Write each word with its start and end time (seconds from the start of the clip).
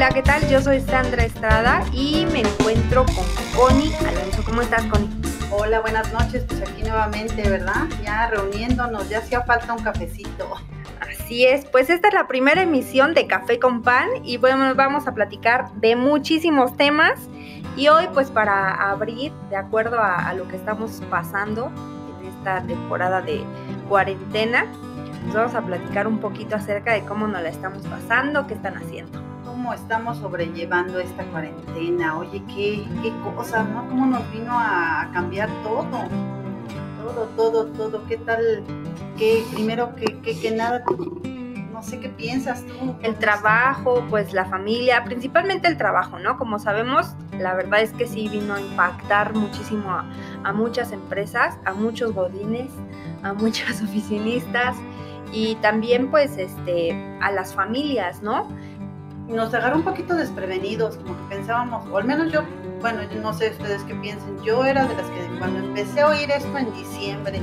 Hola, 0.00 0.14
¿qué 0.14 0.22
tal? 0.22 0.48
Yo 0.48 0.62
soy 0.62 0.80
Sandra 0.80 1.24
Estrada 1.24 1.84
y 1.92 2.24
me 2.32 2.40
encuentro 2.40 3.04
con 3.04 3.26
Connie 3.54 3.94
Alonso. 3.96 4.42
¿Cómo 4.46 4.62
estás, 4.62 4.86
Connie? 4.86 5.10
Hola, 5.50 5.80
buenas 5.80 6.10
noches. 6.10 6.42
Pues 6.48 6.62
aquí 6.62 6.80
nuevamente, 6.80 7.46
¿verdad? 7.46 7.86
Ya 8.02 8.28
reuniéndonos, 8.28 9.10
ya 9.10 9.18
hacía 9.18 9.42
falta 9.42 9.74
un 9.74 9.82
cafecito. 9.82 10.56
Así 11.02 11.44
es, 11.44 11.66
pues 11.66 11.90
esta 11.90 12.08
es 12.08 12.14
la 12.14 12.26
primera 12.26 12.62
emisión 12.62 13.12
de 13.12 13.26
Café 13.26 13.58
con 13.58 13.82
Pan 13.82 14.08
y 14.24 14.38
bueno, 14.38 14.74
vamos 14.74 15.06
a 15.06 15.12
platicar 15.12 15.70
de 15.74 15.96
muchísimos 15.96 16.78
temas 16.78 17.20
y 17.76 17.88
hoy 17.88 18.08
pues 18.14 18.30
para 18.30 18.90
abrir 18.90 19.32
de 19.50 19.56
acuerdo 19.56 19.98
a, 19.98 20.30
a 20.30 20.32
lo 20.32 20.48
que 20.48 20.56
estamos 20.56 21.02
pasando 21.10 21.70
en 22.22 22.26
esta 22.26 22.62
temporada 22.62 23.20
de 23.20 23.44
cuarentena, 23.86 24.64
pues 25.24 25.34
vamos 25.34 25.54
a 25.54 25.60
platicar 25.60 26.06
un 26.06 26.20
poquito 26.20 26.56
acerca 26.56 26.94
de 26.94 27.04
cómo 27.04 27.28
nos 27.28 27.42
la 27.42 27.50
estamos 27.50 27.86
pasando, 27.86 28.46
qué 28.46 28.54
están 28.54 28.78
haciendo. 28.78 29.29
¿Cómo 29.50 29.74
estamos 29.74 30.18
sobrellevando 30.18 31.00
esta 31.00 31.24
cuarentena? 31.24 32.16
Oye, 32.18 32.40
qué, 32.46 32.86
qué 33.02 33.12
cosas, 33.34 33.68
¿no? 33.68 33.84
¿Cómo 33.88 34.06
nos 34.06 34.30
vino 34.30 34.52
a 34.52 35.10
cambiar 35.12 35.48
todo? 35.64 36.04
Todo, 37.02 37.24
todo, 37.36 37.66
todo. 37.66 38.06
¿Qué 38.06 38.16
tal? 38.18 38.62
¿Qué 39.18 39.44
primero 39.52 39.96
que, 39.96 40.20
que, 40.20 40.38
que 40.38 40.52
nada? 40.52 40.84
No 41.72 41.82
sé 41.82 41.98
qué 41.98 42.08
piensas 42.10 42.64
tú. 42.64 42.94
El 43.02 43.16
trabajo, 43.16 44.04
pues 44.08 44.32
la 44.32 44.44
familia, 44.44 45.02
principalmente 45.02 45.66
el 45.66 45.76
trabajo, 45.76 46.20
¿no? 46.20 46.38
Como 46.38 46.60
sabemos, 46.60 47.16
la 47.36 47.54
verdad 47.54 47.80
es 47.80 47.92
que 47.92 48.06
sí 48.06 48.28
vino 48.28 48.54
a 48.54 48.60
impactar 48.60 49.34
muchísimo 49.34 49.90
a, 49.90 50.08
a 50.44 50.52
muchas 50.52 50.92
empresas, 50.92 51.58
a 51.64 51.72
muchos 51.72 52.14
godines, 52.14 52.70
a 53.24 53.32
muchos 53.32 53.82
oficinistas 53.82 54.76
y 55.32 55.56
también 55.56 56.08
pues 56.08 56.36
este 56.38 56.92
a 57.20 57.32
las 57.32 57.52
familias, 57.52 58.22
¿no? 58.22 58.48
Nos 59.30 59.54
agarró 59.54 59.76
un 59.76 59.84
poquito 59.84 60.14
desprevenidos, 60.14 60.96
como 60.96 61.16
que 61.16 61.36
pensábamos, 61.36 61.88
o 61.88 61.98
al 61.98 62.04
menos 62.04 62.32
yo, 62.32 62.42
bueno, 62.80 63.00
yo 63.02 63.20
no 63.20 63.32
sé 63.32 63.50
ustedes 63.50 63.82
qué 63.84 63.94
piensen, 63.94 64.42
yo 64.42 64.64
era 64.64 64.84
de 64.84 64.94
las 64.96 65.06
que 65.06 65.38
cuando 65.38 65.60
empecé 65.60 66.00
a 66.00 66.08
oír 66.08 66.30
esto 66.30 66.58
en 66.58 66.72
diciembre 66.74 67.40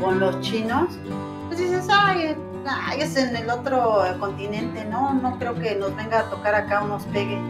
con 0.00 0.18
los 0.18 0.40
chinos, 0.40 0.98
pues 1.46 1.60
dices, 1.60 1.86
ay, 1.90 2.36
ay, 2.66 3.00
es 3.00 3.16
en 3.16 3.36
el 3.36 3.48
otro 3.50 4.02
continente, 4.18 4.84
¿no? 4.84 5.14
No 5.14 5.38
creo 5.38 5.54
que 5.54 5.76
nos 5.76 5.94
venga 5.94 6.20
a 6.20 6.24
tocar 6.24 6.54
acá 6.56 6.82
o 6.82 6.88
nos 6.88 7.04
pegue. 7.04 7.40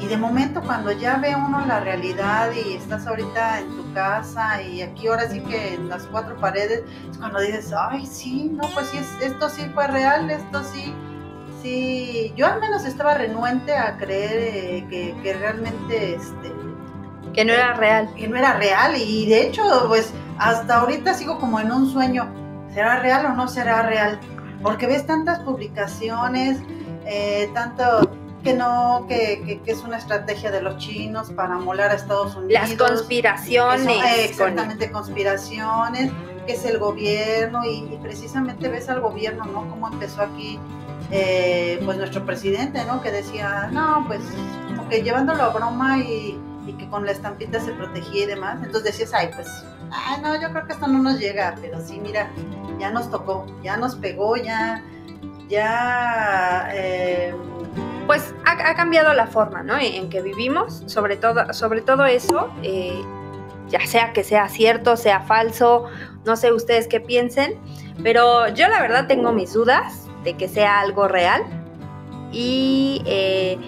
Y 0.00 0.06
de 0.06 0.16
momento 0.16 0.62
cuando 0.62 0.90
ya 0.92 1.16
ve 1.16 1.34
uno 1.36 1.64
la 1.66 1.80
realidad 1.80 2.50
y 2.52 2.74
estás 2.74 3.06
ahorita 3.06 3.60
en 3.60 3.76
tu 3.76 3.92
casa 3.92 4.62
y 4.62 4.80
aquí 4.80 5.06
ahora 5.08 5.28
sí 5.28 5.40
que 5.40 5.74
en 5.74 5.88
las 5.88 6.04
cuatro 6.06 6.36
paredes, 6.36 6.82
es 7.10 7.18
cuando 7.18 7.40
dices, 7.40 7.74
ay, 7.76 8.06
sí, 8.06 8.50
no, 8.54 8.66
pues 8.74 8.86
sí, 8.86 8.98
esto 9.22 9.48
sí 9.50 9.70
fue 9.74 9.86
real, 9.88 10.30
esto 10.30 10.62
sí, 10.64 10.94
sí. 11.68 12.32
Yo 12.36 12.46
al 12.46 12.60
menos 12.60 12.84
estaba 12.84 13.14
renuente 13.14 13.74
a 13.74 13.96
creer 13.96 14.32
eh, 14.32 14.86
que, 14.88 15.14
que, 15.22 15.32
realmente, 15.34 16.14
este... 16.14 16.52
Que 17.32 17.44
no 17.44 17.52
era 17.52 17.74
real. 17.74 18.12
Que 18.16 18.28
no 18.28 18.36
era 18.36 18.54
real 18.54 18.96
y 18.96 19.26
de 19.26 19.42
hecho, 19.42 19.62
pues 19.88 20.12
hasta 20.38 20.80
ahorita 20.80 21.14
sigo 21.14 21.38
como 21.38 21.60
en 21.60 21.70
un 21.70 21.90
sueño. 21.90 22.28
¿Será 22.72 23.00
real 23.00 23.26
o 23.26 23.34
no 23.34 23.48
será 23.48 23.82
real? 23.82 24.18
Porque 24.62 24.86
ves 24.86 25.06
tantas 25.06 25.40
publicaciones, 25.40 26.58
eh, 27.06 27.50
tanto 27.54 28.10
que 28.42 28.54
no, 28.54 29.06
que, 29.08 29.42
que, 29.44 29.60
que, 29.60 29.72
es 29.72 29.82
una 29.82 29.98
estrategia 29.98 30.50
de 30.50 30.62
los 30.62 30.78
chinos 30.78 31.30
para 31.30 31.58
molar 31.58 31.90
a 31.90 31.94
Estados 31.94 32.34
Unidos. 32.36 32.68
Las 32.68 32.74
conspiraciones. 32.74 33.82
Son, 33.82 33.90
eh, 33.90 34.24
exactamente, 34.24 34.90
conspiraciones, 34.90 36.12
que 36.46 36.52
es 36.52 36.64
el 36.64 36.78
gobierno 36.78 37.64
y, 37.64 37.92
y, 37.92 37.98
precisamente 38.02 38.68
ves 38.68 38.88
al 38.88 39.00
gobierno, 39.00 39.44
¿no? 39.46 39.68
Cómo 39.68 39.88
empezó 39.88 40.22
aquí, 40.22 40.58
eh, 41.10 41.80
pues 41.84 41.96
nuestro 41.96 42.24
presidente, 42.26 42.84
¿no? 42.84 43.00
Que 43.00 43.10
decía, 43.10 43.68
no, 43.72 44.04
pues 44.06 44.20
como 44.66 44.88
que 44.88 45.02
llevándolo 45.02 45.42
a 45.42 45.48
broma 45.48 45.98
y, 45.98 46.38
que 46.78 46.86
con 46.90 47.06
la 47.06 47.12
estampita 47.12 47.58
se 47.60 47.72
protegía 47.72 48.24
y 48.24 48.26
demás. 48.26 48.56
Entonces 48.56 48.84
decías, 48.84 49.14
ay, 49.14 49.30
pues, 49.34 49.48
ay, 49.90 50.20
no, 50.20 50.38
yo 50.38 50.50
creo 50.50 50.66
que 50.66 50.74
esto 50.74 50.86
no 50.86 50.98
nos 50.98 51.18
llega, 51.18 51.54
pero 51.62 51.80
sí, 51.80 51.98
mira, 51.98 52.30
ya 52.78 52.90
nos 52.90 53.10
tocó, 53.10 53.46
ya 53.62 53.78
nos 53.78 53.94
pegó, 53.96 54.36
ya, 54.36 54.82
ya... 55.48 56.68
Eh, 56.74 57.34
pues 58.06 58.34
ha, 58.46 58.74
cambiado 58.74 59.12
la 59.12 59.26
forma 59.26 59.62
¿no? 59.62 59.76
en, 59.76 59.94
en, 59.94 60.10
que 60.10 60.22
vivimos, 60.22 60.82
sobre 60.86 61.16
todo, 61.16 61.52
sobre 61.52 61.82
todo 61.82 62.06
eso, 62.06 62.50
eh, 62.62 63.02
ya 63.68 63.86
sea 63.86 64.12
que 64.12 64.24
sea 64.24 64.48
cierto, 64.48 64.96
sea 64.96 65.20
falso, 65.20 65.84
no 66.24 66.36
sé 66.36 66.52
ustedes 66.52 66.88
qué 66.88 67.00
piensen, 67.00 67.58
pero 68.02 68.48
yo 68.48 68.68
la 68.68 68.80
verdad 68.80 69.06
tengo 69.06 69.32
mis 69.32 69.52
dudas 69.52 70.07
de 70.24 70.36
que 70.36 70.48
sea 70.48 70.80
algo 70.80 71.08
real 71.08 71.42
y 72.32 73.02
eh, 73.06 73.58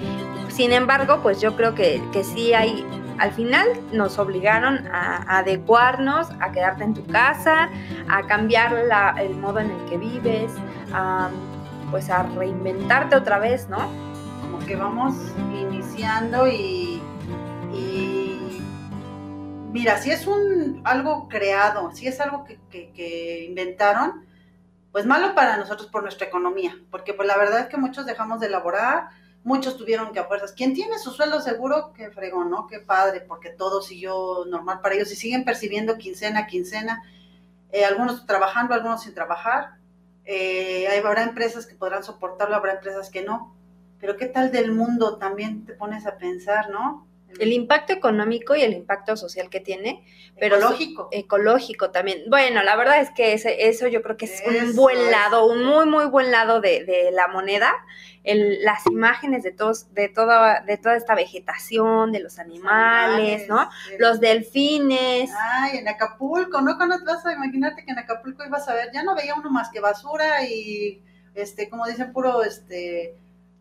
sin 0.49 0.73
embargo, 0.73 1.21
pues 1.23 1.41
yo 1.41 1.57
creo 1.57 1.75
que, 1.75 2.03
que 2.13 2.25
sí 2.25 2.53
hay, 2.53 2.85
al 3.19 3.33
final 3.33 3.69
nos 3.93 4.19
obligaron 4.19 4.87
a, 4.93 5.39
adecuarnos, 5.39 6.29
a 6.41 6.53
quedarte 6.53 6.85
en 6.85 6.95
tu 6.95 7.07
casa, 7.07 7.71
a 8.09 8.27
cambiar 8.27 8.73
la, 8.73 9.15
el 9.19 9.37
modo 9.37 9.61
en 9.61 9.71
el 9.71 9.85
que 9.89 9.97
vives, 9.97 10.53
a, 10.93 11.31
pues 11.91 12.11
a 12.11 12.25
reinventarte 12.25 13.17
otra 13.17 13.39
vez, 13.39 13.69
¿no? 13.69 14.11
que 14.67 14.77
vamos 14.77 15.15
iniciando 15.53 16.47
y, 16.47 17.03
mira, 19.73 19.99
si 19.99 20.11
es 20.13 20.27
un 20.27 20.81
algo 20.85 21.29
creado, 21.29 21.91
si 21.93 22.07
es 22.07 22.21
algo 22.21 22.45
que, 22.45 22.59
que, 22.71 23.47
inventaron, 23.49 24.27
pues 24.93 25.07
malo 25.07 25.35
para 25.35 25.57
nosotros 25.57 25.89
por 25.89 26.03
nuestra 26.03 26.27
economía, 26.27 26.77
porque 26.91 27.15
pues 27.15 27.27
la 27.29 27.37
verdad 27.37 27.61
es 27.61 27.67
que 27.69 27.77
muchos 27.77 28.07
dejamos 28.07 28.41
de 28.41 28.49
elaborar, 28.49 29.09
muchos 29.45 29.77
tuvieron 29.77 30.13
que 30.13 30.21
a. 30.21 30.53
Quien 30.53 30.75
tiene 30.75 30.99
su 30.99 31.11
sueldo 31.11 31.41
seguro, 31.41 31.93
qué 31.95 32.11
fregón, 32.11 32.51
¿no? 32.51 32.67
Qué 32.67 32.81
padre, 32.81 33.21
porque 33.21 33.51
todo 33.51 33.83
siguió 33.83 34.45
normal 34.47 34.81
para 34.81 34.95
ellos 34.95 35.13
y 35.13 35.17
siguen 35.17 35.45
percibiendo 35.45 35.99
quincena, 35.99 36.47
quincena, 36.47 37.03
eh, 37.73 37.85
algunos 37.85 38.27
trabajando, 38.27 38.75
algunos 38.75 39.03
sin 39.03 39.15
trabajar. 39.15 39.79
Eh, 40.25 40.87
habrá 40.89 41.23
empresas 41.23 41.67
que 41.67 41.75
podrán 41.75 42.05
soportarlo, 42.05 42.57
habrá 42.57 42.73
empresas 42.73 43.11
que 43.11 43.23
no 43.23 43.55
pero 44.01 44.17
¿qué 44.17 44.27
tal 44.27 44.51
del 44.51 44.73
mundo? 44.73 45.19
También 45.19 45.67
te 45.67 45.75
pones 45.75 46.07
a 46.07 46.17
pensar, 46.17 46.71
¿no? 46.71 47.07
El 47.39 47.53
impacto 47.53 47.93
económico 47.93 48.55
y 48.55 48.63
el 48.63 48.73
impacto 48.73 49.17
social 49.17 49.49
que 49.49 49.61
tiene, 49.61 50.05
pero 50.39 50.57
ecológico. 50.57 51.09
Ecológico 51.13 51.91
también. 51.91 52.25
Bueno, 52.29 52.63
la 52.63 52.77
verdad 52.77 53.01
es 53.01 53.11
que 53.11 53.33
ese, 53.33 53.69
eso 53.69 53.87
yo 53.89 54.03
creo 54.03 54.17
que 54.17 54.25
es 54.25 54.41
eso 54.41 54.51
un 54.51 54.75
buen 54.75 55.11
lado, 55.11 55.47
un 55.47 55.65
muy, 55.65 55.87
muy 55.87 56.07
buen 56.07 56.31
lado 56.31 56.61
de, 56.61 56.85
de 56.85 57.11
la 57.13 57.29
moneda. 57.29 57.73
El, 58.23 58.63
las 58.63 58.87
imágenes 58.87 59.43
de 59.43 59.53
todos, 59.53 59.95
de 59.95 60.09
toda, 60.09 60.61
de 60.61 60.77
toda 60.77 60.97
esta 60.97 61.15
vegetación, 61.15 62.13
de 62.13 62.21
los 62.21 62.39
animales, 62.39 63.49
¿no? 63.49 63.71
Los 63.99 64.21
delfines. 64.21 65.31
Ay, 65.39 65.79
en 65.79 65.89
Acapulco, 65.89 66.61
¿no? 66.61 66.77
Cuando 66.77 66.99
te 66.99 67.05
vas 67.05 67.25
a 67.25 67.33
imaginarte 67.33 67.85
que 67.85 67.93
en 67.93 67.99
Acapulco 67.99 68.45
ibas 68.45 68.69
a 68.69 68.75
ver, 68.75 68.91
ya 68.93 69.03
no 69.03 69.15
veía 69.15 69.35
uno 69.35 69.51
más 69.51 69.71
que 69.71 69.81
basura 69.81 70.45
y 70.45 71.03
este, 71.35 71.71
como 71.71 71.87
dicen, 71.87 72.13
puro 72.13 72.43
este 72.43 73.15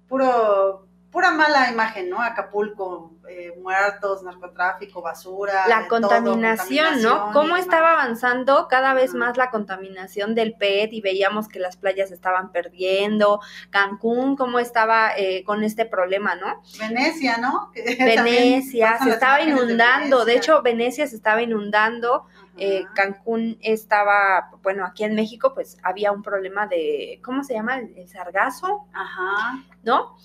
puro, 0.09 0.87
pura 1.11 1.31
mala 1.31 1.71
imagen, 1.71 2.09
¿no? 2.09 2.21
Acapulco, 2.21 3.13
eh, 3.27 3.53
muertos, 3.61 4.21
narcotráfico, 4.23 5.01
basura. 5.01 5.67
La 5.67 5.87
contaminación, 5.87 7.01
todo, 7.01 7.27
¿no? 7.27 7.33
¿Cómo 7.33 7.55
estaba 7.55 7.93
avanzando 7.93 8.67
cada 8.69 8.93
vez 8.93 9.13
más 9.13 9.35
la 9.35 9.49
contaminación 9.49 10.35
del 10.35 10.53
PET 10.53 10.93
y 10.93 11.01
veíamos 11.01 11.47
que 11.47 11.59
las 11.59 11.77
playas 11.77 12.11
estaban 12.11 12.51
perdiendo? 12.51 13.41
Cancún, 13.71 14.35
¿cómo 14.35 14.59
estaba 14.59 15.11
eh, 15.17 15.43
con 15.43 15.63
este 15.63 15.85
problema, 15.85 16.35
no? 16.35 16.61
Venecia, 16.79 17.37
¿no? 17.37 17.71
Venecia, 17.75 18.99
se 19.03 19.09
estaba 19.09 19.41
inundando, 19.41 20.25
de, 20.25 20.33
de, 20.33 20.37
hecho 20.37 20.61
Venecia 20.61 21.07
se 21.07 21.15
estaba 21.15 21.41
inundando. 21.41 22.25
Eh, 22.61 22.83
Cancún 22.93 23.57
estaba, 23.61 24.51
bueno, 24.61 24.85
aquí 24.85 25.05
en 25.05 25.15
México 25.15 25.53
pues 25.53 25.77
había 25.81 26.11
un 26.11 26.21
problema 26.21 26.67
de, 26.67 27.21
¿cómo 27.23 27.41
se 27.45 27.53
llama? 27.53 27.77
El, 27.77 27.93
el 27.95 28.09
sargazo, 28.09 28.85
Ajá. 28.91 29.63
¿no? 29.83 30.17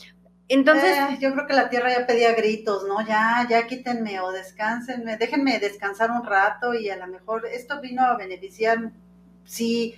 Entonces, 0.55 0.97
eh, 0.97 1.19
yo 1.21 1.33
creo 1.33 1.47
que 1.47 1.53
la 1.53 1.69
tierra 1.69 1.91
ya 1.91 2.07
pedía 2.07 2.33
gritos, 2.35 2.85
¿no? 2.87 3.05
Ya, 3.05 3.45
ya 3.49 3.67
quítenme 3.67 4.21
o 4.21 4.31
descánsenme, 4.31 5.17
déjenme 5.17 5.59
descansar 5.59 6.13
un 6.13 6.25
rato 6.25 6.75
y 6.75 6.89
a 6.91 6.97
lo 6.97 7.09
mejor 7.09 7.47
esto 7.47 7.81
vino 7.81 8.03
a 8.03 8.17
beneficiar, 8.17 8.93
si, 9.45 9.97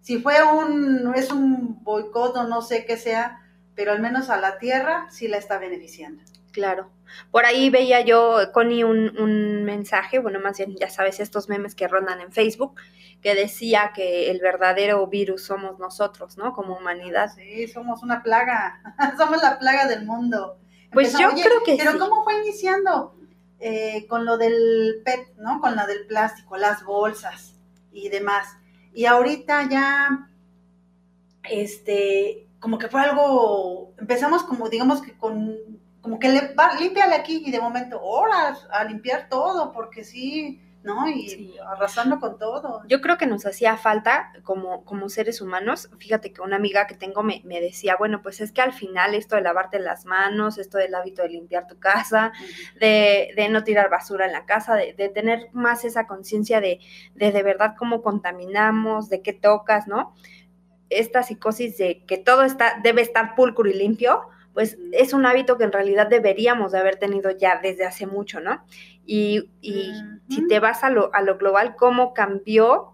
si 0.00 0.18
fue 0.18 0.42
un, 0.42 1.12
es 1.14 1.30
un 1.30 1.82
boicot 1.84 2.36
o 2.36 2.44
no 2.44 2.60
sé 2.60 2.84
qué 2.84 2.96
sea, 2.96 3.40
pero 3.76 3.92
al 3.92 4.00
menos 4.00 4.30
a 4.30 4.36
la 4.36 4.58
tierra 4.58 5.06
sí 5.10 5.28
la 5.28 5.36
está 5.36 5.58
beneficiando. 5.58 6.22
Claro. 6.50 6.90
Por 7.30 7.44
ahí 7.44 7.70
veía 7.70 8.00
yo, 8.00 8.38
Connie, 8.52 8.84
un, 8.84 9.18
un, 9.18 9.64
mensaje, 9.64 10.18
bueno, 10.18 10.40
más 10.40 10.58
bien, 10.58 10.76
ya 10.76 10.90
sabes, 10.90 11.20
estos 11.20 11.48
memes 11.48 11.74
que 11.74 11.88
rondan 11.88 12.20
en 12.20 12.32
Facebook, 12.32 12.74
que 13.22 13.34
decía 13.34 13.92
que 13.94 14.30
el 14.30 14.40
verdadero 14.40 15.06
virus 15.06 15.44
somos 15.44 15.78
nosotros, 15.78 16.36
¿no? 16.36 16.52
Como 16.52 16.76
humanidad. 16.76 17.32
Sí, 17.34 17.68
somos 17.68 18.02
una 18.02 18.22
plaga, 18.22 18.80
somos 19.18 19.42
la 19.42 19.58
plaga 19.58 19.86
del 19.86 20.04
mundo. 20.04 20.58
Pues 20.92 21.12
yo 21.18 21.30
creo 21.30 21.62
que 21.64 21.76
Pero 21.76 21.92
sí. 21.92 21.98
¿cómo 21.98 22.22
fue 22.22 22.38
iniciando? 22.40 23.16
Eh, 23.58 24.06
con 24.08 24.24
lo 24.24 24.36
del 24.36 25.02
PET, 25.04 25.36
¿no? 25.38 25.60
Con 25.60 25.74
lo 25.74 25.86
del 25.86 26.06
plástico, 26.06 26.56
las 26.56 26.84
bolsas 26.84 27.54
y 27.92 28.08
demás. 28.10 28.46
Y 28.92 29.06
ahorita 29.06 29.68
ya, 29.68 30.28
este, 31.50 32.46
como 32.60 32.78
que 32.78 32.88
fue 32.88 33.00
algo, 33.00 33.94
empezamos 33.98 34.42
como, 34.42 34.68
digamos 34.68 35.02
que 35.02 35.16
con, 35.16 35.56
como 36.04 36.18
que 36.18 36.28
le, 36.28 36.52
va, 36.52 36.74
límpiale 36.74 37.14
aquí 37.14 37.42
y 37.46 37.50
de 37.50 37.58
momento, 37.58 37.98
horas 37.98 38.68
a 38.70 38.84
limpiar 38.84 39.26
todo, 39.30 39.72
porque 39.72 40.04
sí, 40.04 40.60
¿no? 40.82 41.08
Y 41.08 41.56
arrasando 41.66 42.20
con 42.20 42.36
todo. 42.36 42.82
Yo 42.88 43.00
creo 43.00 43.16
que 43.16 43.24
nos 43.26 43.46
hacía 43.46 43.78
falta 43.78 44.30
como, 44.42 44.84
como 44.84 45.08
seres 45.08 45.40
humanos. 45.40 45.88
Fíjate 45.98 46.30
que 46.30 46.42
una 46.42 46.56
amiga 46.56 46.86
que 46.86 46.94
tengo 46.94 47.22
me, 47.22 47.40
me, 47.46 47.58
decía, 47.58 47.96
bueno, 47.96 48.20
pues 48.20 48.42
es 48.42 48.52
que 48.52 48.60
al 48.60 48.74
final 48.74 49.14
esto 49.14 49.36
de 49.36 49.40
lavarte 49.40 49.78
las 49.78 50.04
manos, 50.04 50.58
esto 50.58 50.76
del 50.76 50.94
hábito 50.94 51.22
de 51.22 51.30
limpiar 51.30 51.66
tu 51.66 51.78
casa, 51.78 52.32
de, 52.78 53.30
de, 53.34 53.48
no 53.48 53.64
tirar 53.64 53.88
basura 53.88 54.26
en 54.26 54.32
la 54.32 54.44
casa, 54.44 54.74
de, 54.74 54.92
de 54.92 55.08
tener 55.08 55.48
más 55.54 55.86
esa 55.86 56.06
conciencia 56.06 56.60
de, 56.60 56.80
de 57.14 57.32
de 57.32 57.42
verdad 57.42 57.76
cómo 57.78 58.02
contaminamos, 58.02 59.08
de 59.08 59.22
qué 59.22 59.32
tocas, 59.32 59.88
¿no? 59.88 60.14
Esta 60.90 61.22
psicosis 61.22 61.78
de 61.78 62.04
que 62.04 62.18
todo 62.18 62.42
está, 62.42 62.78
debe 62.82 63.00
estar 63.00 63.34
pulcro 63.34 63.70
y 63.70 63.72
limpio, 63.72 64.28
pues 64.54 64.78
es 64.92 65.12
un 65.12 65.26
hábito 65.26 65.58
que 65.58 65.64
en 65.64 65.72
realidad 65.72 66.06
deberíamos 66.06 66.72
de 66.72 66.78
haber 66.78 66.96
tenido 66.96 67.30
ya 67.32 67.60
desde 67.60 67.84
hace 67.84 68.06
mucho, 68.06 68.40
¿no? 68.40 68.64
Y, 69.04 69.50
y 69.60 69.92
si 70.30 70.46
te 70.46 70.60
vas 70.60 70.84
a 70.84 70.90
lo, 70.90 71.12
a 71.12 71.20
lo 71.22 71.36
global, 71.36 71.74
¿cómo 71.76 72.14
cambió? 72.14 72.92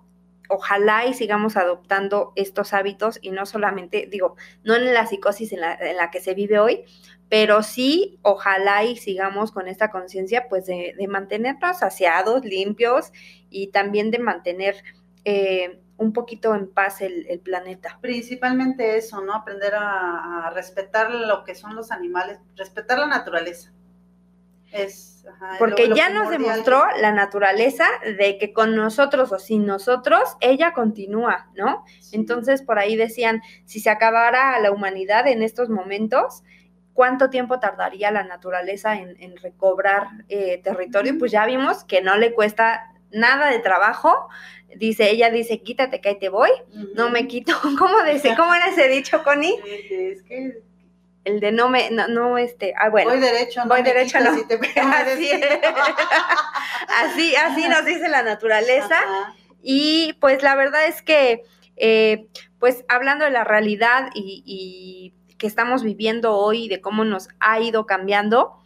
Ojalá 0.48 1.06
y 1.06 1.14
sigamos 1.14 1.56
adoptando 1.56 2.32
estos 2.34 2.72
hábitos 2.72 3.18
y 3.22 3.30
no 3.30 3.46
solamente, 3.46 4.08
digo, 4.10 4.34
no 4.64 4.74
en 4.74 4.92
la 4.92 5.06
psicosis 5.06 5.52
en 5.52 5.60
la, 5.60 5.74
en 5.74 5.96
la 5.96 6.10
que 6.10 6.20
se 6.20 6.34
vive 6.34 6.58
hoy, 6.58 6.84
pero 7.28 7.62
sí, 7.62 8.18
ojalá 8.22 8.82
y 8.82 8.96
sigamos 8.96 9.52
con 9.52 9.68
esta 9.68 9.90
conciencia, 9.90 10.48
pues 10.48 10.66
de, 10.66 10.94
de, 10.98 11.06
mantenernos 11.06 11.78
saciados, 11.78 12.44
limpios 12.44 13.12
y 13.50 13.68
también 13.68 14.10
de 14.10 14.18
mantener 14.18 14.82
eh, 15.24 15.80
un 16.00 16.14
poquito 16.14 16.54
en 16.54 16.66
paz 16.66 17.02
el, 17.02 17.26
el, 17.28 17.40
planeta. 17.40 17.98
Principalmente 18.00 18.96
eso, 18.96 19.20
¿no? 19.20 19.34
Aprender 19.34 19.74
a, 19.74 20.46
a, 20.46 20.50
respetar 20.50 21.10
lo 21.10 21.44
que 21.44 21.54
son 21.54 21.76
los 21.76 21.92
animales, 21.92 22.38
respetar 22.56 22.98
la 22.98 23.06
naturaleza. 23.06 23.70
Es, 24.72 25.26
ajá, 25.30 25.56
Porque 25.58 25.82
lo, 25.82 25.90
lo 25.90 25.96
ya 25.96 26.08
nos 26.08 26.30
demostró 26.30 26.82
la 27.02 27.12
naturaleza 27.12 27.84
de 28.16 28.38
que 28.38 28.54
con 28.54 28.74
nosotros 28.74 29.30
o 29.30 29.38
sin 29.38 29.66
nosotros, 29.66 30.36
ella 30.40 30.72
continúa, 30.72 31.50
¿no? 31.54 31.84
Sí. 32.00 32.16
Entonces, 32.16 32.62
por 32.62 32.78
ahí 32.78 32.96
decían, 32.96 33.42
si 33.66 33.78
se 33.78 33.90
acabara 33.90 34.58
la 34.58 34.70
humanidad 34.70 35.26
en 35.26 35.42
estos 35.42 35.68
momentos, 35.68 36.44
¿cuánto 36.94 37.28
tiempo 37.28 37.60
tardaría 37.60 38.10
la 38.10 38.24
naturaleza 38.24 38.94
en, 38.96 39.20
en 39.20 39.36
recobrar 39.36 40.08
eh, 40.30 40.62
territorio? 40.64 41.18
Pues 41.18 41.30
ya 41.30 41.44
vimos 41.44 41.84
que 41.84 42.00
no 42.00 42.16
le 42.16 42.32
cuesta 42.32 42.90
nada 43.12 43.50
de 43.50 43.58
trabajo, 43.58 44.28
dice, 44.76 45.10
ella 45.10 45.30
dice, 45.30 45.62
quítate 45.62 46.00
que 46.00 46.10
ahí 46.10 46.18
te 46.18 46.28
voy, 46.28 46.50
uh 46.50 46.76
-huh. 46.76 46.94
no 46.94 47.10
me 47.10 47.26
quito, 47.26 47.52
¿cómo 47.78 48.02
dice? 48.04 48.34
¿Cómo 48.36 48.54
era 48.54 48.68
ese 48.68 48.88
dicho, 48.88 49.22
Connie? 49.22 49.54
Es 49.90 50.22
que 50.22 50.62
el 51.24 51.40
de 51.40 51.52
no 51.52 51.68
me, 51.68 51.90
no, 51.90 52.08
no 52.08 52.38
este, 52.38 52.72
ah, 52.78 52.88
bueno. 52.88 53.10
Voy 53.10 53.20
derecho, 53.20 53.60
no 53.60 53.68
voy 53.68 53.82
derecho, 53.82 54.20
no. 54.20 54.34
Si 54.34 54.46
te 54.46 54.54
así, 54.80 55.30
así, 56.88 57.36
así 57.36 57.68
nos 57.68 57.84
dice 57.84 58.08
la 58.08 58.22
naturaleza. 58.22 58.98
Ajá. 58.98 59.34
Y 59.62 60.14
pues 60.20 60.42
la 60.42 60.56
verdad 60.56 60.86
es 60.86 61.02
que, 61.02 61.42
eh, 61.76 62.26
pues 62.58 62.84
hablando 62.88 63.26
de 63.26 63.30
la 63.30 63.44
realidad 63.44 64.10
y, 64.14 64.42
y 64.46 65.36
que 65.36 65.46
estamos 65.46 65.82
viviendo 65.82 66.34
hoy, 66.36 66.68
de 66.68 66.80
cómo 66.80 67.04
nos 67.04 67.28
ha 67.38 67.60
ido 67.60 67.84
cambiando, 67.86 68.56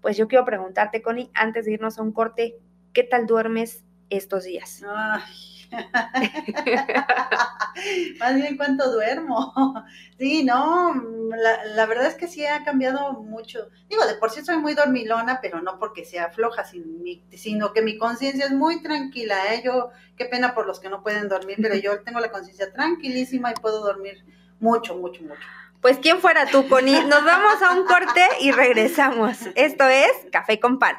pues 0.00 0.16
yo 0.16 0.28
quiero 0.28 0.44
preguntarte, 0.44 1.02
Connie, 1.02 1.30
antes 1.34 1.64
de 1.64 1.72
irnos 1.72 1.98
a 1.98 2.02
un 2.02 2.12
corte, 2.12 2.56
¿qué 2.92 3.02
tal 3.02 3.26
duermes 3.26 3.84
estos 4.10 4.44
días? 4.44 4.82
Ay. 4.86 5.53
Más 8.18 8.34
bien 8.34 8.56
cuánto 8.56 8.90
duermo. 8.90 9.52
Sí, 10.16 10.44
no, 10.44 10.94
la, 11.36 11.64
la, 11.64 11.86
verdad 11.86 12.06
es 12.06 12.14
que 12.14 12.28
sí 12.28 12.46
ha 12.46 12.62
cambiado 12.62 13.14
mucho. 13.14 13.68
Digo, 13.88 14.06
de 14.06 14.14
por 14.14 14.30
sí 14.30 14.44
soy 14.44 14.58
muy 14.58 14.74
dormilona, 14.74 15.40
pero 15.42 15.60
no 15.60 15.80
porque 15.80 16.04
sea 16.04 16.30
floja, 16.30 16.64
sino 16.64 17.72
que 17.72 17.82
mi 17.82 17.98
conciencia 17.98 18.46
es 18.46 18.52
muy 18.52 18.80
tranquila. 18.80 19.52
¿eh? 19.52 19.62
Yo, 19.64 19.90
qué 20.16 20.26
pena 20.26 20.54
por 20.54 20.68
los 20.68 20.78
que 20.78 20.88
no 20.88 21.02
pueden 21.02 21.28
dormir, 21.28 21.56
pero 21.60 21.74
yo 21.74 22.00
tengo 22.04 22.20
la 22.20 22.30
conciencia 22.30 22.72
tranquilísima 22.72 23.50
y 23.50 23.60
puedo 23.60 23.80
dormir 23.80 24.24
mucho, 24.60 24.96
mucho, 24.96 25.24
mucho. 25.24 25.42
Pues 25.80 25.98
quién 25.98 26.20
fuera 26.20 26.46
tú, 26.46 26.68
Connie. 26.68 27.04
Nos 27.04 27.24
vamos 27.24 27.60
a 27.60 27.72
un 27.72 27.84
corte 27.84 28.24
y 28.40 28.52
regresamos. 28.52 29.36
Esto 29.56 29.88
es 29.88 30.12
Café 30.30 30.60
con 30.60 30.78
Pan. 30.78 30.94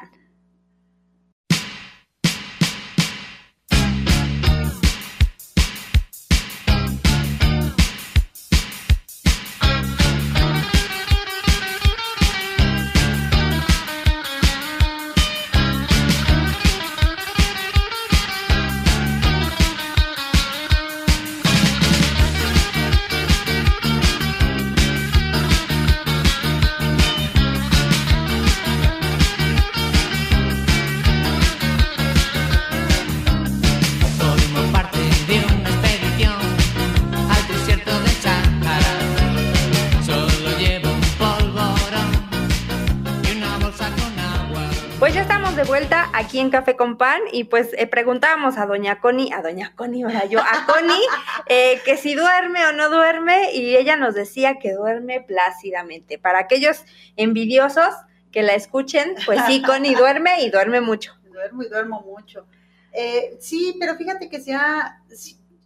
Café 46.76 46.88
con 46.88 46.98
Pan 46.98 47.20
y 47.32 47.44
pues 47.44 47.70
eh, 47.76 47.86
preguntábamos 47.86 48.58
a 48.58 48.66
doña 48.66 49.00
Connie, 49.00 49.32
a 49.32 49.42
doña 49.42 49.72
Connie, 49.74 50.04
ahora 50.04 50.26
yo, 50.26 50.40
a 50.40 50.66
Connie, 50.66 51.02
eh, 51.48 51.80
que 51.84 51.96
si 51.96 52.14
duerme 52.14 52.66
o 52.66 52.72
no 52.72 52.88
duerme 52.90 53.52
y 53.52 53.76
ella 53.76 53.96
nos 53.96 54.14
decía 54.14 54.58
que 54.58 54.72
duerme 54.72 55.20
plácidamente. 55.20 56.18
Para 56.18 56.40
aquellos 56.40 56.84
envidiosos 57.16 57.94
que 58.30 58.42
la 58.42 58.54
escuchen, 58.54 59.14
pues 59.24 59.40
sí, 59.46 59.62
Connie 59.62 59.94
duerme 59.96 60.42
y 60.42 60.50
duerme 60.50 60.80
mucho. 60.80 61.14
Duermo 61.24 61.62
y 61.62 61.68
duermo 61.68 62.00
mucho. 62.02 62.46
Eh, 62.92 63.36
sí, 63.40 63.76
pero 63.78 63.96
fíjate 63.96 64.28
que 64.28 64.40
si, 64.40 64.52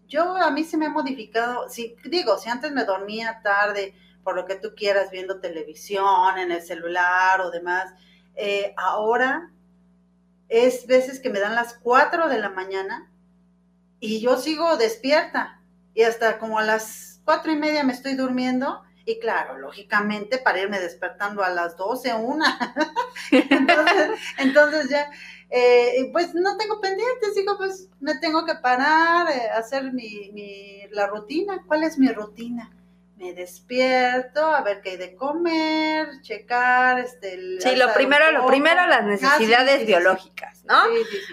yo 0.08 0.36
a 0.36 0.50
mí 0.50 0.64
se 0.64 0.76
me 0.76 0.86
ha 0.86 0.90
modificado, 0.90 1.68
si 1.68 1.96
digo, 2.04 2.38
si 2.38 2.48
antes 2.48 2.72
me 2.72 2.84
dormía 2.84 3.40
tarde, 3.42 3.94
por 4.24 4.36
lo 4.36 4.46
que 4.46 4.56
tú 4.56 4.74
quieras, 4.76 5.10
viendo 5.10 5.40
televisión, 5.40 6.38
en 6.38 6.50
el 6.50 6.62
celular 6.62 7.40
o 7.40 7.50
demás, 7.50 7.92
eh, 8.34 8.74
ahora 8.76 9.50
es 10.50 10.86
veces 10.86 11.20
que 11.20 11.30
me 11.30 11.40
dan 11.40 11.54
las 11.54 11.74
4 11.74 12.28
de 12.28 12.38
la 12.38 12.50
mañana 12.50 13.10
y 14.00 14.20
yo 14.20 14.36
sigo 14.36 14.76
despierta 14.76 15.62
y 15.94 16.02
hasta 16.02 16.38
como 16.38 16.58
a 16.58 16.64
las 16.64 17.20
cuatro 17.24 17.52
y 17.52 17.56
media 17.56 17.84
me 17.84 17.92
estoy 17.92 18.14
durmiendo 18.14 18.82
y 19.06 19.18
claro, 19.18 19.58
lógicamente 19.58 20.38
para 20.38 20.60
irme 20.60 20.80
despertando 20.80 21.42
a 21.42 21.50
las 21.50 21.76
12, 21.76 22.14
una. 22.14 22.74
entonces, 23.30 24.10
entonces 24.38 24.88
ya, 24.88 25.10
eh, 25.48 26.10
pues 26.12 26.34
no 26.34 26.56
tengo 26.56 26.80
pendientes, 26.80 27.34
digo, 27.34 27.56
pues 27.56 27.88
me 28.00 28.18
tengo 28.18 28.44
que 28.44 28.54
parar, 28.56 29.30
eh, 29.30 29.50
hacer 29.50 29.92
mi, 29.92 30.30
mi, 30.32 30.86
la 30.90 31.06
rutina. 31.06 31.64
¿Cuál 31.66 31.84
es 31.84 31.98
mi 31.98 32.08
rutina? 32.08 32.70
Me 33.20 33.34
despierto, 33.34 34.46
a 34.46 34.62
ver 34.62 34.80
qué 34.80 34.92
hay 34.92 34.96
de 34.96 35.14
comer, 35.14 36.08
checar, 36.22 36.98
este... 37.00 37.34
El 37.34 37.60
sí, 37.60 37.76
lo 37.76 37.92
primero, 37.92 38.32
lo 38.32 38.46
primero, 38.46 38.86
las 38.86 39.04
necesidades 39.04 39.52
ah, 39.52 39.74
sí, 39.74 39.80
sí, 39.80 39.84
biológicas, 39.84 40.58
sí, 40.60 40.66
¿no? 40.66 40.84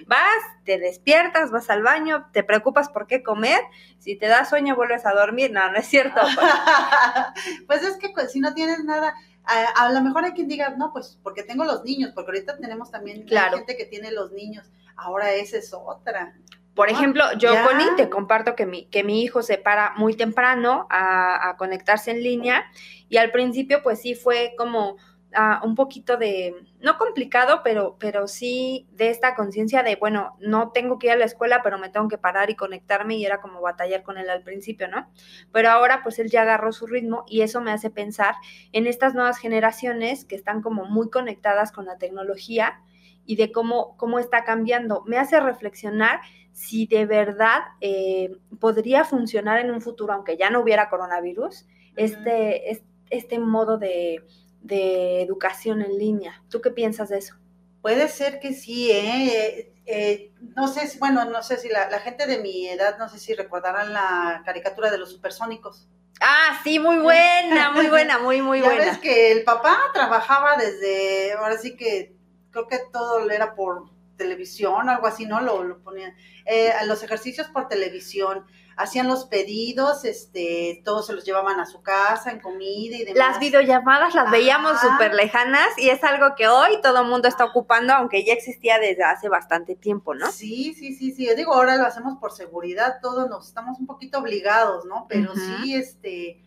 Vas, 0.05 0.19
te 0.65 0.79
despiertas, 0.79 1.49
vas 1.49 1.69
al 1.69 1.83
baño, 1.83 2.29
te 2.33 2.43
preocupas 2.43 2.89
por 2.89 3.07
qué 3.07 3.23
comer, 3.23 3.61
si 3.99 4.17
te 4.17 4.27
da 4.27 4.43
sueño 4.43 4.75
vuelves 4.75 5.05
a 5.05 5.13
dormir, 5.13 5.51
no, 5.51 5.71
no 5.71 5.77
es 5.77 5.87
cierto. 5.87 6.19
pues 7.67 7.81
es 7.83 7.95
que 7.95 8.09
pues, 8.09 8.33
si 8.33 8.41
no 8.41 8.53
tienes 8.53 8.83
nada, 8.83 9.15
a, 9.45 9.85
a, 9.85 9.93
lo 9.93 10.01
mejor 10.01 10.25
hay 10.25 10.33
quien 10.33 10.49
diga, 10.49 10.71
no, 10.71 10.91
pues 10.91 11.17
porque 11.23 11.43
tengo 11.43 11.63
los 11.63 11.85
niños, 11.85 12.11
porque 12.13 12.31
ahorita 12.31 12.57
tenemos 12.57 12.91
también 12.91 13.23
claro. 13.23 13.59
gente 13.59 13.77
que 13.77 13.85
tiene 13.85 14.11
los 14.11 14.33
niños, 14.33 14.69
ahora 14.97 15.31
esa 15.31 15.55
es 15.55 15.73
otra. 15.73 16.35
Por 16.77 16.91
ejemplo, 16.91 17.23
yo, 17.39 17.51
ya. 17.53 17.65
Connie, 17.65 17.95
te 17.97 18.07
comparto 18.07 18.55
que 18.55 18.67
mi, 18.67 18.85
que 18.85 19.03
mi 19.03 19.23
hijo 19.23 19.41
se 19.41 19.57
para 19.57 19.95
muy 19.97 20.15
temprano 20.15 20.85
a, 20.89 21.49
a 21.49 21.57
conectarse 21.57 22.11
en 22.11 22.21
línea 22.21 22.71
y 23.09 23.17
al 23.17 23.31
principio 23.31 23.81
pues 23.81 23.99
sí 23.99 24.13
fue 24.13 24.53
como 24.57 24.91
uh, 24.91 25.65
un 25.65 25.73
poquito 25.73 26.17
de, 26.17 26.53
no 26.79 26.99
complicado, 26.99 27.61
pero, 27.63 27.97
pero 27.99 28.27
sí 28.27 28.87
de 28.91 29.09
esta 29.09 29.33
conciencia 29.33 29.81
de, 29.81 29.95
bueno, 29.95 30.37
no 30.39 30.71
tengo 30.71 30.99
que 30.99 31.07
ir 31.07 31.13
a 31.13 31.17
la 31.17 31.25
escuela, 31.25 31.61
pero 31.63 31.79
me 31.79 31.89
tengo 31.89 32.07
que 32.07 32.19
parar 32.19 32.51
y 32.51 32.55
conectarme 32.55 33.15
y 33.15 33.25
era 33.25 33.41
como 33.41 33.59
batallar 33.59 34.03
con 34.03 34.19
él 34.19 34.29
al 34.29 34.43
principio, 34.43 34.87
¿no? 34.87 35.09
Pero 35.51 35.71
ahora 35.71 36.01
pues 36.03 36.19
él 36.19 36.29
ya 36.29 36.43
agarró 36.43 36.71
su 36.71 36.85
ritmo 36.85 37.25
y 37.27 37.41
eso 37.41 37.59
me 37.59 37.71
hace 37.71 37.89
pensar 37.89 38.35
en 38.71 38.85
estas 38.85 39.15
nuevas 39.15 39.39
generaciones 39.39 40.25
que 40.25 40.35
están 40.35 40.61
como 40.61 40.85
muy 40.85 41.09
conectadas 41.09 41.71
con 41.71 41.85
la 41.85 41.97
tecnología 41.97 42.81
y 43.27 43.35
de 43.35 43.51
cómo, 43.51 43.95
cómo 43.97 44.17
está 44.17 44.43
cambiando. 44.43 45.03
Me 45.05 45.19
hace 45.19 45.39
reflexionar 45.39 46.21
si 46.53 46.87
de 46.87 47.05
verdad 47.05 47.59
eh, 47.81 48.31
podría 48.59 49.03
funcionar 49.03 49.59
en 49.59 49.69
un 49.69 49.81
futuro, 49.81 50.13
aunque 50.13 50.37
ya 50.37 50.49
no 50.49 50.61
hubiera 50.61 50.89
coronavirus, 50.89 51.67
este, 51.95 52.81
este 53.11 53.37
modo 53.37 53.77
de, 53.77 54.23
educación 54.69 55.81
en 55.81 55.97
línea. 55.97 56.43
¿Tú 56.49 56.61
qué 56.61 56.71
piensas 56.71 57.09
de 57.09 57.19
eso? 57.19 57.35
Puede 57.81 58.07
ser 58.09 58.39
que 58.39 58.53
sí, 58.53 58.91
¿eh? 58.91 59.73
eh 59.85 60.31
no 60.55 60.67
sé, 60.67 60.87
si, 60.87 60.99
bueno, 60.99 61.23
no 61.25 61.41
sé 61.43 61.57
si 61.57 61.69
la, 61.69 61.89
la, 61.89 61.99
gente 61.99 62.27
de 62.27 62.39
mi 62.39 62.67
edad, 62.67 62.97
no 62.97 63.07
sé 63.07 63.19
si 63.19 63.33
recordarán 63.33 63.93
la 63.93 64.41
caricatura 64.45 64.89
de 64.89 64.97
los 64.97 65.11
supersónicos. 65.11 65.87
Ah, 66.19 66.59
sí, 66.63 66.79
muy 66.79 66.97
buena, 66.97 67.71
muy 67.71 67.87
buena, 67.87 68.17
muy, 68.17 68.41
muy 68.41 68.59
ya 68.61 68.65
buena. 68.67 68.85
Ves 68.85 68.97
que 68.97 69.31
el 69.31 69.43
papá 69.43 69.77
trabajaba 69.93 70.57
desde, 70.57 71.33
ahora 71.33 71.57
sí 71.57 71.77
que 71.77 72.16
creo 72.65 72.67
que 72.67 72.91
todo 72.91 73.29
era 73.29 73.55
por 73.55 73.89
televisión, 74.17 74.89
algo 74.89 75.07
así, 75.07 75.25
¿no? 75.25 75.41
Lo, 75.41 75.63
lo 75.63 75.79
ponían. 75.79 76.13
Eh, 76.45 76.71
los 76.85 77.03
ejercicios 77.03 77.47
por 77.49 77.67
televisión, 77.67 78.45
hacían 78.75 79.07
los 79.07 79.25
pedidos, 79.25 80.05
este, 80.05 80.81
todos 80.83 81.07
se 81.07 81.13
los 81.13 81.23
llevaban 81.23 81.59
a 81.59 81.65
su 81.65 81.81
casa 81.81 82.31
en 82.31 82.39
comida 82.39 82.95
y 82.95 83.05
demás. 83.05 83.15
Las 83.15 83.39
videollamadas 83.39 84.15
las 84.15 84.31
veíamos 84.31 84.79
súper 84.79 85.13
lejanas 85.13 85.67
y 85.77 85.89
es 85.89 86.03
algo 86.03 86.35
que 86.35 86.47
hoy 86.47 86.81
todo 86.81 87.01
el 87.01 87.07
mundo 87.07 87.27
está 87.27 87.45
ocupando, 87.45 87.93
aunque 87.93 88.23
ya 88.23 88.33
existía 88.33 88.79
desde 88.79 89.03
hace 89.03 89.29
bastante 89.29 89.75
tiempo, 89.75 90.15
¿no? 90.15 90.31
Sí, 90.31 90.73
sí, 90.73 90.95
sí, 90.95 91.11
sí. 91.11 91.27
Yo 91.27 91.35
digo, 91.35 91.53
ahora 91.53 91.77
lo 91.77 91.85
hacemos 91.85 92.17
por 92.17 92.31
seguridad, 92.31 92.97
todos 93.01 93.29
nos 93.29 93.47
estamos 93.47 93.79
un 93.79 93.85
poquito 93.85 94.19
obligados, 94.19 94.85
¿no? 94.85 95.05
Pero 95.07 95.33
sí, 95.35 95.75
este. 95.75 96.41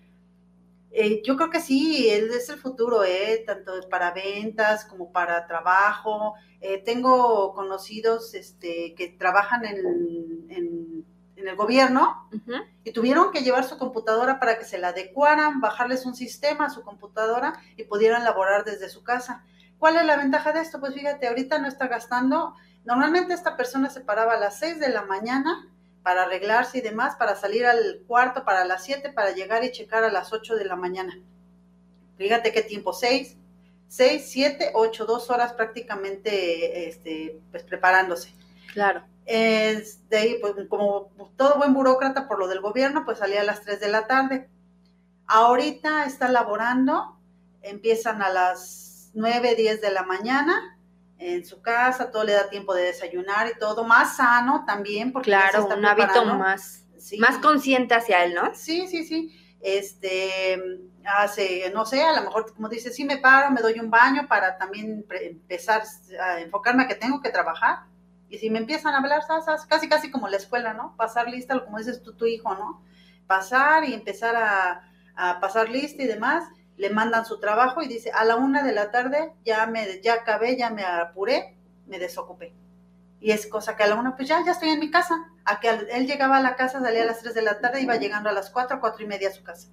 Eh, 0.93 1.23
yo 1.25 1.37
creo 1.37 1.51
que 1.51 1.61
sí, 1.61 2.09
es 2.09 2.49
el 2.49 2.59
futuro, 2.59 3.05
¿eh? 3.05 3.45
tanto 3.47 3.73
para 3.89 4.13
ventas 4.13 4.85
como 4.85 5.13
para 5.13 5.47
trabajo. 5.47 6.35
Eh, 6.61 6.83
tengo 6.85 7.55
conocidos 7.55 8.35
este, 8.35 8.95
que 8.95 9.09
trabajan 9.09 9.65
en 9.65 11.05
en 11.41 11.49
el 11.49 11.57
gobierno 11.57 12.29
y 12.85 12.93
tuvieron 12.93 13.33
que 13.33 13.43
llevar 13.43 13.65
su 13.65 13.79
computadora 13.79 14.39
para 14.39 14.59
que 14.59 14.65
se 14.65 14.79
la 14.79 14.89
adecuaran, 14.89 15.61
bajarles 15.61 16.07
un 16.07 16.15
sistema 16.15 16.67
a 16.67 16.71
su 16.71 16.83
computadora 16.83 17.61
y 17.77 17.85
pudieran 17.85 18.25
laborar 18.25 18.65
desde 18.65 18.89
su 18.89 19.03
casa. 19.03 19.45
¿Cuál 19.79 19.97
es 19.97 20.05
la 20.05 20.17
ventaja 20.17 20.53
de 20.53 20.61
esto? 20.61 20.79
Pues 20.79 20.95
fíjate, 20.95 21.27
ahorita 21.27 21.59
no 21.59 21.67
está 21.67 21.89
gastando. 21.89 22.55
Normalmente 22.85 23.35
esta 23.35 23.57
persona 23.57 23.89
se 23.91 24.01
paraba 24.01 24.35
a 24.35 24.41
las 24.41 24.59
6 24.59 24.79
de 24.79 24.91
la 24.91 25.03
mañana 25.03 25.69
para 26.03 26.23
arreglarse 26.23 26.79
y 26.79 26.81
demás, 26.81 27.17
para 27.17 27.37
salir 27.37 27.67
al 27.67 28.03
cuarto 28.07 28.45
para 28.45 28.65
las 28.65 28.85
7, 28.85 29.13
para 29.13 29.33
llegar 29.33 29.65
y 29.65 29.73
checar 29.73 30.05
a 30.05 30.11
las 30.11 30.33
8 30.33 30.57
de 30.57 30.65
la 30.65 30.77
mañana. 30.77 31.19
Fíjate 32.17 32.53
qué 32.53 32.63
tiempo, 32.63 32.93
6, 32.93 33.37
6, 33.89 34.25
7, 34.27 34.71
8, 34.75 35.05
2 35.05 35.31
horas 35.31 35.53
prácticamente 35.53 36.89
este, 36.89 37.41
pues, 37.51 37.63
preparándose. 37.65 38.33
Claro 38.73 39.05
de 39.31 40.17
ahí, 40.17 40.39
pues 40.41 40.55
como 40.69 41.11
todo 41.37 41.59
buen 41.59 41.73
burócrata 41.73 42.27
por 42.27 42.39
lo 42.39 42.49
del 42.49 42.61
gobierno, 42.61 43.05
pues 43.05 43.19
salía 43.19 43.43
a 43.43 43.45
las 43.45 43.63
3 43.63 43.81
de 43.81 43.89
la 43.89 44.07
tarde. 44.07 44.49
Ahorita 45.27 46.05
está 46.05 46.29
laborando, 46.29 47.17
empiezan 47.63 48.23
a 48.23 48.31
las 48.31 49.11
9, 49.15 49.55
10 49.55 49.81
de 49.81 49.91
la 49.93 50.03
mañana 50.03 50.79
en 51.21 51.45
su 51.45 51.61
casa, 51.61 52.11
todo 52.11 52.25
le 52.25 52.33
da 52.33 52.49
tiempo 52.49 52.75
de 52.75 52.85
desayunar 52.85 53.47
y 53.49 53.59
todo, 53.59 53.85
más 53.85 54.17
sano 54.17 54.65
también, 54.67 55.13
porque 55.13 55.31
claro, 55.31 55.67
un 55.67 55.85
hábito 55.85 56.25
más, 56.25 56.85
más 57.19 57.39
consciente 57.39 57.95
hacia 57.95 58.25
él, 58.25 58.35
¿no? 58.35 58.55
Sí, 58.55 58.89
sí, 58.89 59.05
sí. 59.05 59.37
Este 59.61 60.63
hace, 61.05 61.71
no 61.75 61.85
sé, 61.87 62.03
a 62.03 62.17
lo 62.17 62.23
mejor 62.23 62.53
como 62.55 62.69
dice, 62.69 62.91
sí 62.91 63.05
me 63.05 63.19
paro, 63.19 63.51
me 63.51 63.61
doy 63.61 63.79
un 63.79 63.91
baño 63.91 64.27
para 64.29 64.57
también 64.59 65.05
empezar 65.11 65.83
a 66.21 66.41
enfocarme 66.41 66.85
a 66.85 66.89
que 66.89 66.95
tengo 66.95 67.21
que 67.21 67.31
trabajar 67.31 67.91
y 68.31 68.39
si 68.39 68.49
me 68.49 68.61
empiezan 68.61 68.95
a 68.95 68.99
hablar, 68.99 69.23
casi 69.69 69.89
casi 69.89 70.11
como 70.11 70.29
la 70.29 70.37
escuela, 70.37 70.73
¿no? 70.73 70.95
Pasar 70.97 71.29
lista, 71.29 71.59
como 71.65 71.79
dices 71.79 72.01
tú, 72.01 72.15
tu 72.15 72.27
hijo, 72.27 72.55
¿no? 72.55 72.81
Pasar 73.27 73.85
y 73.85 73.93
empezar 73.93 74.37
a, 74.37 74.87
pasar 75.41 75.69
lista 75.69 76.03
y 76.03 76.07
demás, 76.07 76.45
le 76.81 76.89
mandan 76.89 77.27
su 77.27 77.39
trabajo 77.39 77.83
y 77.83 77.89
dice, 77.89 78.11
a 78.11 78.25
la 78.25 78.37
una 78.37 78.63
de 78.63 78.73
la 78.73 78.91
tarde 78.91 79.35
ya 79.45 79.67
me, 79.67 80.01
ya 80.01 80.15
acabé, 80.15 80.57
ya 80.57 80.71
me 80.71 80.83
apuré, 80.83 81.55
me 81.87 81.99
desocupé. 81.99 82.55
Y 83.21 83.33
es 83.33 83.47
cosa 83.47 83.77
que 83.77 83.83
a 83.83 83.87
la 83.87 83.97
una, 83.97 84.17
pues 84.17 84.27
ya, 84.27 84.43
ya 84.47 84.53
estoy 84.53 84.71
en 84.71 84.81
mi 84.81 84.91
casa. 84.91 85.29
A 85.45 85.61
que 85.61 85.69
él 85.69 86.07
llegaba 86.07 86.39
a 86.39 86.43
la 86.43 86.57
casa, 86.57 86.81
salía 86.81 87.03
a 87.03 87.07
las 87.07 87.21
tres 87.21 87.35
de 87.35 87.43
la 87.43 87.61
tarde, 87.61 87.83
iba 87.83 87.97
llegando 87.97 88.31
a 88.31 88.33
las 88.33 88.49
cuatro, 88.49 88.81
cuatro 88.81 89.05
y 89.05 89.07
media 89.07 89.29
a 89.29 89.33
su 89.33 89.43
casa. 89.43 89.69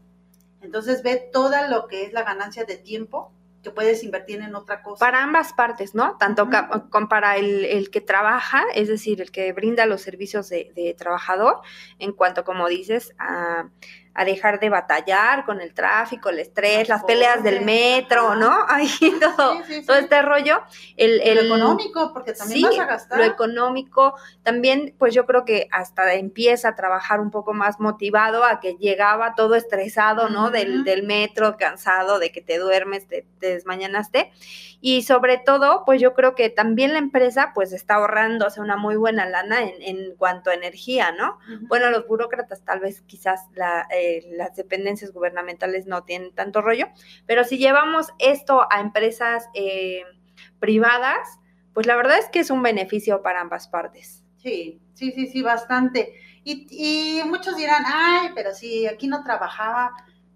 Entonces 0.62 1.02
ve 1.02 1.30
toda 1.32 1.70
lo 1.70 1.88
que 1.88 2.04
es 2.04 2.12
la 2.12 2.24
ganancia 2.24 2.66
de 2.66 2.76
tiempo 2.76 3.32
que 3.64 3.72
puedes 3.72 4.04
invertir 4.04 4.42
en 4.42 4.54
otra 4.54 4.84
cosa. 4.84 5.00
Para 5.00 5.24
ambas 5.24 5.54
partes, 5.54 5.96
¿no? 5.96 6.18
Tanto 6.18 6.50
para 6.50 7.38
el, 7.38 7.90
que 7.90 8.02
trabaja, 8.02 8.66
es 8.76 8.90
decir, 8.90 9.22
el 9.22 9.32
que 9.32 9.54
brinda 9.54 9.86
los 9.86 10.02
servicios 10.02 10.50
de, 10.50 10.74
de 10.76 10.94
trabajador, 10.94 11.62
en 12.00 12.12
cuanto, 12.12 12.44
como 12.44 12.68
dices, 12.68 13.16
a 13.18 13.70
a 14.18 14.26
dejar 14.26 14.60
de 14.60 14.70
batallar 14.70 15.46
con 15.46 15.62
el 15.62 15.76
tráfico, 15.76 16.30
el 16.30 16.40
estrés, 16.40 16.90
las 16.90 17.04
peleas 17.04 17.44
del 17.44 17.64
metro, 17.64 18.34
¿no? 18.34 18.52
Ahí 18.68 18.90
todo, 19.22 19.62
todo 19.86 19.96
este 19.96 20.24
rollo. 20.24 20.64
El, 20.98 21.20
lo 21.36 21.42
económico, 21.42 22.14
porque 22.14 22.34
también 22.34 22.64
vas 22.64 22.80
a 22.80 22.86
gastar. 22.86 23.20
Lo 23.20 23.26
económico, 23.26 24.16
también, 24.42 24.96
pues 24.98 25.14
yo 25.14 25.28
creo 25.28 25.46
que 25.46 25.68
hasta 25.72 26.16
empieza 26.16 26.70
a 26.70 26.76
trabajar 26.76 27.20
un 27.20 27.30
poco 27.30 27.54
más 27.54 27.80
motivado 27.80 28.44
a 28.44 28.60
que 28.60 28.74
llegaba 28.78 29.36
todo 29.36 29.54
estresado, 29.54 30.30
¿no? 30.30 30.50
del, 30.50 30.84
del, 30.84 31.04
metro, 31.04 31.56
cansado, 31.56 32.18
de 32.18 32.32
que 32.32 32.42
te 32.42 32.58
duermes, 32.58 33.08
te, 33.08 33.28
te, 33.40 33.54
desmañanaste. 33.54 34.32
Y 34.82 35.04
sobre 35.04 35.38
todo, 35.38 35.84
pues 35.86 36.02
yo 36.02 36.16
creo 36.16 36.34
que 36.34 36.50
también 36.50 36.94
la 36.94 37.00
empresa, 37.00 37.52
pues 37.54 37.72
está 37.72 37.96
ahorrándose 37.96 38.62
una 38.62 38.78
muy 38.78 38.96
buena 38.96 39.28
lana 39.28 39.62
en, 39.62 39.82
en 39.82 40.16
cuanto 40.16 40.50
a 40.50 40.56
energía, 40.56 41.12
¿no? 41.12 41.38
Bueno, 41.68 41.92
los 41.92 42.08
burócratas 42.08 42.64
tal 42.64 42.80
vez 42.80 43.02
quizás 43.02 43.42
la... 43.54 43.88
Eh, 43.92 44.07
las 44.32 44.56
dependencias 44.56 45.12
gubernamentales 45.12 45.86
no 45.86 46.04
tienen 46.04 46.34
tanto 46.34 46.62
rollo, 46.62 46.88
pero 47.26 47.44
si 47.44 47.58
llevamos 47.58 48.08
esto 48.20 48.68
a 48.72 48.82
empresas 48.82 49.46
eh, 49.54 50.04
privadas, 50.60 51.40
pues 51.74 51.86
la 51.88 51.96
verdad 51.96 52.18
es 52.18 52.30
que 52.30 52.40
es 52.40 52.50
un 52.50 52.64
beneficio 52.64 53.22
para 53.22 53.42
ambas 53.42 53.68
partes. 53.68 54.24
Sí, 54.38 54.82
sí, 54.94 55.12
sí, 55.12 55.28
sí, 55.28 55.42
bastante. 55.42 56.14
Y, 56.44 57.22
muchos 57.26 57.58
dirán, 57.58 57.84
ay, 57.86 58.30
pero 58.34 58.54
si 58.54 58.88
aquí 58.88 59.08
no 59.08 59.24
trabajaba, 59.24 59.92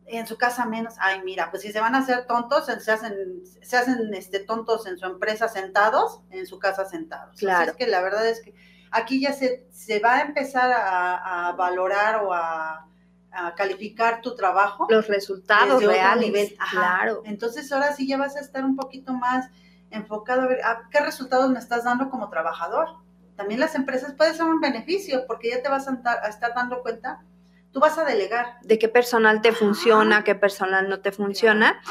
en 0.05 0.27
su 0.27 0.37
casa 0.37 0.65
menos, 0.65 0.95
ay, 0.99 1.21
mira, 1.23 1.49
pues 1.49 1.63
si 1.63 1.71
se 1.71 1.79
van 1.79 1.95
a 1.95 1.99
hacer 1.99 2.27
tontos, 2.27 2.65
se 2.65 2.91
hacen, 2.91 3.43
se 3.61 3.77
hacen 3.77 4.13
este, 4.13 4.39
tontos 4.39 4.85
en 4.85 4.97
su 4.97 5.05
empresa 5.05 5.47
sentados, 5.47 6.21
en 6.31 6.45
su 6.45 6.59
casa 6.59 6.83
sentados. 6.83 7.37
Claro. 7.37 7.71
es 7.71 7.77
que 7.77 7.87
la 7.87 8.01
verdad 8.01 8.27
es 8.27 8.41
que 8.41 8.53
aquí 8.91 9.21
ya 9.21 9.31
se, 9.31 9.65
se 9.71 9.99
va 9.99 10.17
a 10.17 10.21
empezar 10.21 10.69
a 10.73 11.53
valorar 11.57 12.25
o 12.25 12.33
a, 12.33 12.90
a 13.31 13.55
calificar 13.55 14.21
tu 14.21 14.35
trabajo. 14.35 14.87
Los 14.89 15.07
resultados 15.07 15.83
reales. 15.83 16.53
Claro. 16.71 17.21
Entonces 17.25 17.71
ahora 17.71 17.93
sí 17.93 18.07
ya 18.07 18.17
vas 18.17 18.35
a 18.35 18.39
estar 18.39 18.65
un 18.65 18.75
poquito 18.75 19.13
más 19.13 19.49
enfocado 19.89 20.41
a 20.41 20.47
ver 20.47 20.63
a 20.63 20.89
qué 20.89 20.99
resultados 21.01 21.49
me 21.49 21.59
estás 21.59 21.83
dando 21.83 22.09
como 22.09 22.29
trabajador. 22.29 22.89
También 23.35 23.59
las 23.59 23.75
empresas 23.75 24.13
puede 24.13 24.33
ser 24.33 24.45
un 24.45 24.59
beneficio 24.59 25.25
porque 25.27 25.49
ya 25.49 25.61
te 25.61 25.69
vas 25.69 25.87
a, 25.87 26.27
estar 26.27 26.53
dando 26.53 26.81
cuenta. 26.81 27.23
Tú 27.71 27.79
vas 27.79 27.97
a 27.97 28.03
delegar. 28.03 28.57
De 28.63 28.77
qué 28.77 28.89
personal 28.89 29.41
te 29.41 29.53
funciona, 29.53 30.23
qué 30.23 30.35
personal 30.35 30.89
no 30.89 30.99
te 30.99 31.11
funciona. 31.11 31.81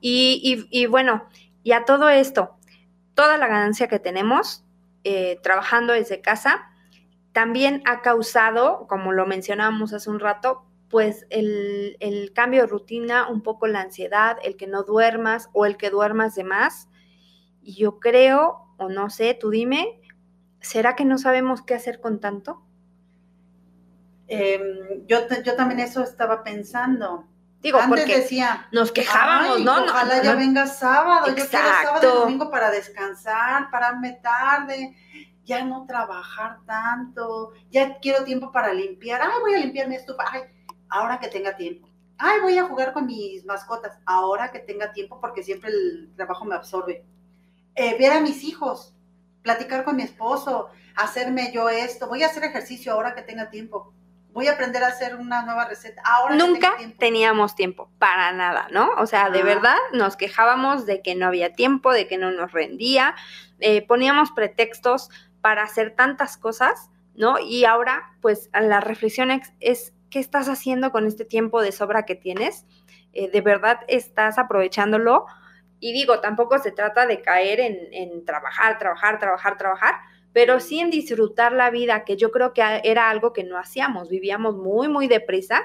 Y, 0.00 0.66
y, 0.70 0.86
bueno, 0.86 1.28
y 1.64 1.72
a 1.72 1.84
todo 1.84 2.08
esto, 2.08 2.56
toda 3.14 3.36
la 3.36 3.48
ganancia 3.48 3.88
que 3.88 3.98
tenemos 3.98 4.64
eh, 5.02 5.40
trabajando 5.42 5.92
desde 5.92 6.20
casa, 6.20 6.70
también 7.32 7.82
ha 7.84 8.00
causado, 8.00 8.86
como 8.86 9.12
lo 9.12 9.26
mencionábamos 9.26 9.92
hace 9.92 10.08
un 10.08 10.20
rato, 10.20 10.64
pues 10.94 11.26
el, 11.28 12.30
cambio 12.36 12.60
de 12.60 12.66
rutina, 12.68 13.28
un 13.28 13.42
poco 13.42 13.66
la 13.66 13.80
ansiedad, 13.80 14.36
el 14.44 14.56
que 14.56 14.68
no 14.68 14.84
duermas 14.84 15.50
o 15.52 15.66
el 15.66 15.76
que 15.76 15.90
duermas 15.90 16.36
de 16.36 16.44
más. 16.44 16.88
Y 17.60 17.74
yo 17.74 17.98
creo, 17.98 18.72
o 18.78 18.88
no 18.88 19.10
sé, 19.10 19.34
tú 19.34 19.50
dime, 19.50 20.00
¿será 20.60 20.94
que 20.94 21.04
no 21.04 21.18
sabemos 21.18 21.62
qué 21.62 21.74
hacer 21.74 22.00
con 22.00 22.20
tanto? 22.20 22.62
Em, 24.28 25.04
yo, 25.08 25.18
yo 25.44 25.56
también 25.56 25.80
eso 25.80 26.00
estaba 26.00 26.44
pensando. 26.44 27.26
Digo, 27.60 27.80
Antes 27.80 28.06
decía, 28.06 28.68
nos 28.70 28.92
quejábamos, 28.92 29.62
¿no? 29.62 29.86
Ojalá 29.86 30.22
ya 30.22 30.36
venga 30.36 30.68
sábado, 30.68 31.26
yo 31.26 31.34
quiero 31.34 31.50
sábado 31.50 32.08
y 32.08 32.20
domingo 32.20 32.52
para 32.52 32.70
descansar, 32.70 33.68
pararme 33.68 34.12
tarde, 34.22 34.96
ya 35.42 35.64
no 35.64 35.86
trabajar 35.86 36.58
tanto, 36.66 37.50
ya 37.72 37.98
quiero 37.98 38.22
tiempo 38.22 38.52
para 38.52 38.72
limpiar, 38.72 39.22
ay, 39.22 39.40
voy 39.40 39.54
a 39.54 39.58
limpiar 39.58 39.88
mi 39.88 39.96
estufa, 39.96 40.22
ay, 40.30 40.53
ahora 40.88 41.18
que 41.20 41.28
tenga 41.28 41.56
tiempo. 41.56 41.88
Ay, 42.18 42.40
voy 42.40 42.58
a 42.58 42.64
jugar 42.64 42.92
con 42.92 43.06
mis 43.06 43.44
mascotas, 43.44 43.98
ahora 44.06 44.50
que 44.52 44.60
tenga 44.60 44.92
tiempo, 44.92 45.20
porque 45.20 45.42
siempre 45.42 45.70
el 45.70 46.12
trabajo 46.16 46.44
me 46.44 46.54
absorbe. 46.54 47.04
Eh, 47.74 47.96
ver 47.98 48.12
a 48.12 48.20
mis 48.20 48.44
hijos, 48.44 48.94
platicar 49.42 49.84
con 49.84 49.96
mi 49.96 50.04
esposo, 50.04 50.70
hacerme 50.96 51.50
yo 51.52 51.68
esto, 51.68 52.06
voy 52.08 52.22
a 52.22 52.26
hacer 52.26 52.44
ejercicio 52.44 52.92
ahora 52.92 53.14
que 53.14 53.22
tenga 53.22 53.50
tiempo. 53.50 53.92
Voy 54.32 54.48
a 54.48 54.52
aprender 54.52 54.82
a 54.82 54.88
hacer 54.88 55.14
una 55.14 55.42
nueva 55.42 55.66
receta. 55.66 56.02
Ahora 56.04 56.34
Nunca 56.34 56.72
que 56.72 56.78
tiempo. 56.78 56.96
teníamos 56.98 57.54
tiempo, 57.54 57.88
para 57.98 58.32
nada, 58.32 58.66
¿no? 58.72 58.90
O 58.98 59.06
sea, 59.06 59.30
de 59.30 59.44
verdad 59.44 59.76
nos 59.92 60.16
quejábamos 60.16 60.86
de 60.86 61.02
que 61.02 61.14
no 61.14 61.26
había 61.26 61.52
tiempo, 61.52 61.92
de 61.92 62.08
que 62.08 62.18
no 62.18 62.32
nos 62.32 62.50
rendía, 62.50 63.14
eh, 63.60 63.86
poníamos 63.86 64.32
pretextos 64.32 65.08
para 65.40 65.62
hacer 65.62 65.94
tantas 65.94 66.36
cosas, 66.36 66.90
¿no? 67.14 67.38
Y 67.38 67.64
ahora, 67.64 68.16
pues, 68.20 68.50
la 68.52 68.80
reflexión 68.80 69.30
es, 69.60 69.92
¿qué 70.14 70.20
estás 70.20 70.48
haciendo 70.48 70.92
con 70.92 71.08
este 71.08 71.24
tiempo 71.24 71.60
de 71.60 71.72
sobra 71.72 72.04
que 72.04 72.14
tienes? 72.14 72.64
eh, 73.14 73.30
de 73.30 73.40
verdad 73.40 73.80
estás 73.88 74.38
aprovechándolo. 74.38 75.26
Y 75.80 75.92
digo, 75.92 76.20
tampoco 76.20 76.58
se 76.60 76.70
trata 76.70 77.04
de 77.06 77.20
caer 77.20 77.58
en, 77.58 77.76
en 77.92 78.24
trabajar, 78.24 78.78
trabajar, 78.78 79.18
trabajar, 79.18 79.58
trabajar, 79.58 79.94
pero 80.32 80.60
sí 80.60 80.78
en 80.78 80.90
disfrutar 80.90 81.52
la 81.52 81.70
vida, 81.70 82.04
que 82.04 82.16
yo 82.16 82.30
creo 82.30 82.52
que 82.54 82.62
era 82.84 83.10
algo 83.10 83.32
que 83.32 83.42
no 83.42 83.58
hacíamos, 83.58 84.08
vivíamos 84.08 84.56
muy, 84.56 84.88
muy 84.88 85.08
deprisa 85.08 85.62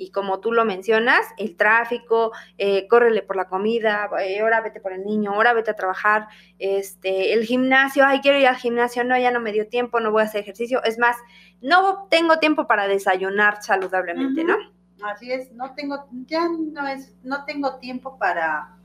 y 0.00 0.10
como 0.10 0.40
tú 0.40 0.52
lo 0.52 0.64
mencionas, 0.64 1.26
el 1.36 1.56
tráfico, 1.56 2.32
eh, 2.56 2.88
córrele 2.88 3.22
por 3.22 3.36
la 3.36 3.48
comida, 3.48 4.08
eh, 4.22 4.40
ahora 4.40 4.62
vete 4.62 4.80
por 4.80 4.94
el 4.94 5.04
niño, 5.04 5.32
ahora 5.32 5.52
vete 5.52 5.70
a 5.70 5.76
trabajar, 5.76 6.28
este, 6.58 7.34
el 7.34 7.44
gimnasio, 7.44 8.06
ay, 8.06 8.20
quiero 8.20 8.38
ir 8.38 8.46
al 8.46 8.56
gimnasio, 8.56 9.04
no, 9.04 9.18
ya 9.18 9.30
no 9.30 9.40
me 9.40 9.52
dio 9.52 9.68
tiempo, 9.68 10.00
no 10.00 10.10
voy 10.10 10.22
a 10.22 10.24
hacer 10.24 10.40
ejercicio, 10.40 10.82
es 10.84 10.98
más, 10.98 11.16
no 11.60 12.06
tengo 12.10 12.38
tiempo 12.38 12.66
para 12.66 12.88
desayunar 12.88 13.62
saludablemente, 13.62 14.42
¿no? 14.42 14.56
Así 15.04 15.30
es, 15.30 15.52
no 15.52 15.74
tengo, 15.74 16.08
ya 16.26 16.48
no 16.48 16.86
es, 16.88 17.14
no 17.22 17.44
tengo 17.44 17.76
tiempo 17.76 18.18
para 18.18 18.76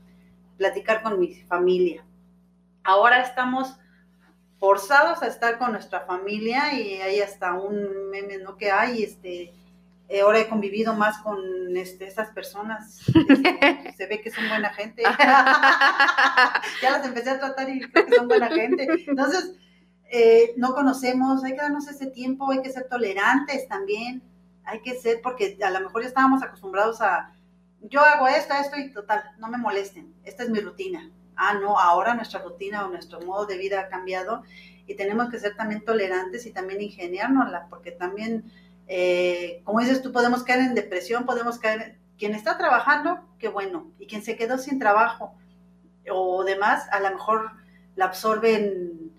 platicar 0.58 1.02
con 1.02 1.18
mi 1.18 1.34
familia. 1.34 2.04
Ahora 2.84 3.22
estamos 3.22 3.78
forzados 4.58 5.22
a 5.22 5.26
estar 5.26 5.58
con 5.58 5.72
nuestra 5.72 6.00
familia 6.00 6.74
y 6.74 7.00
hay 7.00 7.20
hasta 7.20 7.54
un 7.54 8.10
meme, 8.10 8.38
¿no? 8.38 8.56
Que 8.56 8.70
hay, 8.70 9.02
este, 9.02 9.52
eh, 10.08 10.20
ahora 10.20 10.40
he 10.40 10.48
convivido 10.48 10.94
más 10.94 11.18
con 11.18 11.76
este, 11.76 12.06
estas 12.06 12.30
personas. 12.30 13.00
Este, 13.08 13.92
se 13.96 14.06
ve 14.06 14.20
que 14.20 14.30
son 14.30 14.48
buena 14.48 14.72
gente. 14.72 15.02
ya 16.82 16.90
las 16.90 17.04
empecé 17.04 17.30
a 17.30 17.38
tratar 17.38 17.68
y 17.68 17.80
creo 17.80 18.06
que 18.06 18.14
son 18.14 18.28
buena 18.28 18.48
gente. 18.48 18.86
Entonces, 19.06 19.54
eh, 20.10 20.54
no 20.56 20.74
conocemos, 20.74 21.42
hay 21.42 21.52
que 21.52 21.62
darnos 21.62 21.88
ese 21.88 22.06
tiempo, 22.06 22.50
hay 22.50 22.62
que 22.62 22.70
ser 22.70 22.88
tolerantes 22.88 23.66
también. 23.68 24.22
Hay 24.64 24.80
que 24.82 24.94
ser, 24.94 25.20
porque 25.22 25.58
a 25.62 25.70
lo 25.70 25.80
mejor 25.80 26.02
ya 26.02 26.08
estábamos 26.08 26.42
acostumbrados 26.42 27.00
a, 27.00 27.32
yo 27.82 28.00
hago 28.00 28.26
esto, 28.26 28.54
esto 28.54 28.76
y 28.78 28.92
total, 28.92 29.22
no 29.38 29.48
me 29.48 29.58
molesten, 29.58 30.12
esta 30.24 30.42
es 30.42 30.50
mi 30.50 30.60
rutina. 30.60 31.10
Ah, 31.36 31.54
no, 31.54 31.78
ahora 31.78 32.14
nuestra 32.14 32.40
rutina 32.42 32.84
o 32.84 32.88
nuestro 32.88 33.20
modo 33.20 33.46
de 33.46 33.58
vida 33.58 33.80
ha 33.80 33.88
cambiado 33.88 34.42
y 34.86 34.94
tenemos 34.96 35.28
que 35.30 35.38
ser 35.38 35.54
también 35.54 35.84
tolerantes 35.84 36.46
y 36.46 36.52
también 36.52 36.80
ingeniárnosla, 36.80 37.66
porque 37.68 37.92
también 37.92 38.50
eh, 38.88 39.62
como 39.64 39.80
dices 39.80 40.02
tú, 40.02 40.12
podemos 40.12 40.42
caer 40.42 40.60
en 40.60 40.74
depresión, 40.74 41.26
podemos 41.26 41.58
caer, 41.58 41.98
quien 42.18 42.34
está 42.34 42.56
trabajando, 42.56 43.20
qué 43.38 43.48
bueno, 43.48 43.90
y 43.98 44.06
quien 44.06 44.22
se 44.22 44.36
quedó 44.36 44.58
sin 44.58 44.78
trabajo 44.78 45.34
o 46.10 46.44
demás, 46.44 46.88
a 46.92 47.00
lo 47.00 47.10
mejor 47.10 47.50
la 47.96 48.06
absorben 48.06 49.12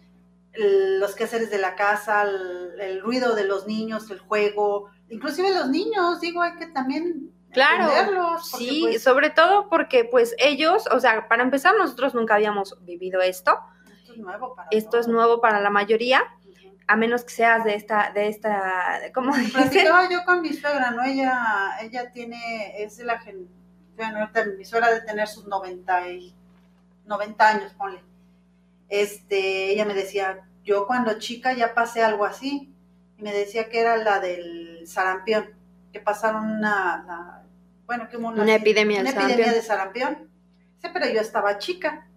los 0.53 1.15
quehaceres 1.15 1.51
de 1.51 1.59
la 1.59 1.75
casa, 1.75 2.23
el, 2.23 3.01
ruido 3.01 3.35
de 3.35 3.43
los 3.43 3.67
niños, 3.67 4.09
el 4.09 4.19
juego, 4.19 4.89
inclusive 5.09 5.53
los 5.53 5.69
niños, 5.69 6.21
digo, 6.21 6.41
hay 6.41 6.55
que 6.55 6.67
también 6.67 7.31
Claro, 7.51 8.39
sí, 8.39 8.81
pues 8.83 9.01
sobre 9.03 9.29
todo 9.29 9.69
porque 9.69 10.03
pues 10.03 10.35
ellos, 10.37 10.83
o 10.91 10.99
sea, 10.99 11.27
para 11.27 11.43
empezar 11.43 11.75
nosotros 11.77 12.13
nunca 12.13 12.35
habíamos 12.35 12.77
vivido 12.83 13.21
esto. 13.21 13.57
Esto 13.89 14.13
es 14.13 14.17
nuevo 14.19 14.53
para 14.55 14.67
Esto 14.69 14.99
es 14.99 15.07
nuevo 15.07 15.41
para 15.41 15.61
la 15.61 15.69
mayoría 15.69 16.36
a 16.87 16.95
menos 16.95 17.23
que 17.23 17.31
seas 17.31 17.63
de 17.65 17.75
esta, 17.75 18.11
de 18.13 18.29
esta, 18.29 19.01
¿cómo 19.13 19.33
Platicaba 19.53 20.09
yo 20.09 20.23
con 20.25 20.41
mi 20.41 20.53
suegra, 20.53 20.91
¿no? 20.91 21.03
Ella, 21.03 21.77
ella 21.81 22.11
tiene, 22.11 22.81
es 22.81 22.97
de 22.97 23.03
la 23.03 23.21
bueno, 23.95 24.29
mi 24.57 24.63
suegra 24.63 24.91
de 24.91 25.01
tener 25.01 25.27
sus 25.27 25.47
90, 25.47 26.09
y, 26.11 26.33
90 27.05 27.47
años, 27.47 27.73
ponle. 27.73 28.01
Este, 28.89 29.71
ella 29.71 29.85
me 29.85 29.93
decía, 29.93 30.47
yo 30.63 30.87
cuando 30.87 31.19
chica 31.19 31.53
ya 31.53 31.73
pasé 31.73 32.03
algo 32.03 32.25
así, 32.25 32.73
y 33.17 33.21
me 33.21 33.33
decía 33.33 33.69
que 33.69 33.81
era 33.81 33.97
la 33.97 34.19
del 34.19 34.87
sarampión, 34.87 35.49
que 35.91 35.99
pasaron 35.99 36.45
una, 36.45 37.43
bueno, 37.85 38.07
que 38.07 38.17
una, 38.17 38.43
una 38.43 38.55
epidemia, 38.55 39.01
una 39.01 39.09
epidemia 39.09 39.51
de 39.51 39.61
sarampión. 39.61 40.29
Sí, 40.81 40.89
pero 40.93 41.09
yo 41.09 41.19
estaba 41.19 41.57
chica. 41.57 42.07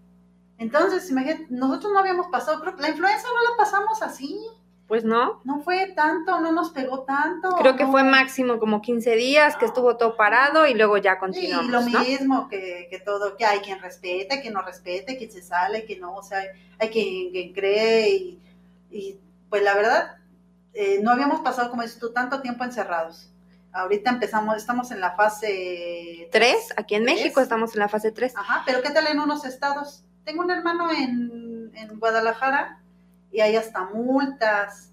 Entonces, 0.58 1.08
imagínate, 1.10 1.46
nosotros 1.48 1.92
no 1.92 1.98
habíamos 1.98 2.26
pasado, 2.26 2.60
creo 2.60 2.76
que 2.76 2.82
la 2.82 2.90
influenza 2.90 3.26
no 3.26 3.50
la 3.50 3.56
pasamos 3.56 4.02
así. 4.02 4.38
Pues 4.90 5.04
no. 5.04 5.40
No 5.44 5.60
fue 5.60 5.92
tanto, 5.94 6.40
no 6.40 6.50
nos 6.50 6.70
pegó 6.70 7.04
tanto. 7.04 7.50
Creo 7.60 7.76
que 7.76 7.86
fue 7.86 8.02
máximo 8.02 8.58
como 8.58 8.82
15 8.82 9.14
días 9.14 9.54
que 9.54 9.64
estuvo 9.64 9.96
todo 9.96 10.16
parado 10.16 10.66
y 10.66 10.74
luego 10.74 10.96
ya 10.96 11.16
continuamos. 11.16 11.66
Y 11.66 11.70
lo 11.70 11.82
mismo 11.82 12.48
que, 12.48 12.88
que, 12.90 12.98
todo, 12.98 13.36
que 13.36 13.44
hay 13.44 13.60
quien 13.60 13.80
respete, 13.80 14.40
quien 14.40 14.52
no 14.52 14.62
respete, 14.62 15.16
quien 15.16 15.30
se 15.30 15.42
sale, 15.42 15.84
quien 15.84 16.00
no, 16.00 16.16
o 16.16 16.24
sea, 16.24 16.42
hay 16.80 16.88
quien, 16.88 17.52
cree 17.52 18.40
y, 18.90 19.16
pues 19.48 19.62
la 19.62 19.76
verdad, 19.76 20.16
eh, 20.74 20.98
no 21.00 21.12
habíamos 21.12 21.40
pasado, 21.42 21.70
como 21.70 21.82
dices 21.82 22.00
tú, 22.00 22.12
tanto 22.12 22.42
tiempo 22.42 22.64
encerrados. 22.64 23.30
Ahorita 23.72 24.10
empezamos, 24.10 24.56
estamos 24.56 24.90
en 24.90 24.98
la 24.98 25.12
fase 25.12 26.28
3, 26.32 26.74
aquí 26.76 26.96
en 26.96 27.04
México 27.04 27.40
estamos 27.40 27.74
en 27.74 27.78
la 27.78 27.88
fase 27.88 28.10
3. 28.10 28.36
Ajá, 28.36 28.64
pero 28.66 28.82
¿qué 28.82 28.90
tal 28.90 29.06
en 29.06 29.20
unos 29.20 29.44
estados? 29.44 30.02
Tengo 30.24 30.42
un 30.42 30.50
hermano 30.50 30.90
en, 30.90 31.70
en 31.76 32.00
Guadalajara 32.00 32.80
y 33.32 33.40
hay 33.40 33.56
hasta 33.56 33.84
multas 33.84 34.90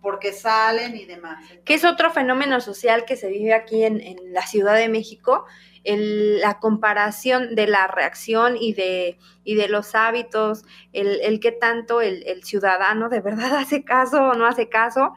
porque 0.00 0.32
salen 0.32 0.96
y 0.96 1.04
demás. 1.04 1.44
que 1.64 1.74
es 1.74 1.84
otro 1.84 2.10
fenómeno 2.10 2.60
social 2.60 3.04
que 3.04 3.16
se 3.16 3.28
vive 3.28 3.54
aquí 3.54 3.84
en, 3.84 4.16
la 4.32 4.46
Ciudad 4.46 4.74
de 4.74 4.88
México, 4.88 5.44
la 5.84 6.58
comparación 6.58 7.54
de 7.54 7.66
la 7.66 7.86
reacción 7.86 8.56
y 8.58 8.72
de, 8.72 9.18
y 9.44 9.54
de 9.54 9.68
los 9.68 9.94
hábitos, 9.94 10.64
el, 10.92 11.20
el 11.20 11.40
que 11.40 11.52
tanto 11.52 12.00
el, 12.00 12.42
ciudadano 12.44 13.08
de 13.08 13.20
verdad 13.20 13.56
hace 13.58 13.84
caso 13.84 14.30
o 14.30 14.34
no 14.34 14.46
hace 14.46 14.68
caso, 14.68 15.14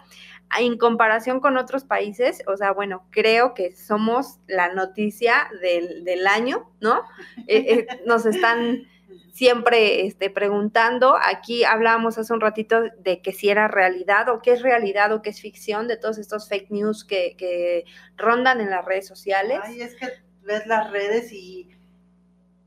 en 0.57 0.77
comparación 0.77 1.39
con 1.39 1.57
otros 1.57 1.83
países, 1.83 2.41
o 2.47 2.57
sea, 2.57 2.71
bueno, 2.71 3.05
creo 3.11 3.53
que 3.53 3.75
somos 3.75 4.39
la 4.47 4.73
noticia 4.73 5.47
del, 5.61 6.27
año, 6.27 6.69
¿no? 6.81 7.03
Eh, 7.47 7.87
eh, 7.87 7.87
nos 8.05 8.25
están 8.25 8.87
siempre 9.31 10.05
este, 10.05 10.29
preguntando. 10.29 11.15
Aquí 11.21 11.63
hablábamos 11.63 12.17
hace 12.17 12.33
un 12.33 12.41
ratito 12.41 12.81
de 12.99 13.21
que 13.21 13.31
si 13.31 13.49
era 13.49 13.67
realidad 13.67 14.29
o 14.29 14.41
qué 14.41 14.53
es 14.53 14.61
realidad 14.61 15.11
o 15.13 15.21
qué 15.21 15.29
es 15.29 15.41
ficción 15.41 15.87
de 15.87 15.97
todos 15.97 16.17
estos 16.17 16.47
fake 16.49 16.71
news 16.71 17.03
que, 17.03 17.35
que 17.37 17.85
rondan 18.17 18.61
en 18.61 18.69
las 18.69 18.85
redes 18.85 19.07
sociales. 19.07 19.59
Ay, 19.63 19.81
es 19.81 19.95
que 19.95 20.07
ves 20.43 20.65
las 20.67 20.91
redes 20.91 21.31
y 21.31 21.69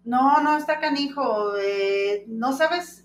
no, 0.04 0.40
no, 0.40 0.56
está 0.56 0.80
canijo. 0.80 1.56
Eh, 1.58 2.24
no 2.26 2.52
sabes 2.52 3.02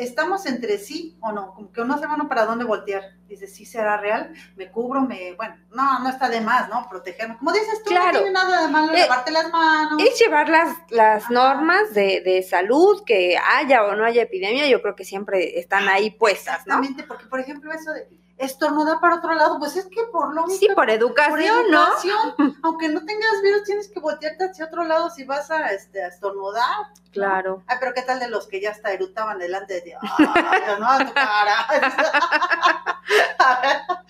estamos 0.00 0.46
entre 0.46 0.78
sí 0.78 1.16
o 1.20 1.32
no, 1.32 1.54
como 1.54 1.72
que 1.72 1.82
uno 1.82 1.98
sabe 1.98 2.14
uno 2.14 2.28
para 2.28 2.46
dónde 2.46 2.64
voltear. 2.64 3.19
Dice, 3.30 3.46
sí 3.46 3.64
será 3.64 3.96
real, 3.96 4.34
me 4.56 4.72
cubro, 4.72 5.02
me, 5.02 5.34
bueno, 5.34 5.54
no, 5.70 6.00
no 6.00 6.08
está 6.08 6.28
de 6.28 6.40
más, 6.40 6.68
¿no? 6.68 6.88
Protegernos. 6.90 7.38
Como 7.38 7.52
dices 7.52 7.80
tú, 7.84 7.94
no 7.94 8.10
tiene 8.10 8.32
nada 8.32 8.62
de 8.62 8.72
malo 8.72 8.92
eh, 8.92 8.98
lavarte 8.98 9.30
las 9.30 9.52
manos. 9.52 10.02
Es 10.02 10.18
llevar 10.18 10.48
las, 10.48 10.76
las 10.90 11.30
normas 11.30 11.94
de, 11.94 12.22
de, 12.22 12.42
salud, 12.42 13.04
que 13.06 13.38
haya 13.38 13.84
o 13.84 13.94
no 13.94 14.04
haya 14.04 14.22
epidemia, 14.22 14.66
yo 14.66 14.82
creo 14.82 14.96
que 14.96 15.04
siempre 15.04 15.60
están 15.60 15.88
ahí 15.88 16.10
puestas, 16.10 16.66
¿no? 16.66 16.74
Exactamente, 16.74 17.04
porque 17.04 17.26
por 17.26 17.38
ejemplo 17.38 17.72
eso 17.72 17.92
de 17.92 18.08
estornudar 18.40 19.00
para 19.00 19.16
otro 19.16 19.34
lado, 19.34 19.58
pues 19.58 19.76
es 19.76 19.86
que 19.86 20.02
por 20.10 20.34
lo 20.34 20.46
Sí, 20.48 20.66
por 20.74 20.88
educación, 20.88 21.70
¿no? 21.70 21.84
aunque 22.62 22.88
no 22.88 23.04
tengas 23.04 23.42
virus, 23.42 23.64
tienes 23.64 23.88
que 23.88 24.00
voltearte 24.00 24.44
hacia 24.44 24.64
otro 24.64 24.84
lado 24.84 25.10
si 25.10 25.24
vas 25.24 25.50
a, 25.50 25.72
este, 25.72 26.06
estornudar. 26.06 26.86
Claro. 27.12 27.62
Ay, 27.66 27.76
pero 27.80 27.92
¿qué 27.92 28.02
tal 28.02 28.18
de 28.18 28.28
los 28.28 28.48
que 28.48 28.60
ya 28.60 28.70
hasta 28.70 28.92
erutaban 28.92 29.38
delante 29.38 29.82
de, 29.82 29.94
ay, 30.00 30.26
no, 30.78 30.88
a 30.90 30.98
tu 31.04 31.12
cara. 31.12 31.66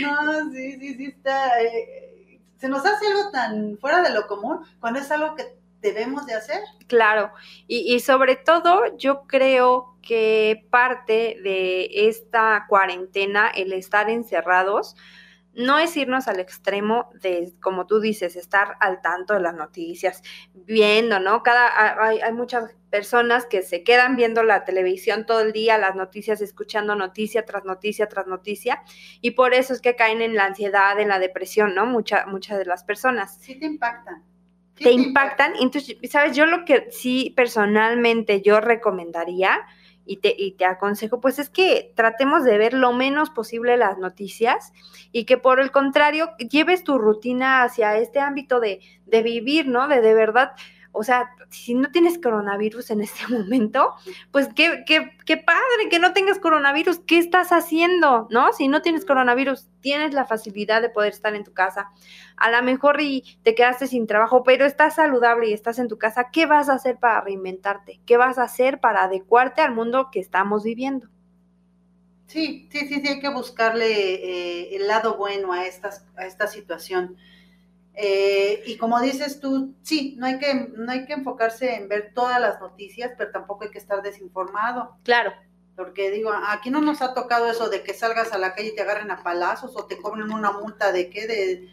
no, 0.00 0.50
sí, 0.50 0.78
sí, 0.80 0.94
sí, 0.96 1.04
está. 1.06 1.62
Eh, 1.62 2.40
se 2.58 2.68
nos 2.68 2.84
hace 2.84 3.06
algo 3.06 3.30
tan 3.30 3.78
fuera 3.78 4.02
de 4.02 4.10
lo 4.10 4.26
común 4.26 4.66
cuando 4.80 4.98
es 4.98 5.10
algo 5.12 5.36
que 5.36 5.56
debemos 5.80 6.26
de 6.26 6.34
hacer. 6.34 6.60
Claro, 6.88 7.30
y, 7.68 7.94
y 7.94 8.00
sobre 8.00 8.34
todo 8.34 8.96
yo 8.96 9.26
creo 9.28 9.95
que 10.06 10.66
parte 10.70 11.38
de 11.42 12.08
esta 12.08 12.66
cuarentena, 12.68 13.48
el 13.48 13.72
estar 13.72 14.08
encerrados, 14.08 14.96
no 15.56 15.78
es 15.78 15.96
irnos 15.96 16.28
al 16.28 16.38
extremo 16.38 17.10
de, 17.14 17.52
como 17.62 17.86
tú 17.86 17.98
dices, 17.98 18.36
estar 18.36 18.76
al 18.78 19.00
tanto 19.00 19.32
de 19.34 19.40
las 19.40 19.54
noticias, 19.54 20.22
viendo, 20.54 21.18
¿no? 21.18 21.42
Cada, 21.42 22.04
hay, 22.04 22.20
hay, 22.20 22.32
muchas 22.34 22.74
personas 22.90 23.46
que 23.46 23.62
se 23.62 23.82
quedan 23.82 24.16
viendo 24.16 24.42
la 24.42 24.64
televisión 24.64 25.24
todo 25.24 25.40
el 25.40 25.52
día, 25.52 25.78
las 25.78 25.96
noticias, 25.96 26.42
escuchando 26.42 26.94
noticia 26.94 27.46
tras 27.46 27.64
noticia 27.64 28.06
tras 28.06 28.26
noticia, 28.26 28.82
y 29.22 29.30
por 29.30 29.54
eso 29.54 29.72
es 29.72 29.80
que 29.80 29.96
caen 29.96 30.20
en 30.20 30.34
la 30.34 30.44
ansiedad, 30.44 31.00
en 31.00 31.08
la 31.08 31.18
depresión, 31.18 31.74
¿no? 31.74 31.86
Muchas 31.86 32.26
muchas 32.26 32.58
de 32.58 32.66
las 32.66 32.84
personas. 32.84 33.38
Sí 33.40 33.58
te 33.58 33.64
impactan. 33.64 34.22
te 34.74 34.92
impactan. 34.92 35.54
Entonces, 35.58 35.96
¿sabes? 36.10 36.36
Yo 36.36 36.44
lo 36.44 36.66
que 36.66 36.90
sí 36.90 37.32
personalmente 37.34 38.42
yo 38.42 38.60
recomendaría 38.60 39.66
y 40.06 40.18
te, 40.18 40.34
y 40.36 40.52
te 40.52 40.64
aconsejo, 40.64 41.20
pues 41.20 41.38
es 41.38 41.50
que 41.50 41.92
tratemos 41.94 42.44
de 42.44 42.56
ver 42.56 42.72
lo 42.72 42.92
menos 42.92 43.30
posible 43.30 43.76
las 43.76 43.98
noticias 43.98 44.72
y 45.12 45.24
que 45.24 45.36
por 45.36 45.60
el 45.60 45.72
contrario 45.72 46.30
lleves 46.38 46.84
tu 46.84 46.96
rutina 46.96 47.62
hacia 47.64 47.96
este 47.98 48.20
ámbito 48.20 48.60
de, 48.60 48.80
de 49.04 49.22
vivir, 49.22 49.66
¿no? 49.66 49.88
De 49.88 50.00
de 50.00 50.14
verdad 50.14 50.52
o 50.96 51.02
sea, 51.02 51.30
si 51.50 51.74
no 51.74 51.90
tienes 51.90 52.18
coronavirus 52.18 52.90
en 52.90 53.02
este 53.02 53.26
momento, 53.32 53.94
pues 54.30 54.48
qué, 54.54 54.84
qué, 54.86 55.12
qué 55.24 55.36
padre 55.36 55.88
que 55.90 55.98
no 55.98 56.12
tengas 56.12 56.38
coronavirus. 56.38 57.00
¿Qué 57.00 57.18
estás 57.18 57.50
haciendo? 57.50 58.26
¿No? 58.30 58.52
Si 58.52 58.68
no 58.68 58.82
tienes 58.82 59.04
coronavirus, 59.04 59.68
tienes 59.80 60.14
la 60.14 60.24
facilidad 60.24 60.80
de 60.80 60.88
poder 60.88 61.12
estar 61.12 61.34
en 61.34 61.44
tu 61.44 61.52
casa. 61.52 61.90
A 62.36 62.50
lo 62.50 62.62
mejor 62.62 63.00
y 63.00 63.38
te 63.42 63.54
quedaste 63.54 63.86
sin 63.86 64.06
trabajo, 64.06 64.42
pero 64.42 64.64
estás 64.64 64.96
saludable 64.96 65.48
y 65.48 65.52
estás 65.52 65.78
en 65.78 65.88
tu 65.88 65.98
casa. 65.98 66.30
¿Qué 66.32 66.46
vas 66.46 66.68
a 66.68 66.74
hacer 66.74 66.98
para 66.98 67.20
reinventarte? 67.20 68.00
¿Qué 68.06 68.16
vas 68.16 68.38
a 68.38 68.44
hacer 68.44 68.80
para 68.80 69.04
adecuarte 69.04 69.62
al 69.62 69.74
mundo 69.74 70.08
que 70.10 70.20
estamos 70.20 70.64
viviendo? 70.64 71.08
Sí, 72.26 72.68
sí, 72.72 72.88
sí, 72.88 73.00
sí, 73.00 73.08
hay 73.08 73.20
que 73.20 73.28
buscarle 73.28 73.86
eh, 73.86 74.76
el 74.76 74.88
lado 74.88 75.16
bueno 75.16 75.52
a, 75.52 75.64
estas, 75.66 76.06
a 76.16 76.26
esta 76.26 76.48
situación. 76.48 77.16
Eh, 77.98 78.62
y 78.66 78.76
como 78.76 79.00
dices 79.00 79.40
tú, 79.40 79.74
sí, 79.82 80.16
no 80.18 80.26
hay, 80.26 80.38
que, 80.38 80.68
no 80.74 80.92
hay 80.92 81.06
que 81.06 81.14
enfocarse 81.14 81.74
en 81.76 81.88
ver 81.88 82.12
todas 82.14 82.38
las 82.38 82.60
noticias, 82.60 83.12
pero 83.16 83.30
tampoco 83.30 83.64
hay 83.64 83.70
que 83.70 83.78
estar 83.78 84.02
desinformado. 84.02 84.98
Claro. 85.02 85.32
Porque 85.74 86.10
digo, 86.10 86.30
aquí 86.48 86.70
no 86.70 86.82
nos 86.82 87.00
ha 87.00 87.14
tocado 87.14 87.50
eso 87.50 87.70
de 87.70 87.82
que 87.82 87.94
salgas 87.94 88.32
a 88.32 88.38
la 88.38 88.54
calle 88.54 88.68
y 88.68 88.74
te 88.74 88.82
agarren 88.82 89.10
a 89.10 89.22
palazos 89.22 89.72
o 89.76 89.86
te 89.86 89.96
cobren 89.96 90.30
una 90.30 90.52
multa 90.52 90.92
de 90.92 91.08
qué, 91.08 91.26
de 91.26 91.70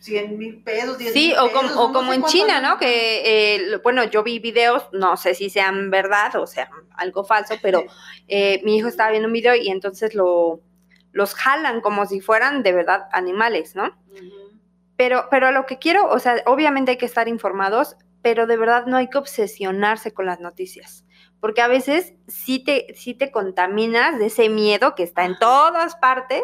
100 0.00 0.38
mil 0.38 0.62
pesos, 0.62 0.98
10 0.98 1.12
Sí, 1.12 1.34
o 1.38 1.50
como, 1.50 1.82
o 1.82 1.92
como 1.92 2.12
en 2.12 2.24
China, 2.24 2.60
¿no? 2.60 2.78
Que, 2.78 3.54
eh, 3.54 3.76
bueno, 3.82 4.04
yo 4.04 4.22
vi 4.22 4.38
videos, 4.38 4.84
no 4.92 5.16
sé 5.16 5.34
si 5.34 5.50
sean 5.50 5.90
verdad 5.90 6.36
o 6.36 6.46
sea 6.46 6.70
algo 6.94 7.24
falso, 7.24 7.54
pero 7.62 7.84
eh, 8.28 8.60
mi 8.64 8.76
hijo 8.76 8.88
estaba 8.88 9.10
viendo 9.10 9.28
un 9.28 9.32
video 9.32 9.54
y 9.54 9.68
entonces 9.68 10.14
lo, 10.14 10.60
los 11.12 11.34
jalan 11.34 11.80
como 11.80 12.06
si 12.06 12.20
fueran 12.20 12.62
de 12.62 12.72
verdad 12.72 13.08
animales, 13.12 13.74
¿no? 13.74 13.96
Pero, 14.98 15.28
pero 15.30 15.52
lo 15.52 15.64
que 15.64 15.78
quiero, 15.78 16.10
o 16.10 16.18
sea, 16.18 16.42
obviamente 16.46 16.90
hay 16.90 16.96
que 16.98 17.06
estar 17.06 17.28
informados, 17.28 17.96
pero 18.20 18.48
de 18.48 18.56
verdad 18.56 18.86
no 18.86 18.96
hay 18.96 19.08
que 19.08 19.18
obsesionarse 19.18 20.12
con 20.12 20.26
las 20.26 20.40
noticias, 20.40 21.04
porque 21.40 21.62
a 21.62 21.68
veces 21.68 22.14
sí 22.26 22.58
te, 22.64 22.92
sí 22.96 23.14
te 23.14 23.30
contaminas 23.30 24.18
de 24.18 24.26
ese 24.26 24.48
miedo 24.48 24.96
que 24.96 25.04
está 25.04 25.24
en 25.24 25.38
todas 25.38 25.94
partes. 25.94 26.42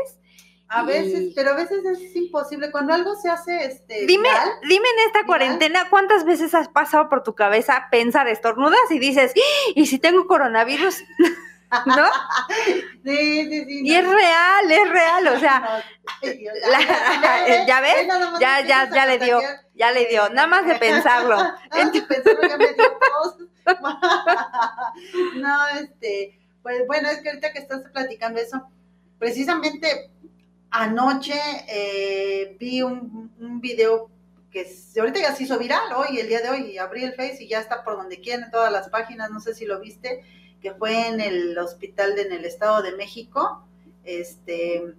A 0.69 0.85
veces, 0.85 1.33
pero 1.35 1.51
a 1.51 1.55
veces 1.55 1.85
es 1.85 2.15
imposible. 2.15 2.71
Cuando 2.71 2.95
algo 2.95 3.17
se 3.17 3.29
hace, 3.29 3.65
este. 3.65 4.07
Dime, 4.07 4.29
dime 4.63 4.89
en 4.89 5.07
esta 5.09 5.27
cuarentena, 5.27 5.91
¿cuántas 5.91 6.25
veces 6.25 6.55
has 6.55 6.69
pasado 6.69 7.09
por 7.09 7.25
tu 7.25 7.35
cabeza 7.35 7.89
pensar 7.91 8.29
estornudas 8.29 8.89
y 8.91 9.01
dices, 9.01 9.33
¡Ah! 9.37 9.73
¿y 9.75 9.87
si 9.87 9.99
tengo 9.99 10.29
coronavirus? 10.29 11.03
¿no? 11.87 12.07
Sí, 13.05 13.49
sí, 13.51 13.65
sí. 13.67 13.81
Y 13.85 13.95
es 13.95 14.07
real, 14.07 14.71
es 14.71 14.89
real, 14.89 15.27
o 15.29 15.39
sea, 15.39 15.85
ya 17.67 17.81
ves, 17.83 18.09
ya, 18.41 18.67
ya, 18.67 18.91
ya 18.91 19.07
le 19.07 19.19
dio, 19.19 19.41
ya 19.75 19.93
le 19.93 20.07
dio, 20.07 20.31
nada 20.31 20.47
más 20.47 20.67
de 20.67 20.77
pensarlo. 20.77 21.37
Nada 21.37 21.91
de 21.93 22.01
pensarlo 22.01 22.41
ya 22.49 22.57
me 22.57 22.73
dio. 22.73 22.85
No, 25.37 25.69
este, 25.69 26.41
pues 26.63 26.87
bueno, 26.87 27.11
es 27.11 27.21
que 27.21 27.29
ahorita 27.29 27.53
que 27.53 27.59
estás 27.59 27.83
platicando 27.93 28.41
eso, 28.41 28.67
precisamente 29.19 30.11
anoche 30.71 31.39
eh, 31.69 32.57
vi 32.59 32.81
un, 32.81 33.35
un 33.39 33.61
video 33.61 34.11
que 34.55 34.67
ahorita 34.99 35.21
ya 35.21 35.35
se 35.35 35.43
hizo 35.43 35.59
viral 35.59 35.93
hoy, 35.97 36.21
el 36.21 36.29
día 36.29 36.41
de 36.41 36.49
hoy, 36.49 36.79
abrí 36.79 37.03
el 37.03 37.15
Face 37.15 37.39
y 37.41 37.49
ya 37.49 37.59
está 37.59 37.83
por 37.83 37.97
donde 37.97 38.21
quieren, 38.21 38.45
en 38.45 38.51
todas 38.53 38.73
las 38.73 38.89
páginas, 38.89 39.31
no 39.31 39.41
sé 39.41 39.53
si 39.53 39.67
lo 39.67 39.81
viste, 39.81 40.23
que 40.65 40.73
fue 40.73 41.09
en 41.09 41.21
el 41.21 41.59
hospital 41.59 42.17
de, 42.17 42.23
en 42.23 42.33
el 42.33 42.47
Estado 42.47 42.81
de 42.81 42.97
México, 42.97 43.69
este... 44.03 44.95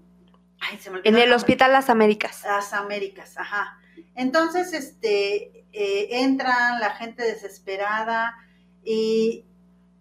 en 1.04 1.16
el 1.16 1.34
Hospital 1.34 1.72
Las 1.72 1.90
Américas. 1.90 2.44
Las 2.44 2.72
Américas, 2.72 3.36
ajá. 3.36 3.80
Entonces, 4.14 4.74
este, 4.74 5.66
eh, 5.74 6.08
entran 6.24 6.80
la 6.80 6.92
gente 6.92 7.24
desesperada 7.24 8.36
y 8.84 9.44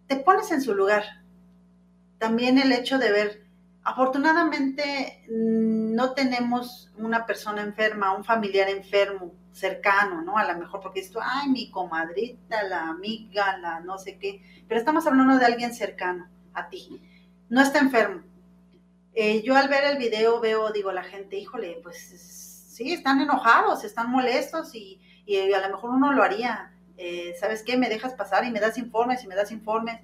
te 0.06 0.16
pones 0.16 0.52
en 0.52 0.60
su 0.60 0.74
lugar. 0.74 1.02
También 2.18 2.58
el 2.58 2.70
hecho 2.70 2.98
de 2.98 3.10
ver, 3.10 3.46
afortunadamente 3.84 5.24
no 5.30 6.12
tenemos 6.12 6.92
una 6.98 7.24
persona 7.24 7.62
enferma, 7.62 8.14
un 8.14 8.24
familiar 8.24 8.68
enfermo 8.68 9.32
cercano, 9.54 10.20
¿no? 10.20 10.36
A 10.36 10.52
lo 10.52 10.58
mejor 10.58 10.80
porque 10.80 11.00
esto, 11.00 11.20
ay, 11.22 11.48
mi 11.48 11.70
comadrita, 11.70 12.64
la 12.64 12.88
amiga, 12.88 13.56
la 13.58 13.80
no 13.80 13.98
sé 13.98 14.18
qué, 14.18 14.42
pero 14.66 14.80
estamos 14.80 15.06
hablando 15.06 15.38
de 15.38 15.46
alguien 15.46 15.72
cercano 15.72 16.28
a 16.52 16.68
ti. 16.68 17.00
No 17.48 17.62
está 17.62 17.78
enfermo. 17.78 18.22
Eh, 19.14 19.42
yo 19.42 19.56
al 19.56 19.68
ver 19.68 19.84
el 19.84 19.96
video 19.96 20.40
veo, 20.40 20.72
digo, 20.72 20.90
la 20.90 21.04
gente, 21.04 21.38
híjole, 21.38 21.78
pues 21.84 21.96
sí, 22.68 22.92
están 22.92 23.20
enojados, 23.20 23.84
están 23.84 24.10
molestos 24.10 24.74
y, 24.74 25.00
a 25.54 25.60
lo 25.60 25.76
mejor 25.76 25.90
uno 25.90 26.12
lo 26.12 26.24
haría. 26.24 26.72
Eh, 26.96 27.34
¿Sabes 27.38 27.62
qué? 27.62 27.76
Me 27.76 27.88
dejas 27.88 28.14
pasar 28.14 28.44
y 28.44 28.50
me 28.50 28.60
das 28.60 28.76
informes 28.76 29.22
y 29.22 29.28
me 29.28 29.36
das 29.36 29.52
informes. 29.52 30.00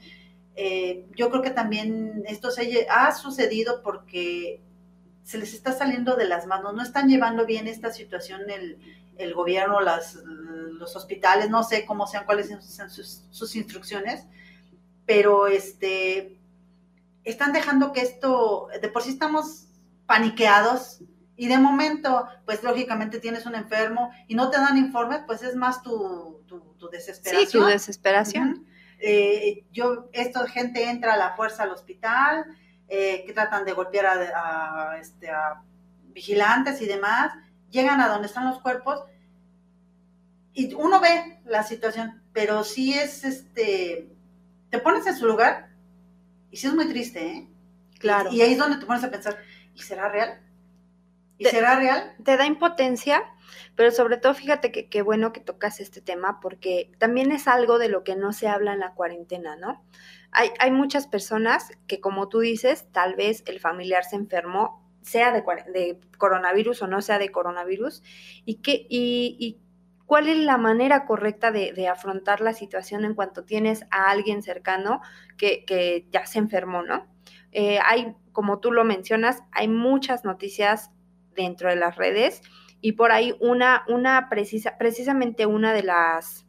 Eh, 0.54 1.06
yo 1.16 1.28
creo 1.28 1.42
que 1.42 1.50
también 1.50 2.22
esto 2.26 2.52
se 2.52 2.86
ha 2.88 3.12
sucedido 3.12 3.82
porque 3.82 4.62
se 5.24 5.38
les 5.38 5.54
está 5.54 5.72
saliendo 5.72 6.16
de 6.16 6.26
las 6.26 6.46
manos, 6.46 6.74
no 6.74 6.82
están 6.82 7.08
llevando 7.08 7.46
bien 7.46 7.66
esta 7.66 7.92
situación 7.92 8.48
el, 8.48 8.78
el 9.20 9.34
gobierno, 9.34 9.80
las, 9.80 10.14
los 10.14 10.96
hospitales, 10.96 11.50
no 11.50 11.62
sé 11.62 11.84
cómo 11.84 12.06
sean, 12.06 12.24
cuáles 12.24 12.48
sean 12.48 12.90
sus, 12.90 13.56
instrucciones, 13.56 14.26
pero 15.06 15.46
este, 15.46 16.40
están 17.24 17.52
dejando 17.52 17.92
que 17.92 18.00
esto, 18.00 18.68
de 18.80 18.88
por 18.88 19.02
sí 19.02 19.10
estamos 19.10 19.66
paniqueados 20.06 21.00
y 21.36 21.48
de 21.48 21.58
momento, 21.58 22.26
pues 22.44 22.62
lógicamente 22.62 23.20
tienes 23.20 23.46
un 23.46 23.54
enfermo 23.54 24.10
y 24.28 24.34
no 24.34 24.50
te 24.50 24.58
dan 24.58 24.76
informes, 24.76 25.20
pues 25.26 25.42
es 25.42 25.56
más 25.56 25.82
tu, 25.82 26.42
tu, 26.46 26.88
desesperación. 26.90 27.46
Sí, 27.46 27.58
tu 27.58 27.64
desesperación. 27.64 28.66
Eh, 28.98 29.64
yo, 29.72 30.08
esta 30.12 30.46
gente 30.48 30.90
entra 30.90 31.14
a 31.14 31.16
la 31.16 31.34
fuerza 31.36 31.62
al 31.62 31.70
hospital, 31.70 32.44
eh, 32.88 33.22
que 33.24 33.32
tratan 33.32 33.64
de 33.64 33.72
golpear 33.72 34.06
a, 34.06 34.98
este, 35.00 35.30
a 35.30 35.62
vigilantes 36.08 36.82
y 36.82 36.86
demás, 36.86 37.32
llegan 37.70 38.00
a 38.00 38.08
donde 38.08 38.26
están 38.26 38.46
los 38.46 38.60
cuerpos 38.60 39.04
y 40.52 40.74
uno 40.74 41.00
ve 41.00 41.38
la 41.44 41.62
situación, 41.62 42.22
pero 42.32 42.64
sí 42.64 42.92
es, 42.94 43.24
este, 43.24 44.08
te 44.70 44.78
pones 44.78 45.06
en 45.06 45.16
su 45.16 45.26
lugar 45.26 45.70
y 46.50 46.56
sí 46.56 46.66
es 46.66 46.74
muy 46.74 46.88
triste, 46.88 47.26
¿eh? 47.26 47.48
Claro. 47.98 48.30
Y, 48.32 48.40
ahí 48.40 48.52
es 48.52 48.58
donde 48.58 48.78
te 48.78 48.86
pones 48.86 49.04
a 49.04 49.10
pensar, 49.10 49.38
¿y 49.74 49.82
será 49.82 50.08
real? 50.08 50.40
¿Y 51.38 51.44
será 51.44 51.76
real? 51.76 52.14
Te 52.24 52.36
da 52.36 52.46
impotencia, 52.46 53.22
pero 53.76 53.90
sobre 53.90 54.16
todo 54.16 54.34
fíjate 54.34 54.72
que 54.72 54.88
qué 54.88 55.02
bueno 55.02 55.32
que 55.32 55.40
tocas 55.40 55.80
este 55.80 56.00
tema 56.00 56.40
porque 56.40 56.90
también 56.98 57.32
es 57.32 57.46
algo 57.46 57.78
de 57.78 57.88
lo 57.88 58.04
que 58.04 58.16
no 58.16 58.32
se 58.32 58.48
habla 58.48 58.72
en 58.72 58.80
la 58.80 58.94
cuarentena, 58.94 59.56
¿no? 59.56 59.84
Hay, 60.32 60.50
hay 60.58 60.70
muchas 60.70 61.06
personas 61.06 61.70
que, 61.86 62.00
como 62.00 62.28
tú 62.28 62.40
dices, 62.40 62.86
tal 62.92 63.14
vez 63.16 63.42
el 63.46 63.60
familiar 63.60 64.04
se 64.04 64.16
enfermó, 64.16 64.79
sea 65.02 65.32
de, 65.32 65.98
coronavirus 66.18 66.82
o 66.82 66.86
no 66.86 67.00
sea 67.00 67.18
de 67.18 67.30
coronavirus, 67.30 68.02
y 68.44 68.56
que, 68.56 68.86
y, 68.88 69.58
cuál 70.06 70.28
es 70.28 70.38
la 70.38 70.58
manera 70.58 71.06
correcta 71.06 71.52
de, 71.52 71.88
afrontar 71.88 72.40
la 72.40 72.52
situación 72.52 73.04
en 73.04 73.14
cuanto 73.14 73.44
tienes 73.44 73.84
a 73.90 74.10
alguien 74.10 74.42
cercano 74.42 75.00
que, 75.36 76.06
ya 76.10 76.26
se 76.26 76.38
enfermó, 76.38 76.82
¿no? 76.82 77.06
Eh, 77.52 77.78
hay, 77.84 78.14
como 78.32 78.60
tú 78.60 78.72
lo 78.72 78.84
mencionas, 78.84 79.42
hay 79.52 79.68
muchas 79.68 80.24
noticias 80.24 80.90
dentro 81.34 81.68
de 81.68 81.76
las 81.76 81.96
redes 81.96 82.42
y 82.80 82.92
por 82.92 83.12
ahí 83.12 83.36
una, 83.40 83.84
una 83.88 84.28
precisa, 84.28 84.78
precisamente 84.78 85.46
una 85.46 85.72
de 85.72 85.82
las, 85.82 86.46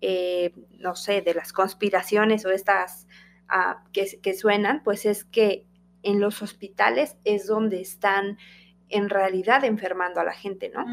eh, 0.00 0.52
no 0.78 0.94
sé, 0.96 1.20
de 1.20 1.34
las 1.34 1.52
conspiraciones 1.52 2.44
o 2.46 2.50
estas 2.50 3.06
ah, 3.48 3.84
que, 3.92 4.34
suenan, 4.34 4.82
pues 4.82 5.06
es 5.06 5.24
que 5.24 5.66
en 6.04 6.20
los 6.20 6.42
hospitales 6.42 7.16
es 7.24 7.46
donde 7.46 7.80
están 7.80 8.38
en 8.88 9.08
realidad 9.08 9.64
enfermando 9.64 10.20
a 10.20 10.24
la 10.24 10.34
gente, 10.34 10.70
¿no? 10.72 10.84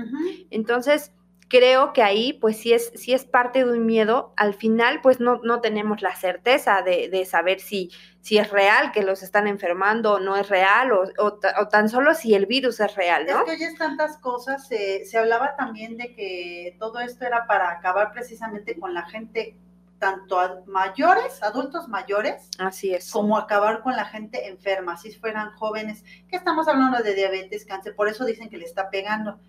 Entonces, 0.49 1.11
creo 1.51 1.91
que 1.91 2.01
ahí 2.01 2.33
pues 2.33 2.57
sí 2.57 2.71
es, 2.71 2.93
sí 2.95 3.13
es 3.13 3.25
parte 3.25 3.65
de 3.65 3.71
un 3.71 3.85
miedo. 3.85 4.33
Al 4.37 4.53
final 4.53 5.01
pues 5.01 5.19
no, 5.19 5.41
no 5.43 5.59
tenemos 5.59 6.01
la 6.01 6.15
certeza 6.15 6.81
de, 6.81 7.09
de 7.09 7.25
saber 7.25 7.59
si, 7.59 7.91
si 8.21 8.37
es 8.37 8.49
real 8.49 8.93
que 8.93 9.03
los 9.03 9.21
están 9.21 9.47
enfermando 9.47 10.13
o 10.13 10.19
no 10.19 10.37
es 10.37 10.47
real 10.47 10.93
o, 10.93 11.03
o, 11.17 11.67
tan 11.67 11.89
solo 11.89 12.13
si 12.13 12.33
el 12.33 12.45
virus 12.45 12.79
es 12.79 12.95
real, 12.95 13.25
¿no? 13.29 13.39
Es 13.39 13.43
que 13.43 13.51
oyes 13.51 13.77
tantas 13.77 14.17
cosas. 14.17 14.65
se 14.67 15.17
hablaba 15.17 15.55
también 15.57 15.97
de 15.97 16.15
que 16.15 16.77
todo 16.79 17.01
esto 17.01 17.25
era 17.25 17.45
para 17.45 17.69
acabar 17.69 18.13
precisamente 18.13 18.79
con 18.79 18.93
la 18.93 19.03
gente 19.07 19.57
tanto 20.01 20.63
mayores, 20.65 21.43
adultos 21.43 21.87
mayores, 21.87 22.49
así 22.57 22.91
es, 22.91 23.11
como 23.11 23.37
acabar 23.37 23.83
con 23.83 23.95
la 23.95 24.05
gente 24.05 24.47
enferma, 24.47 24.97
si 24.97 25.13
fueran 25.13 25.51
jóvenes, 25.51 26.03
que 26.27 26.37
estamos 26.37 26.67
hablando 26.67 27.03
de 27.03 27.13
diabetes, 27.13 27.65
cáncer, 27.65 27.95
por 27.95 28.09
eso 28.09 28.25
dicen 28.25 28.49
que 28.49 28.57
le 28.57 28.65
está 28.65 28.89
pegando. 28.89 29.39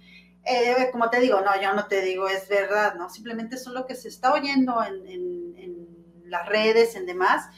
Eh, 0.45 0.91
como 0.93 1.09
te 1.09 1.21
digo, 1.21 1.41
no, 1.41 1.59
yo 1.59 1.73
no 1.73 1.87
te 1.87 2.03
digo 2.03 2.29
es 2.29 2.51
verdad, 2.51 2.97
¿no? 2.97 3.09
Simplemente 3.09 3.57
es 3.57 3.67
lo 3.67 3.87
que 3.87 3.95
se 3.95 4.09
está 4.09 4.35
oyendo 4.35 4.85
en, 4.85 5.88
las 6.27 6.47
redes, 6.47 6.97
en 6.97 7.07
demás. 7.07 7.49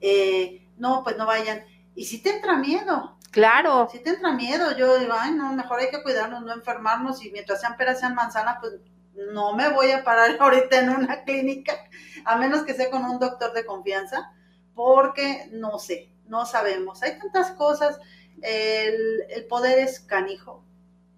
Eh, 0.00 0.66
no, 0.76 1.04
pues 1.04 1.16
no 1.16 1.26
vayan. 1.26 1.64
Y 1.94 2.06
si 2.06 2.20
te 2.20 2.30
entra 2.30 2.56
miedo. 2.56 3.16
Claro. 3.30 3.88
Si 3.92 4.00
te 4.00 4.10
entra 4.10 4.32
miedo, 4.32 4.76
yo 4.76 4.98
digo, 4.98 5.12
ay, 5.16 5.32
no, 5.32 5.52
mejor 5.52 5.78
hay 5.78 5.90
que 5.90 6.02
cuidarnos, 6.02 6.42
no 6.42 6.52
enfermarnos 6.52 7.24
y 7.24 7.30
mientras 7.30 7.60
sean 7.60 7.76
peras, 7.76 8.00
sean 8.00 8.16
manzanas, 8.16 8.56
pues 8.60 8.72
no 9.14 9.54
me 9.54 9.68
voy 9.70 9.90
a 9.90 10.04
parar 10.04 10.36
ahorita 10.40 10.80
en 10.80 10.90
una 10.90 11.24
clínica, 11.24 11.88
a 12.24 12.36
menos 12.36 12.62
que 12.62 12.74
sea 12.74 12.90
con 12.90 13.04
un 13.04 13.18
doctor 13.18 13.52
de 13.52 13.64
confianza, 13.64 14.32
porque 14.74 15.48
no 15.52 15.78
sé, 15.78 16.10
no 16.26 16.46
sabemos. 16.46 17.02
Hay 17.02 17.18
tantas 17.18 17.52
cosas, 17.52 17.98
el, 18.42 19.24
el 19.28 19.46
poder 19.46 19.78
es 19.78 20.00
canijo. 20.00 20.64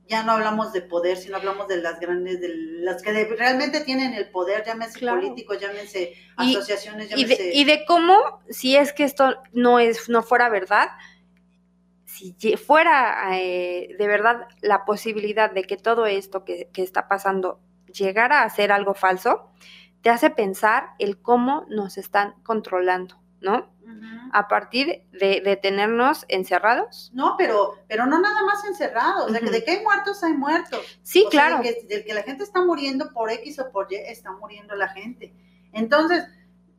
Ya 0.08 0.24
no 0.24 0.32
hablamos 0.32 0.72
de 0.72 0.82
poder, 0.82 1.16
sino 1.16 1.36
hablamos 1.36 1.68
de 1.68 1.80
las 1.80 1.98
grandes, 2.00 2.40
de 2.40 2.48
las 2.80 3.02
que 3.02 3.12
realmente 3.12 3.80
tienen 3.80 4.14
el 4.14 4.28
poder, 4.30 4.64
llámense 4.64 4.98
políticos, 5.06 5.58
llámense 5.60 6.14
asociaciones, 6.36 7.08
llámense... 7.08 7.34
Y 7.34 7.36
de, 7.36 7.54
y 7.54 7.64
de 7.64 7.84
cómo, 7.86 8.40
si 8.50 8.76
es 8.76 8.92
que 8.92 9.04
esto 9.04 9.36
no, 9.52 9.78
es, 9.78 10.08
no 10.08 10.22
fuera 10.22 10.50
verdad, 10.50 10.88
si 12.04 12.56
fuera 12.56 13.38
eh, 13.38 13.94
de 13.98 14.06
verdad 14.06 14.46
la 14.60 14.84
posibilidad 14.84 15.50
de 15.50 15.62
que 15.64 15.76
todo 15.76 16.04
esto 16.06 16.44
que, 16.44 16.68
que, 16.72 16.82
está 16.82 17.08
pasando 17.08 17.60
llegara 17.92 18.42
a 18.42 18.50
ser 18.50 18.72
algo 18.72 18.94
falso, 18.94 19.50
te 20.02 20.10
hace 20.10 20.30
pensar 20.30 20.90
el 20.98 21.20
cómo 21.20 21.66
nos 21.68 21.96
están 21.98 22.34
controlando, 22.42 23.20
¿no? 23.40 23.70
A 24.32 24.48
partir 24.48 25.04
de, 25.12 25.58
tenernos 25.62 26.24
encerrados. 26.28 27.10
No, 27.14 27.34
pero, 27.36 27.74
pero 27.86 28.06
no 28.06 28.18
nada 28.18 28.42
más 28.44 28.64
encerrados, 28.64 29.26
o 29.26 29.28
sea, 29.30 29.40
que 29.40 29.50
de 29.50 29.62
que 29.62 29.72
hay 29.72 29.82
muertos, 29.82 30.22
hay 30.24 30.32
muertos. 30.32 30.80
Sí, 31.02 31.26
claro. 31.30 31.62
Sea, 31.62 31.72
que, 31.88 32.04
que 32.04 32.14
la 32.14 32.22
gente 32.22 32.42
está 32.42 32.64
muriendo 32.64 33.10
por 33.12 33.30
X 33.30 33.58
o 33.58 33.70
por 33.70 33.92
Y, 33.92 33.96
está 33.96 34.32
muriendo 34.32 34.74
la 34.74 34.88
gente. 34.88 35.34
Entonces, 35.72 36.24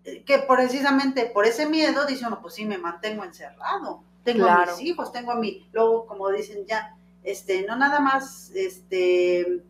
eh, 0.03 0.23
que 0.23 0.39
precisamente 0.39 1.27
por 1.27 1.45
ese 1.45 1.67
miedo 1.67 2.05
dice 2.05 2.25
uno, 2.25 2.41
pues 2.41 2.55
sí, 2.55 2.65
me 2.65 2.77
mantengo 2.77 3.23
encerrado 3.23 4.03
tengo 4.23 4.45
a 4.45 4.65
mis 4.65 4.81
hijos, 4.81 5.11
tengo 5.11 5.31
a 5.31 5.35
mi, 5.35 5.67
luego 5.71 6.05
como 6.05 6.29
dicen 6.29 6.65
ya, 6.65 6.95
este, 7.23 7.63
no 7.63 7.75
nada 7.75 7.99
más, 7.99 8.51
este, 8.55 9.63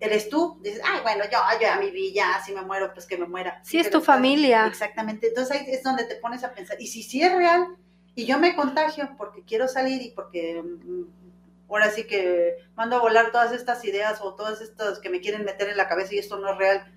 eres 0.00 0.30
tú, 0.30 0.58
dices, 0.62 0.80
ay, 0.84 1.00
bueno, 1.02 1.24
yo, 1.30 1.38
yo 1.60 1.70
a 1.70 1.76
mi 1.76 1.90
vida, 1.90 2.42
si 2.44 2.52
me 2.52 2.62
muero, 2.62 2.92
pues 2.92 3.06
que 3.06 3.18
me 3.18 3.26
muera. 3.26 3.60
Sí, 3.62 3.78
es 3.78 3.90
tu 3.90 4.00
familia. 4.00 4.66
Exactamente, 4.66 5.28
entonces 5.28 5.56
ahí 5.56 5.66
es 5.68 5.82
donde 5.82 6.04
te 6.04 6.16
pones 6.16 6.42
a 6.42 6.52
pensar, 6.54 6.80
y 6.80 6.86
si 6.86 7.02
sí 7.02 7.22
es 7.22 7.32
real, 7.32 7.76
y 8.14 8.24
yo 8.24 8.38
me 8.38 8.56
contagio 8.56 9.10
porque 9.16 9.44
quiero 9.44 9.68
salir 9.68 10.02
y 10.02 10.10
porque 10.10 10.62
mm, 10.62 11.04
ahora 11.68 11.90
sí 11.90 12.06
que 12.06 12.56
mando 12.74 12.96
a 12.96 13.00
volar 13.00 13.30
todas 13.30 13.52
estas 13.52 13.84
ideas 13.84 14.20
o 14.20 14.34
todas 14.34 14.60
estas 14.60 14.98
que 14.98 15.10
me 15.10 15.20
quieren 15.20 15.44
meter 15.44 15.68
en 15.68 15.76
la 15.76 15.88
cabeza 15.88 16.14
y 16.14 16.18
esto 16.18 16.38
no 16.38 16.50
es 16.50 16.58
real, 16.58 16.92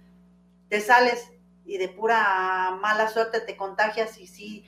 te 0.69 0.81
sales 0.81 1.29
y 1.65 1.77
de 1.77 1.89
pura 1.89 2.77
mala 2.81 3.09
suerte 3.09 3.41
te 3.41 3.55
contagias 3.55 4.17
y 4.17 4.27
sí 4.27 4.65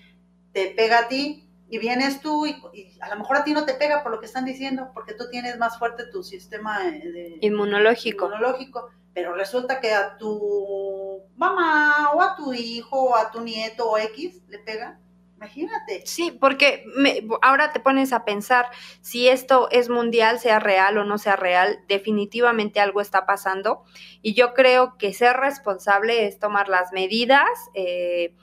te 0.53 0.67
pega 0.67 0.99
a 0.99 1.07
ti, 1.07 1.44
y 1.69 1.79
vienes 1.79 2.21
tú 2.21 2.45
y, 2.45 2.61
a 2.99 3.09
lo 3.09 3.17
mejor 3.17 3.37
a 3.37 3.43
ti 3.43 3.53
no 3.53 3.65
te 3.65 3.73
pega 3.73 4.03
por 4.03 4.11
lo 4.11 4.19
que 4.19 4.25
están 4.25 4.45
diciendo, 4.45 4.91
porque 4.93 5.13
tú 5.13 5.29
tienes 5.29 5.57
más 5.57 5.79
fuerte 5.79 6.05
tu 6.11 6.23
sistema 6.23 6.87
eh, 6.87 7.37
inmunológico. 7.41 8.25
inmunológico, 8.25 8.89
pero 9.13 9.33
resulta 9.33 9.79
que 9.79 9.93
a 9.93 10.17
tu 10.17 11.23
mamá 11.35 12.11
o 12.13 12.21
a 12.21 12.35
tu 12.35 12.53
hijo 12.53 13.05
o 13.05 13.15
a 13.15 13.31
tu 13.31 13.41
nieto 13.41 13.89
o 13.89 13.97
X 13.97 14.41
le 14.47 14.59
pega. 14.59 14.99
Imagínate. 15.37 16.03
Sí, 16.05 16.31
porque 16.31 16.85
ahora 17.41 17.73
te 17.73 17.81
pones 17.81 18.13
a 18.13 18.23
pensar 18.23 18.67
si 19.01 19.27
esto 19.27 19.67
es 19.69 19.89
mundial, 19.89 20.39
sea 20.39 20.59
real 20.59 20.97
o 20.97 21.03
no 21.03 21.17
sea 21.17 21.35
real, 21.35 21.79
definitivamente 21.89 22.79
algo 22.79 23.01
está 23.01 23.25
pasando 23.25 23.83
y 24.21 24.33
yo 24.33 24.53
creo 24.53 24.97
que 24.97 25.13
ser 25.13 25.35
responsable 25.35 26.25
es 26.25 26.39
tomar 26.39 26.69
las 26.69 26.93
medidas 26.93 27.49
eh, 27.73 28.33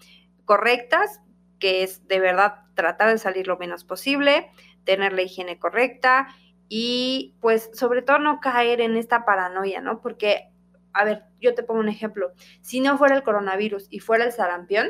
correctas, 0.45 1.21
que 1.63 1.85
es 1.85 2.09
de 2.09 2.19
verdad 2.19 2.65
tratar 2.75 3.11
de 3.11 3.19
salir 3.19 3.47
lo 3.47 3.57
menos 3.57 3.85
posible, 3.85 4.51
tener 4.83 5.13
la 5.13 5.23
higiene 5.23 5.61
correcta 5.61 6.27
y 6.69 7.37
pues 7.41 7.71
sobre 7.73 8.03
todo 8.03 8.19
no 8.19 8.41
caer 8.41 8.81
en 8.81 8.97
esta 8.97 9.25
paranoia, 9.25 9.81
¿no? 9.81 10.01
Porque, 10.01 10.51
a 10.93 11.05
ver, 11.05 11.23
yo 11.41 11.55
te 11.55 11.63
pongo 11.63 11.79
un 11.79 11.89
ejemplo, 11.89 12.33
si 12.63 12.81
no 12.81 12.99
fuera 12.99 13.15
el 13.15 13.23
coronavirus 13.23 13.87
y 13.91 14.01
fuera 14.01 14.25
el 14.25 14.33
sarampión, 14.33 14.89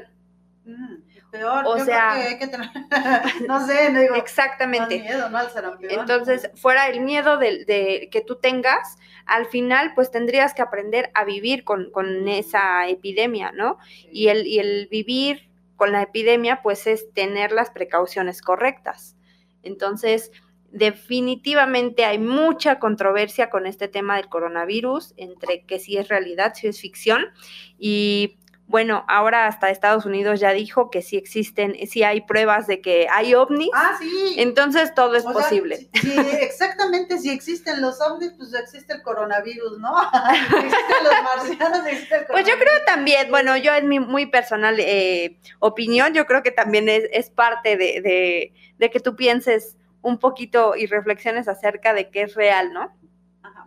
mm, 0.64 0.94
peor, 1.30 1.66
o 1.66 1.78
sea, 1.78 2.12
que 2.14 2.22
hay 2.22 2.38
que 2.38 2.46
tener, 2.46 2.70
no 3.46 3.66
sé, 3.66 3.92
no 3.92 4.00
digo, 4.00 4.14
exactamente. 4.14 4.98
Miedo, 4.98 5.28
¿no? 5.28 5.36
Al 5.36 5.50
sarampión. 5.50 5.92
Entonces, 5.92 6.50
fuera 6.54 6.88
el 6.88 7.02
miedo 7.02 7.36
de, 7.36 8.08
que 8.10 8.22
tú 8.22 8.36
tengas, 8.36 8.96
al 9.26 9.44
final, 9.44 9.92
pues 9.94 10.10
tendrías 10.10 10.54
que 10.54 10.62
aprender 10.62 11.10
a 11.12 11.24
vivir 11.24 11.64
con, 11.64 11.90
con 11.90 12.28
esa 12.28 12.88
epidemia, 12.88 13.52
¿no? 13.52 13.76
Y, 14.10 14.28
el, 14.28 14.46
y 14.46 14.58
el 14.58 14.88
vivir 14.90 15.51
con 15.82 15.90
la 15.90 16.02
epidemia, 16.02 16.60
pues 16.62 16.86
es 16.86 17.12
tener 17.12 17.50
las 17.50 17.70
precauciones 17.70 18.40
correctas. 18.40 19.16
Entonces, 19.64 20.30
definitivamente 20.70 22.04
hay 22.04 22.20
mucha 22.20 22.78
controversia 22.78 23.50
con 23.50 23.66
este 23.66 23.88
tema 23.88 24.16
del 24.16 24.28
coronavirus, 24.28 25.12
entre 25.16 25.64
que 25.66 25.80
si 25.80 25.96
es 25.96 26.06
realidad, 26.06 26.52
si 26.54 26.68
es 26.68 26.80
ficción, 26.80 27.24
y 27.80 28.38
bueno, 28.72 29.04
ahora 29.06 29.46
hasta 29.48 29.68
Estados 29.68 30.06
Unidos 30.06 30.40
ya 30.40 30.50
dijo 30.52 30.90
que 30.90 31.02
sí 31.02 31.18
existen, 31.18 31.76
sí 31.86 32.04
hay 32.04 32.22
pruebas 32.22 32.66
de 32.66 32.80
que 32.80 33.06
hay 33.12 33.34
ovnis. 33.34 33.68
Ah, 33.74 33.96
sí. 34.00 34.36
Entonces 34.38 34.94
todo 34.94 35.14
es 35.14 35.24
posible. 35.24 35.90
sí, 35.92 36.16
exactamente, 36.40 37.18
si 37.18 37.28
existen 37.28 37.82
los 37.82 38.00
ovnis, 38.00 38.32
pues 38.32 38.54
existe 38.54 38.94
el 38.94 39.02
coronavirus, 39.02 39.78
¿no? 39.78 39.94
existen 40.56 41.04
los 41.04 41.22
marcianos, 41.22 41.86
existe 41.86 42.14
el 42.16 42.26
coronavirus. 42.26 42.28
Pues 42.28 42.46
yo 42.46 42.54
creo 42.54 42.84
también, 42.86 43.30
bueno, 43.30 43.58
yo 43.58 43.74
en 43.74 43.88
mi 43.88 44.00
muy 44.00 44.24
personal 44.24 44.76
eh, 44.78 45.38
opinión, 45.58 46.14
yo 46.14 46.24
creo 46.24 46.42
que 46.42 46.50
también 46.50 46.88
es, 46.88 47.04
es 47.12 47.28
parte 47.28 47.76
de, 47.76 48.00
de, 48.00 48.54
de 48.78 48.90
que 48.90 49.00
tú 49.00 49.16
pienses 49.16 49.76
un 50.00 50.18
poquito 50.18 50.76
y 50.76 50.86
reflexiones 50.86 51.46
acerca 51.46 51.92
de 51.92 52.08
qué 52.08 52.22
es 52.22 52.34
real, 52.34 52.72
¿no? 52.72 52.90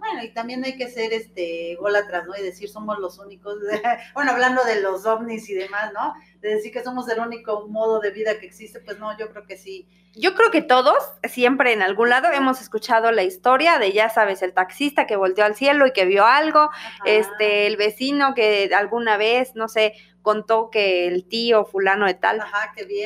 Bueno, 0.06 0.24
y 0.24 0.30
también 0.34 0.63
hay 0.63 0.78
que 0.78 0.88
ser 0.88 1.13
este 1.13 1.78
atrás, 1.98 2.28
¿no? 2.28 2.36
Y 2.38 2.44
decir 2.44 2.70
somos 2.70 3.00
los 3.00 3.18
únicos, 3.18 3.56
bueno, 4.13 4.32
hablando 4.32 4.63
de 4.63 4.82
los 4.82 5.06
ovnis 5.06 5.50
y 5.50 5.56
demás, 5.56 5.91
¿no? 5.94 6.13
De 6.41 6.56
decir 6.56 6.72
que 6.72 6.84
somos 6.84 7.10
el 7.10 7.20
único 7.20 7.68
modo 7.68 8.00
de 8.00 8.12
vida 8.12 8.39
que 8.39 8.46
existe, 8.46 8.80
pues 8.82 9.00
no, 9.00 9.18
yo 9.18 9.30
creo 9.32 9.48
que 9.48 9.58
sí. 9.58 9.88
Yo 10.13 10.36
creo 10.36 10.52
que 10.52 10.62
todos, 10.62 10.98
siempre 11.24 11.74
en 11.74 11.82
algún 11.82 12.10
lado, 12.10 12.32
hemos 12.32 12.62
escuchado 12.62 13.12
la 13.12 13.24
historia 13.24 13.80
de, 13.80 13.91
ya 13.94 14.10
sabes, 14.10 14.41
el 14.44 14.54
taxista 14.54 15.08
que 15.08 15.15
volteó 15.15 15.44
al 15.44 15.56
cielo 15.56 15.88
y 15.88 15.91
que 15.91 16.06
vio 16.06 16.26
algo, 16.26 16.70
este, 17.06 17.68
el 17.68 17.76
vecino 17.76 18.34
que 18.34 18.70
alguna 18.78 19.18
vez, 19.18 19.56
no 19.56 19.68
sé, 19.68 19.94
contó 20.25 20.69
que 20.71 21.07
el 21.07 21.25
tío 21.25 21.63
fulano 21.63 22.07
de 22.07 22.15
tal 22.15 22.43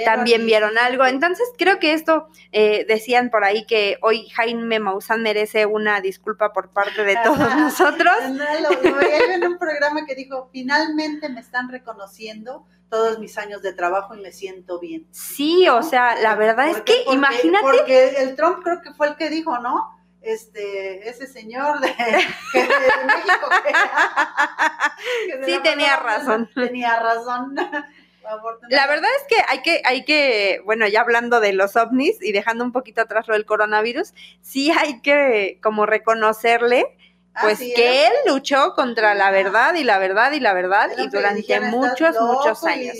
también 0.05 0.45
vieron 0.45 0.77
algo. 0.77 1.05
Entonces 1.05 1.47
creo 1.57 1.77
que 1.77 1.93
esto 1.93 2.29
eh, 2.51 2.85
decían 2.87 3.29
por 3.29 3.43
ahí 3.43 3.65
que 3.67 3.99
hoy 4.01 4.27
Jaime 4.29 4.79
Maussan 4.79 5.21
merece 5.21 5.67
una 5.67 6.01
disculpa 6.01 6.53
por 6.53 6.71
parte 6.71 7.03
de 7.03 7.17
todos 7.23 7.55
nosotros. 7.57 8.13
No, 8.31 8.45
lo, 8.61 9.01
en 9.01 9.45
un 9.45 9.59
programa 9.59 10.05
que 10.05 10.15
dijo, 10.15 10.49
finalmente 10.51 11.29
me 11.29 11.41
están 11.41 11.69
reconociendo 11.69 12.65
todos 12.89 13.19
mis 13.19 13.37
años 13.37 13.61
de 13.61 13.73
trabajo 13.73 14.15
y 14.15 14.21
me 14.21 14.31
siento 14.31 14.79
bien. 14.79 15.05
Sí, 15.11 15.67
o 15.67 15.83
sea, 15.83 16.19
la 16.21 16.35
verdad 16.35 16.69
es 16.69 16.81
que 16.81 17.03
imagínate. 17.11 17.63
Porque 17.63 18.21
el 18.23 18.35
Trump 18.35 18.63
creo 18.63 18.81
que 18.81 18.93
fue 18.93 19.09
el 19.09 19.15
que 19.17 19.29
dijo, 19.29 19.59
¿no? 19.59 19.98
Este, 20.21 21.09
ese 21.09 21.27
señor 21.27 21.79
de, 21.79 21.87
México. 22.53 23.49
sí, 25.45 25.59
tenía 25.63 25.95
razón. 25.97 26.49
Tenía 26.53 26.99
razón. 26.99 27.55
La 28.69 28.85
verdad 28.85 29.09
es 29.17 29.23
que 29.27 29.43
hay 29.47 29.61
que, 29.63 29.81
hay 29.85 30.05
que, 30.05 30.61
bueno, 30.63 30.87
ya 30.87 31.01
hablando 31.01 31.39
de 31.39 31.53
los 31.53 31.75
ovnis 31.75 32.21
y 32.21 32.31
dejando 32.31 32.63
un 32.63 32.71
poquito 32.71 33.01
atrás 33.01 33.27
lo 33.27 33.33
del 33.33 33.45
coronavirus, 33.45 34.13
sí 34.41 34.71
hay 34.71 35.01
que 35.01 35.59
como 35.63 35.87
reconocerle 35.87 36.95
pues 37.41 37.59
que 37.59 38.05
él 38.07 38.13
luchó 38.27 38.73
contra 38.75 39.15
la 39.15 39.31
verdad 39.31 39.73
y 39.75 39.83
la 39.83 39.97
verdad 39.97 40.33
y 40.33 40.39
la 40.39 40.53
verdad 40.53 40.89
y 40.97 41.07
durante 41.07 41.59
muchos, 41.61 42.15
muchos 42.19 42.63
años. 42.65 42.97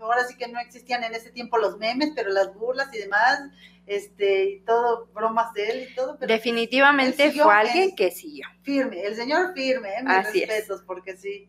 ahora 0.00 0.24
sí 0.26 0.36
que 0.36 0.48
no 0.48 0.58
existían 0.60 1.04
en 1.04 1.14
ese 1.14 1.30
tiempo 1.30 1.58
los 1.58 1.76
memes, 1.78 2.12
pero 2.14 2.30
las 2.30 2.54
burlas 2.54 2.88
y 2.94 2.98
demás 2.98 3.40
este, 3.86 4.44
y 4.50 4.60
todo, 4.60 5.08
bromas 5.14 5.52
de 5.54 5.68
él 5.70 5.88
y 5.90 5.94
todo. 5.94 6.16
Pero 6.18 6.32
Definitivamente 6.32 7.32
fue 7.32 7.54
alguien 7.54 7.94
que 7.94 8.10
siguió. 8.10 8.46
Firme, 8.62 9.02
el 9.02 9.14
señor 9.14 9.54
firme, 9.54 9.90
¿eh? 9.94 10.02
mis 10.02 10.24
respetos, 10.24 10.82
porque 10.86 11.16
sí. 11.16 11.48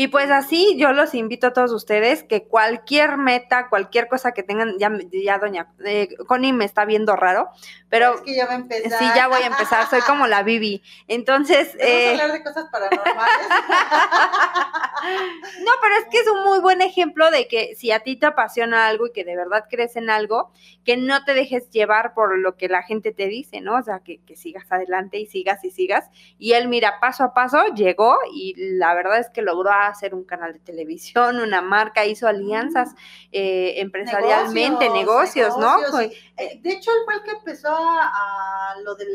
Y 0.00 0.06
pues 0.06 0.30
así 0.30 0.76
yo 0.78 0.92
los 0.92 1.12
invito 1.12 1.48
a 1.48 1.52
todos 1.52 1.72
ustedes 1.72 2.22
que 2.22 2.46
cualquier 2.46 3.16
meta, 3.16 3.68
cualquier 3.68 4.06
cosa 4.06 4.30
que 4.30 4.44
tengan, 4.44 4.78
ya, 4.78 4.92
ya 5.10 5.38
doña 5.38 5.72
eh, 5.84 6.14
Connie 6.28 6.52
me 6.52 6.66
está 6.66 6.84
viendo 6.84 7.16
raro, 7.16 7.48
pero... 7.88 8.14
Es 8.14 8.20
que 8.20 8.36
ya 8.36 8.46
va 8.46 8.52
a 8.52 8.58
empezar. 8.58 8.96
Sí, 8.96 9.04
ya 9.16 9.26
voy 9.26 9.42
a 9.42 9.46
empezar, 9.46 9.90
soy 9.90 10.00
como 10.02 10.28
la 10.28 10.44
Bibi. 10.44 10.84
Entonces... 11.08 11.76
Vamos 11.76 11.82
a 11.82 11.88
eh, 11.88 12.10
hablar 12.10 12.30
de 12.30 12.44
cosas 12.44 12.66
paranormales. 12.70 13.48
no, 15.64 15.72
pero 15.82 15.96
es 15.96 16.04
que 16.12 16.18
es 16.18 16.28
un 16.28 16.44
muy 16.44 16.60
buen 16.60 16.80
ejemplo 16.80 17.32
de 17.32 17.48
que 17.48 17.74
si 17.74 17.90
a 17.90 17.98
ti 17.98 18.14
te 18.14 18.26
apasiona 18.26 18.86
algo 18.86 19.08
y 19.08 19.12
que 19.12 19.24
de 19.24 19.34
verdad 19.34 19.64
crees 19.68 19.96
en 19.96 20.10
algo, 20.10 20.52
que 20.84 20.96
no 20.96 21.24
te 21.24 21.34
dejes 21.34 21.70
llevar 21.70 22.14
por 22.14 22.38
lo 22.38 22.56
que 22.56 22.68
la 22.68 22.84
gente 22.84 23.10
te 23.10 23.26
dice, 23.26 23.60
¿no? 23.60 23.74
O 23.74 23.82
sea, 23.82 23.98
que, 24.04 24.20
que 24.24 24.36
sigas 24.36 24.70
adelante 24.70 25.18
y 25.18 25.26
sigas 25.26 25.64
y 25.64 25.72
sigas. 25.72 26.08
Y 26.38 26.52
él, 26.52 26.68
mira, 26.68 27.00
paso 27.00 27.24
a 27.24 27.34
paso 27.34 27.64
llegó 27.74 28.16
y 28.32 28.54
la 28.56 28.94
verdad 28.94 29.18
es 29.18 29.28
que 29.30 29.42
logró 29.42 29.72
hacer 29.88 30.14
un 30.14 30.24
canal 30.24 30.52
de 30.52 30.58
televisión, 30.60 31.38
una 31.40 31.62
marca, 31.62 32.06
hizo 32.06 32.26
alianzas 32.26 32.92
mm. 32.92 32.96
eh, 33.32 33.80
empresarialmente, 33.80 34.90
negocios, 34.90 35.56
¿no? 35.58 35.76
Eh, 36.00 36.60
de 36.60 36.70
hecho, 36.70 36.90
él 36.92 36.98
fue 37.04 37.14
el 37.14 37.22
que 37.22 37.30
empezó 37.30 37.74
a, 37.74 38.74
lo 38.84 38.94
de 38.94 39.06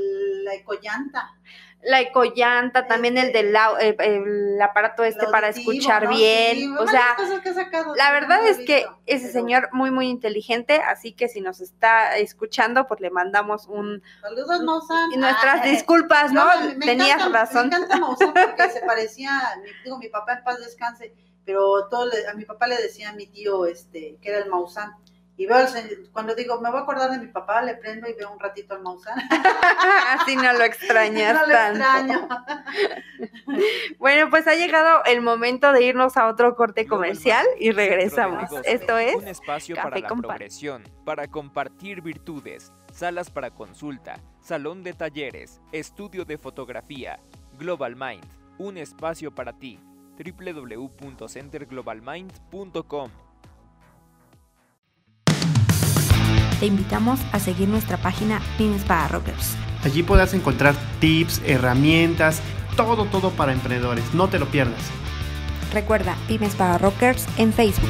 la 0.44 0.54
ecollanta. 0.56 1.36
La 1.86 2.00
ecollanta, 2.02 2.88
también 2.88 3.18
el 3.18 3.34
del 3.34 3.56
el, 3.80 3.96
el 4.00 4.62
aparato 4.62 5.04
este 5.04 5.28
para 5.28 5.50
escuchar 5.50 6.04
¿no? 6.06 6.10
bien. 6.12 6.56
Sí, 6.58 6.74
o 6.80 6.88
sea, 6.88 7.16
sacado, 7.54 7.94
la 7.96 8.12
verdad 8.12 8.42
no 8.42 8.48
es 8.48 8.58
que 8.60 8.86
ese 9.06 9.28
pero 9.28 9.34
señor 9.34 9.70
muy, 9.74 9.92
muy 9.92 10.08
inteligente, 10.08 10.76
así 10.82 11.12
que 11.14 11.28
si 11.28 11.42
nos 11.42 11.60
está 11.62 12.18
escuchando, 12.18 12.88
pues 12.88 13.00
le 13.02 13.10
mandamos 13.10 13.68
un... 13.68 14.02
Saludos, 14.22 14.62
Maussan. 14.64 15.12
y 15.12 15.18
nuestras 15.18 15.62
Ah, 15.62 15.66
disculpas, 15.66 16.32
¿no? 16.32 16.46
No, 16.46 16.68
me- 16.68 16.76
me 16.76 16.86
Tenías 16.86 17.18
encanta- 17.20 17.40
razón. 17.40 17.70
Me 17.70 17.76
encanta 17.76 17.98
Maussan 17.98 18.34
porque 18.34 18.70
se 18.70 18.80
parecía, 18.82 19.32
digo, 19.84 19.98
mi 19.98 20.08
papá 20.08 20.34
en 20.34 20.44
paz 20.44 20.60
descanse, 20.60 21.14
pero 21.46 21.88
todo 21.90 22.06
le- 22.06 22.28
a 22.28 22.34
mi 22.34 22.46
papá 22.46 22.68
le 22.68 22.78
decía 22.82 23.10
a 23.10 23.14
mi 23.14 23.28
tío 23.28 23.66
este 23.66 24.18
que 24.22 24.30
era 24.30 24.40
el 24.40 24.50
Maussan. 24.50 24.94
Y 25.36 25.48
veo, 25.48 25.58
al 25.58 25.68
se- 25.68 26.04
cuando 26.12 26.36
digo, 26.36 26.62
me 26.62 26.70
voy 26.70 26.80
a 26.80 26.84
acordar 26.84 27.10
de 27.10 27.18
mi 27.18 27.26
papá, 27.28 27.64
le 27.64 27.74
prendo 27.76 28.08
y 28.08 28.14
veo 28.14 28.32
un 28.32 28.40
ratito 28.40 28.76
al 28.76 28.84
Maussan. 28.84 29.18
así 30.20 30.36
no 30.36 30.54
lo 30.54 30.64
extrañas 30.64 31.34
no 31.42 31.48
lo 31.48 31.54
tanto. 31.54 31.80
extraño. 31.80 32.28
Bueno, 33.98 34.30
pues 34.30 34.48
ha 34.48 34.56
llegado 34.56 35.04
el 35.06 35.22
momento 35.22 35.72
de 35.72 35.84
irnos 35.84 36.18
a 36.18 36.28
otro 36.28 36.56
corte 36.56 36.86
comercial 36.88 37.46
y 37.60 37.72
regresamos. 37.72 38.50
Esto 38.66 38.98
es 38.98 39.16
un 39.16 39.28
espacio 39.28 39.76
Café 39.76 39.90
para 39.90 40.02
la 40.02 40.08
progresión, 40.16 40.84
para 41.06 41.28
compartir 41.28 42.02
virtudes, 42.02 42.72
salas 42.92 43.30
para 43.30 43.52
consulta, 43.52 44.20
salón 44.42 44.84
de 44.84 44.94
talleres, 44.94 45.62
estudio 45.72 46.26
de 46.26 46.38
fotografía. 46.38 47.20
Global 47.58 47.96
Mind, 47.96 48.26
un 48.58 48.78
espacio 48.78 49.34
para 49.34 49.54
ti. 49.54 49.80
www.centerglobalmind.com 50.18 53.10
Te 56.64 56.68
invitamos 56.68 57.20
a 57.34 57.40
seguir 57.42 57.68
nuestra 57.68 57.98
página 57.98 58.42
Pymes 58.58 58.86
para 58.86 59.10
Rockers. 59.10 59.58
Allí 59.84 60.02
podrás 60.02 60.34
encontrar 60.34 60.74
tips, 61.02 61.42
herramientas, 61.46 62.42
todo, 62.78 63.04
todo 63.04 63.32
para 63.32 63.52
emprendedores. 63.52 64.14
No 64.14 64.30
te 64.30 64.40
lo 64.40 64.46
pierdas. 64.46 64.80
Recuerda, 65.74 66.16
Pymes 66.26 66.56
para 66.56 66.78
Rockers 66.78 67.28
en 67.38 67.52
Facebook. 67.52 67.90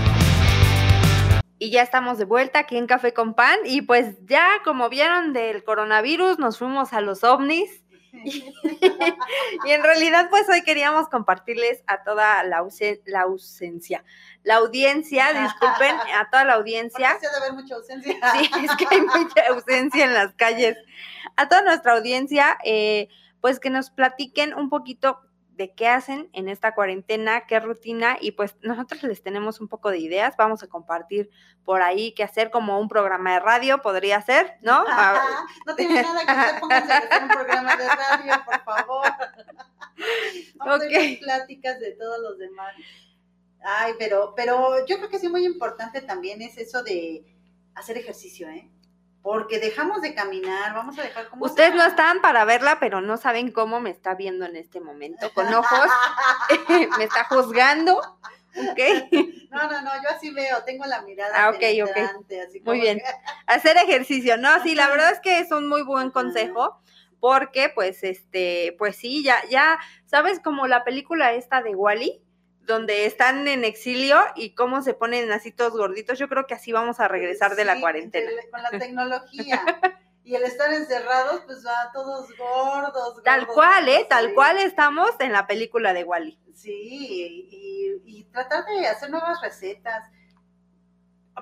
Y 1.60 1.70
ya 1.70 1.84
estamos 1.84 2.18
de 2.18 2.26
vuelta 2.26 2.58
aquí 2.58 2.76
en 2.78 2.88
Café 2.88 3.14
con 3.14 3.36
Pan. 3.36 3.60
Y 3.64 3.84
pues 3.84 4.16
ya, 4.26 4.48
como 4.66 4.90
vieron 4.90 5.34
del 5.34 5.64
coronavirus, 5.64 6.40
nos 6.40 6.58
fuimos 6.58 6.94
a 6.94 7.02
los 7.02 7.24
ovnis. 7.24 7.70
y 8.24 9.70
en 9.70 9.84
realidad, 9.84 10.30
pues 10.32 10.50
hoy 10.50 10.64
queríamos 10.64 11.10
compartirles 11.10 11.84
a 11.86 12.04
toda 12.04 12.44
la, 12.44 12.62
ausen- 12.62 13.02
la 13.06 13.22
ausencia, 13.22 14.04
la 14.43 14.56
audiencia, 14.56 15.27
disculpen, 15.43 15.95
a 16.15 16.29
toda 16.29 16.43
la 16.45 16.53
audiencia. 16.53 17.12
Porque 17.13 17.27
sí 17.27 17.27
ha 17.27 17.32
de 17.39 17.45
haber 17.45 17.53
mucha 17.53 17.75
ausencia. 17.75 18.15
Sí, 18.34 18.51
es 18.65 18.75
que 18.77 18.88
hay 18.89 19.01
mucha 19.01 19.47
ausencia 19.49 20.06
en 20.06 20.13
las 20.13 20.34
calles. 20.34 20.77
A 21.38 21.47
toda 21.49 21.62
nuestra 21.62 21.93
audiencia, 21.93 22.58
eh, 22.63 23.08
pues 23.41 23.60
que 23.60 23.69
nos 23.69 23.89
platiquen 23.89 24.53
un 24.53 24.69
poquito 24.69 25.19
de 25.49 25.71
qué 25.73 25.88
hacen 25.88 26.29
en 26.34 26.49
esta 26.49 26.73
cuarentena, 26.73 27.45
qué 27.45 27.60
rutina, 27.60 28.17
y 28.19 28.32
pues 28.32 28.56
nosotros 28.62 29.03
les 29.03 29.21
tenemos 29.21 29.62
un 29.62 29.67
poco 29.67 29.91
de 29.91 29.99
ideas. 29.99 30.36
Vamos 30.36 30.63
a 30.63 30.67
compartir 30.67 31.29
por 31.63 31.84
ahí 31.84 32.12
qué 32.15 32.23
hacer, 32.23 32.49
como 32.49 32.79
un 32.79 32.89
programa 32.89 33.34
de 33.34 33.39
radio 33.39 33.82
podría 33.82 34.19
ser, 34.23 34.56
¿no? 34.62 34.84
A- 34.88 35.45
no 35.67 35.75
tiene 35.75 36.01
nada 36.01 36.25
que 36.25 36.32
hacer, 36.32 36.60
pónganse 36.60 36.91
a 36.93 36.97
hacer 36.97 37.21
un 37.23 37.29
programa 37.29 37.75
de 37.75 37.88
radio, 37.88 38.34
por 38.45 38.63
favor. 38.63 39.06
Vamos 40.56 40.73
a 40.82 40.86
Ok. 40.86 40.91
ver 40.91 41.19
pláticas 41.19 41.79
de 41.79 41.91
todos 41.91 42.19
los 42.19 42.38
demás. 42.39 42.73
Ay, 43.63 43.93
pero, 43.97 44.34
pero 44.36 44.86
yo 44.86 44.97
creo 44.97 45.10
que 45.10 45.19
sí 45.19 45.30
muy 45.30 45.45
importante 45.45 46.02
también 46.02 46.41
es 46.41 46.58
eso 46.58 46.84
de 46.84 47.23
hacer 47.76 47.97
ejercicio, 47.97 48.49
¿eh? 48.49 48.69
Porque 49.21 49.58
dejamos 49.60 50.02
de 50.02 50.13
caminar, 50.13 50.73
vamos 50.73 50.99
a 50.99 51.04
dejar 51.04 51.30
como... 51.30 51.45
Ustedes 51.45 51.73
no 51.73 51.86
están 51.86 52.21
para 52.21 52.43
verla, 52.43 52.78
pero 52.82 52.99
no 52.99 53.15
saben 53.15 53.52
cómo 53.52 53.80
me 53.80 53.89
está 53.89 54.15
viendo 54.15 54.45
en 54.45 54.58
este 54.58 54.82
momento, 54.82 55.32
con 55.34 55.45
ojos, 55.54 55.88
me 56.97 57.06
está 57.06 57.23
juzgando, 57.26 57.99
¿ok? 57.99 58.80
No, 59.49 59.63
no, 59.71 59.82
no, 59.82 59.91
yo 60.04 60.10
así 60.10 60.32
veo, 60.32 60.63
tengo 60.65 60.86
la 60.86 61.02
mirada 61.04 61.32
Ah, 61.36 61.54
así 61.58 62.60
Muy 62.60 62.63
como 62.63 62.82
bien. 62.82 62.97
que- 62.97 63.04
hacer 63.47 63.78
ejercicio, 63.78 64.38
¿no? 64.38 64.62
Sí, 64.62 64.76
la 64.76 64.89
verdad 64.89 65.12
es 65.12 65.21
que 65.21 65.39
es 65.39 65.52
un 65.52 65.69
muy 65.69 65.84
buen 65.84 66.12
consejo 66.12 66.80
porque 67.21 67.69
pues 67.73 68.04
este, 68.04 68.76
pues 68.78 68.97
sí, 68.97 69.23
ya 69.23 69.38
ya 69.49 69.80
sabes 70.06 70.41
como 70.41 70.67
la 70.67 70.84
película 70.84 71.32
esta 71.32 71.62
de 71.62 71.73
Wally 71.73 72.21
donde 72.65 73.06
están 73.06 73.47
en 73.47 73.63
exilio 73.65 74.19
y 74.36 74.52
cómo 74.56 74.82
se 74.82 74.93
ponen 74.93 75.32
así 75.32 75.52
todos 75.52 75.73
gorditos, 75.73 76.17
yo 76.19 76.28
creo 76.30 76.47
que 76.47 76.54
así 76.54 76.71
vamos 76.71 76.99
a 76.99 77.08
regresar 77.08 77.56
de 77.56 77.65
la 77.65 77.80
cuarentena. 77.80 78.30
de- 78.30 78.49
Con 78.49 78.62
la 78.63 78.69
tecnología. 78.80 79.62
Y 80.26 80.36
el 80.36 80.43
estar 80.43 80.71
encerrados, 80.73 81.41
pues 81.45 81.65
va 81.65 81.91
todos 81.91 82.30
gordos. 82.38 83.21
Tal 83.23 83.41
gordos, 83.41 83.56
cual, 83.56 83.89
¿eh? 83.89 84.06
Tal 84.10 84.34
cual 84.34 84.58
estamos 84.58 85.10
en 85.19 85.34
la 85.34 85.45
película 85.47 85.93
de 85.93 86.06
Wally. 86.06 86.39
Sí, 86.54 87.47
y, 87.52 88.02
y 88.06 88.23
tratar 88.32 88.63
de 88.65 88.88
hacer 88.88 89.10
nuevas 89.10 89.41
recetas. 89.41 90.10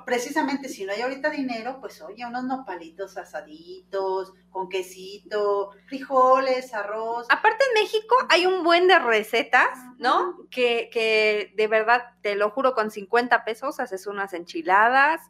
Precisamente 0.06 0.70
si 0.70 0.86
no 0.86 0.94
hay 0.94 1.02
ahorita 1.02 1.30
dinero, 1.30 1.80
pues 1.82 2.02
oye, 2.02 2.26
unos 2.26 2.46
nopalitos 2.46 3.18
asaditos, 3.18 4.34
con 4.50 4.70
quesito, 4.70 5.72
frijoles, 5.86 6.74
arroz. 6.74 7.28
Aparte 7.30 7.66
en 7.68 7.84
México 7.84 8.16
hay 8.30 8.46
un 8.46 8.64
buen 8.64 8.88
de 8.88 9.00
recetas, 9.00 9.78
¿no? 9.98 10.48
Que, 10.50 10.90
que 10.92 11.54
de 11.56 11.68
verdad, 11.68 12.04
te 12.22 12.36
lo 12.36 12.50
juro, 12.52 12.74
con 12.74 12.90
50 12.90 13.44
pesos 13.44 13.80
haces 13.82 14.08
unas 14.08 14.34
enchiladas, 14.34 15.22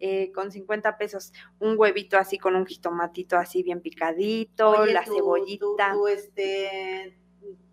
eh, 0.00 0.32
con 0.32 0.50
50 0.50 0.98
pesos 0.98 1.32
un 1.60 1.78
huevito 1.78 2.18
así 2.18 2.36
con 2.36 2.56
un 2.56 2.66
jitomatito 2.66 3.36
así 3.36 3.62
bien 3.62 3.80
picadito, 3.80 4.70
Oye, 4.70 4.92
la 4.92 5.04
cebollita. 5.04 5.92
Tu, 5.92 5.98
tu, 5.98 6.08
este, 6.08 7.18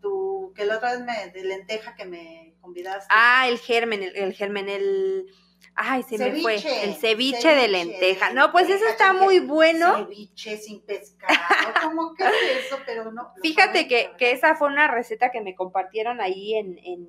tu, 0.01 0.53
que 0.55 0.65
la 0.65 0.77
otra 0.77 0.91
vez 0.91 1.01
me, 1.01 1.31
de 1.31 1.43
lenteja 1.43 1.95
que 1.95 2.05
me 2.05 2.55
convidaste. 2.61 3.07
Ah, 3.09 3.47
el 3.47 3.59
germen, 3.59 4.03
el, 4.03 4.15
el 4.15 4.33
germen, 4.33 4.69
el... 4.69 5.25
Ay, 5.83 6.03
se 6.03 6.17
me 6.17 6.41
fue. 6.41 6.55
El 6.83 6.93
ceviche, 6.93 7.55
de 7.55 7.67
lenteja. 7.67 8.29
de 8.29 8.35
No, 8.35 8.51
pues 8.51 8.67
lenteja, 8.67 8.91
está 8.91 9.13
muy 9.13 9.39
bueno. 9.39 9.95
Ceviche 9.97 10.57
sin 10.57 10.85
pescado, 10.85 11.39
¿cómo 11.81 12.13
que 12.13 12.23
es 12.23 12.65
eso? 12.65 12.77
Pero 12.85 13.11
no. 13.11 13.33
Fíjate 13.41 13.87
que, 13.87 14.11
que 14.17 14.31
esa 14.31 14.55
fue 14.55 14.67
una 14.67 14.87
receta 14.87 15.31
que 15.31 15.41
me 15.41 15.55
compartieron 15.55 16.21
ahí 16.21 16.53
en, 16.53 16.77
en 16.83 17.07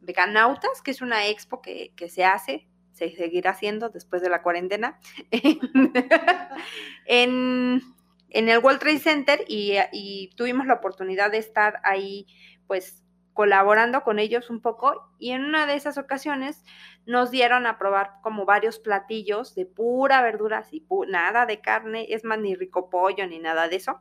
Veganautas, 0.00 0.80
que 0.82 0.90
es 0.90 1.02
una 1.02 1.26
expo 1.26 1.60
que, 1.60 1.92
que 1.94 2.08
se 2.08 2.24
hace, 2.24 2.66
se 2.92 3.14
seguirá 3.14 3.50
haciendo 3.50 3.90
después 3.90 4.22
de 4.22 4.30
la 4.30 4.42
cuarentena, 4.42 4.98
en, 7.06 7.82
en 8.30 8.48
el 8.48 8.58
World 8.58 8.80
Trade 8.80 8.98
Center 9.00 9.44
y, 9.48 9.74
y 9.92 10.30
tuvimos 10.34 10.66
la 10.66 10.74
oportunidad 10.74 11.30
de 11.30 11.38
estar 11.38 11.80
ahí, 11.84 12.26
pues 12.66 13.01
colaborando 13.32 14.02
con 14.02 14.18
ellos 14.18 14.50
un 14.50 14.60
poco 14.60 15.08
y 15.18 15.30
en 15.32 15.44
una 15.44 15.66
de 15.66 15.74
esas 15.74 15.98
ocasiones 15.98 16.62
nos 17.06 17.30
dieron 17.30 17.66
a 17.66 17.78
probar 17.78 18.12
como 18.22 18.44
varios 18.44 18.78
platillos 18.78 19.54
de 19.54 19.66
pura 19.66 20.22
verdura, 20.22 20.64
pu- 20.88 21.08
nada 21.08 21.46
de 21.46 21.60
carne, 21.60 22.06
es 22.10 22.24
más, 22.24 22.38
ni 22.38 22.54
rico 22.54 22.90
pollo 22.90 23.26
ni 23.26 23.38
nada 23.38 23.68
de 23.68 23.76
eso. 23.76 24.00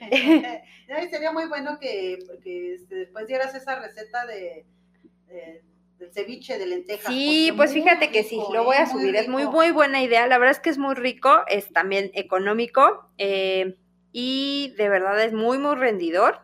Ay, 0.00 1.08
sería 1.10 1.32
muy 1.32 1.46
bueno 1.48 1.78
que, 1.80 2.18
que, 2.42 2.74
este, 2.74 2.94
después 2.94 3.26
dieras 3.26 3.54
esa 3.54 3.78
receta 3.80 4.26
de, 4.26 4.66
de- 5.28 5.62
del 5.98 6.12
ceviche 6.12 6.58
de 6.58 6.66
lentejas. 6.66 7.06
Sí, 7.06 7.52
pues 7.56 7.72
fíjate 7.72 8.10
que 8.10 8.22
sí, 8.22 8.40
lo 8.52 8.64
voy 8.64 8.76
a 8.76 8.82
¿eh? 8.82 8.86
Muy 8.92 9.00
subir, 9.02 9.16
es 9.16 9.28
muy, 9.28 9.44
muy 9.46 9.70
buena 9.72 10.00
idea, 10.02 10.26
la 10.28 10.38
verdad 10.38 10.52
es 10.52 10.60
que 10.60 10.70
es 10.70 10.78
muy 10.78 10.94
rico, 10.94 11.42
es 11.48 11.72
también 11.72 12.10
económico 12.14 13.10
eh, 13.18 13.76
y 14.12 14.74
de 14.78 14.88
verdad 14.88 15.20
es 15.22 15.32
muy, 15.32 15.58
muy 15.58 15.74
rendidor, 15.74 16.40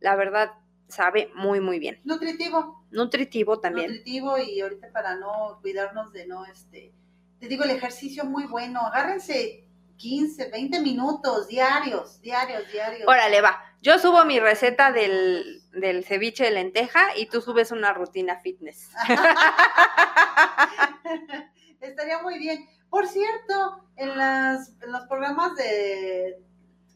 la 0.00 0.14
verdad 0.14 0.52
sabe 0.88 1.30
muy, 1.34 1.60
muy 1.60 1.78
bien, 1.78 2.00
Nutritivo. 2.04 2.84
nutritivo 2.90 3.58
también. 3.60 3.88
Nutritivo 3.90 4.38
y 4.38 4.60
ahorita 4.60 4.90
para 4.92 5.16
no 5.16 5.58
cuidarnos 5.60 6.12
de 6.12 6.26
no, 6.26 6.44
este, 6.46 6.92
te 7.40 7.48
digo, 7.48 7.64
el 7.64 7.70
ejercicio 7.70 8.24
muy 8.24 8.44
bueno, 8.46 8.80
agárrense 8.80 9.64
15, 9.96 10.50
20 10.50 10.80
minutos 10.80 11.48
diarios, 11.48 12.20
diarios, 12.20 12.70
diarios. 12.70 13.08
Órale, 13.08 13.40
va, 13.40 13.58
yo 13.82 13.98
subo 13.98 14.24
mi 14.24 14.38
receta 14.38 14.92
del, 14.92 15.62
del 15.72 16.04
ceviche 16.04 16.44
de 16.44 16.50
lenteja 16.50 17.16
y 17.16 17.26
tú 17.26 17.40
subes 17.40 17.72
una 17.72 17.92
rutina 17.94 18.38
fitness. 18.40 18.90
Estaría 21.80 22.22
muy 22.22 22.38
bien. 22.38 22.66
Por 22.90 23.06
cierto, 23.06 23.84
en, 23.96 24.16
las, 24.16 24.70
en 24.82 24.92
los 24.92 25.02
programas 25.06 25.54
de, 25.56 26.38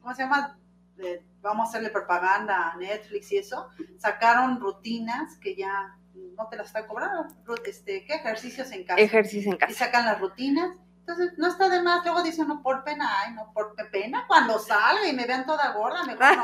¿cómo 0.01 0.15
se 0.15 0.23
llama? 0.23 0.59
De- 0.97 1.23
vamos 1.43 1.67
a 1.67 1.69
hacerle 1.71 1.91
propaganda 1.91 2.71
a 2.71 2.77
Netflix 2.77 3.33
y 3.33 3.39
eso, 3.39 3.69
sacaron 3.99 4.61
rutinas 4.61 5.37
que 5.39 5.55
ya 5.57 5.97
no 6.37 6.49
te 6.49 6.57
las 6.57 6.67
está 6.69 6.87
cobrando. 6.87 7.27
Este, 7.65 8.05
¿Qué 8.05 8.15
ejercicios 8.15 8.71
en 8.73 8.85
casa? 8.85 9.01
Ejercicio 9.01 9.51
en 9.51 9.57
y 9.57 9.59
casa. 9.59 9.73
sacan 9.87 10.05
las 10.07 10.21
rutinas. 10.21 10.77
Entonces, 11.01 11.33
no 11.39 11.49
está 11.49 11.69
de 11.69 11.83
más. 11.83 12.05
Luego 12.05 12.23
dicen, 12.23 12.47
no, 12.47 12.63
por 12.63 12.85
pena, 12.85 13.11
ay, 13.23 13.33
no, 13.35 13.53
por 13.53 13.75
pe- 13.75 13.87
pena. 13.87 14.27
Cuando 14.29 14.59
salga 14.61 15.09
y 15.09 15.13
me 15.13 15.25
vean 15.27 15.45
toda 15.45 15.73
gorda, 15.73 16.05
mejor 16.05 16.37
no. 16.37 16.43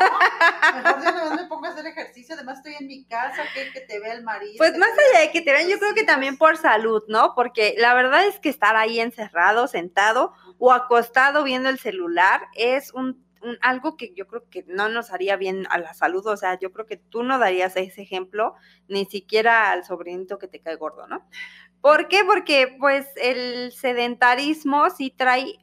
Mejor 0.76 1.00
una 1.00 1.12
vez 1.24 1.30
me 1.42 1.46
pongo 1.46 1.66
a 1.66 1.68
hacer 1.68 1.86
ejercicio. 1.86 2.34
Además, 2.34 2.56
estoy 2.58 2.74
en 2.80 2.86
mi 2.88 3.04
casa, 3.04 3.42
que, 3.54 3.70
que 3.72 3.80
te 3.86 4.00
vea 4.00 4.14
el 4.14 4.24
marido. 4.24 4.54
Pues 4.58 4.76
más 4.76 4.88
allá 4.90 5.20
de 5.20 5.30
que 5.30 5.42
te 5.42 5.52
vean, 5.52 5.68
yo 5.68 5.78
creo 5.78 5.94
que 5.94 6.02
también 6.04 6.36
por 6.36 6.56
salud, 6.56 7.02
¿no? 7.06 7.34
Porque 7.36 7.74
la 7.78 7.94
verdad 7.94 8.26
es 8.26 8.40
que 8.40 8.48
estar 8.48 8.74
ahí 8.76 8.98
encerrado, 8.98 9.68
sentado 9.68 10.32
o 10.58 10.72
acostado 10.72 11.44
viendo 11.44 11.68
el 11.68 11.78
celular 11.78 12.48
es 12.54 12.92
un 12.92 13.24
un- 13.42 13.58
algo 13.62 13.96
que 13.96 14.12
yo 14.14 14.26
creo 14.26 14.48
que 14.50 14.64
no 14.68 14.88
nos 14.88 15.12
haría 15.12 15.36
bien 15.36 15.66
a 15.70 15.78
la 15.78 15.94
salud, 15.94 16.26
o 16.26 16.36
sea, 16.36 16.58
yo 16.58 16.72
creo 16.72 16.86
que 16.86 16.96
tú 16.96 17.22
no 17.22 17.38
darías 17.38 17.76
ese 17.76 18.02
ejemplo 18.02 18.54
ni 18.88 19.04
siquiera 19.06 19.70
al 19.72 19.84
sobrinito 19.84 20.38
que 20.38 20.48
te 20.48 20.60
cae 20.60 20.76
gordo, 20.76 21.06
¿no? 21.06 21.26
¿Por 21.80 22.08
qué? 22.08 22.24
Porque 22.24 22.76
pues 22.80 23.06
el 23.16 23.72
sedentarismo 23.72 24.90
sí 24.90 25.10
trae, 25.16 25.58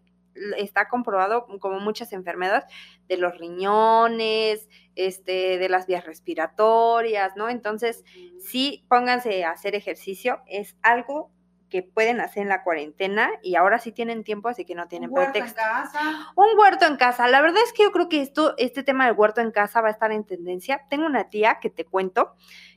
está 0.57 0.87
comprobado 0.89 1.45
como 1.59 1.79
muchas 1.79 2.13
enfermedades 2.13 2.65
de 3.07 3.17
los 3.17 3.37
riñones, 3.37 4.67
este, 4.95 5.57
de 5.57 5.69
las 5.69 5.85
vías 5.87 6.05
respiratorias, 6.05 7.35
¿no? 7.35 7.49
Entonces, 7.49 8.03
sí, 8.39 8.85
pónganse 8.89 9.43
a 9.43 9.51
hacer 9.51 9.75
ejercicio, 9.75 10.41
es 10.47 10.75
algo 10.81 11.31
que 11.73 11.81
pueden 11.81 12.21
hacer 12.21 12.43
en 12.43 12.49
la 12.49 12.61
cuarentena 12.61 13.31
y 13.41 13.55
ahora 13.55 13.79
sí 13.79 13.91
tienen 13.91 14.23
tiempo, 14.23 14.47
así 14.47 14.63
que 14.63 14.75
no 14.75 14.87
tienen 14.87 15.09
Un 15.09 15.17
huerto 15.17 15.39
en 15.39 15.45
pretexto. 15.45 15.59
casa. 15.59 16.31
Un 16.35 16.49
huerto 16.55 16.85
en 16.85 16.97
casa. 16.97 17.27
La 17.29 17.41
verdad 17.41 17.63
es 17.65 17.73
que 17.73 17.81
yo 17.81 17.91
creo 17.91 18.09
que 18.09 18.21
esto, 18.21 18.53
este 18.59 18.83
tema 18.83 19.07
del 19.07 19.15
huerto 19.17 19.41
en 19.41 19.49
casa 19.49 19.81
va 19.81 19.87
a 19.87 19.91
estar 19.91 20.11
en 20.11 20.23
tendencia. 20.23 20.81
Tengo 20.91 21.07
una 21.07 21.31
tía 21.31 21.57
que 21.59 21.71
te 21.71 21.83
cuento 21.83 22.35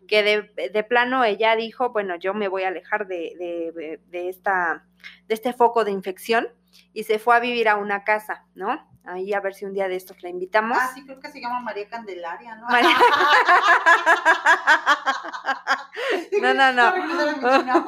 que 0.09 0.23
de, 0.23 0.71
de 0.71 0.83
plano 0.83 1.25
ella 1.25 1.55
dijo, 1.57 1.91
bueno, 1.91 2.17
yo 2.17 2.33
me 2.33 2.49
voy 2.49 2.63
a 2.63 2.69
alejar 2.69 3.07
de- 3.07 4.01
de 4.09 4.29
esta, 4.31 4.87
de 5.27 5.35
este 5.35 5.53
foco 5.53 5.85
de 5.85 5.91
infección 5.91 6.49
y 6.95 7.05
se 7.05 7.19
fue 7.19 7.37
a 7.37 7.41
vivir 7.41 7.69
a 7.69 7.77
una 7.77 8.03
casa, 8.03 8.47
¿no? 8.55 8.89
Ahí 9.05 9.35
a 9.35 9.41
ver 9.41 9.53
si 9.55 9.67
un 9.67 9.75
día 9.75 9.89
de 9.89 9.97
estos 9.97 10.23
la 10.23 10.31
invitamos. 10.31 10.79
Ah, 10.81 10.91
sí, 10.95 11.05
creo 11.05 11.21
que 11.21 11.29
se 11.31 11.39
llama 11.41 11.61
María 11.61 11.87
Candelaria, 11.89 12.57
¿no? 12.57 12.67
María- 12.67 12.97
No, 16.43 16.53
no, 16.55 16.73
no. 16.73 16.91
Regresar 16.93 17.29
a 17.29 17.33
mi 17.33 17.41
china. 17.63 17.87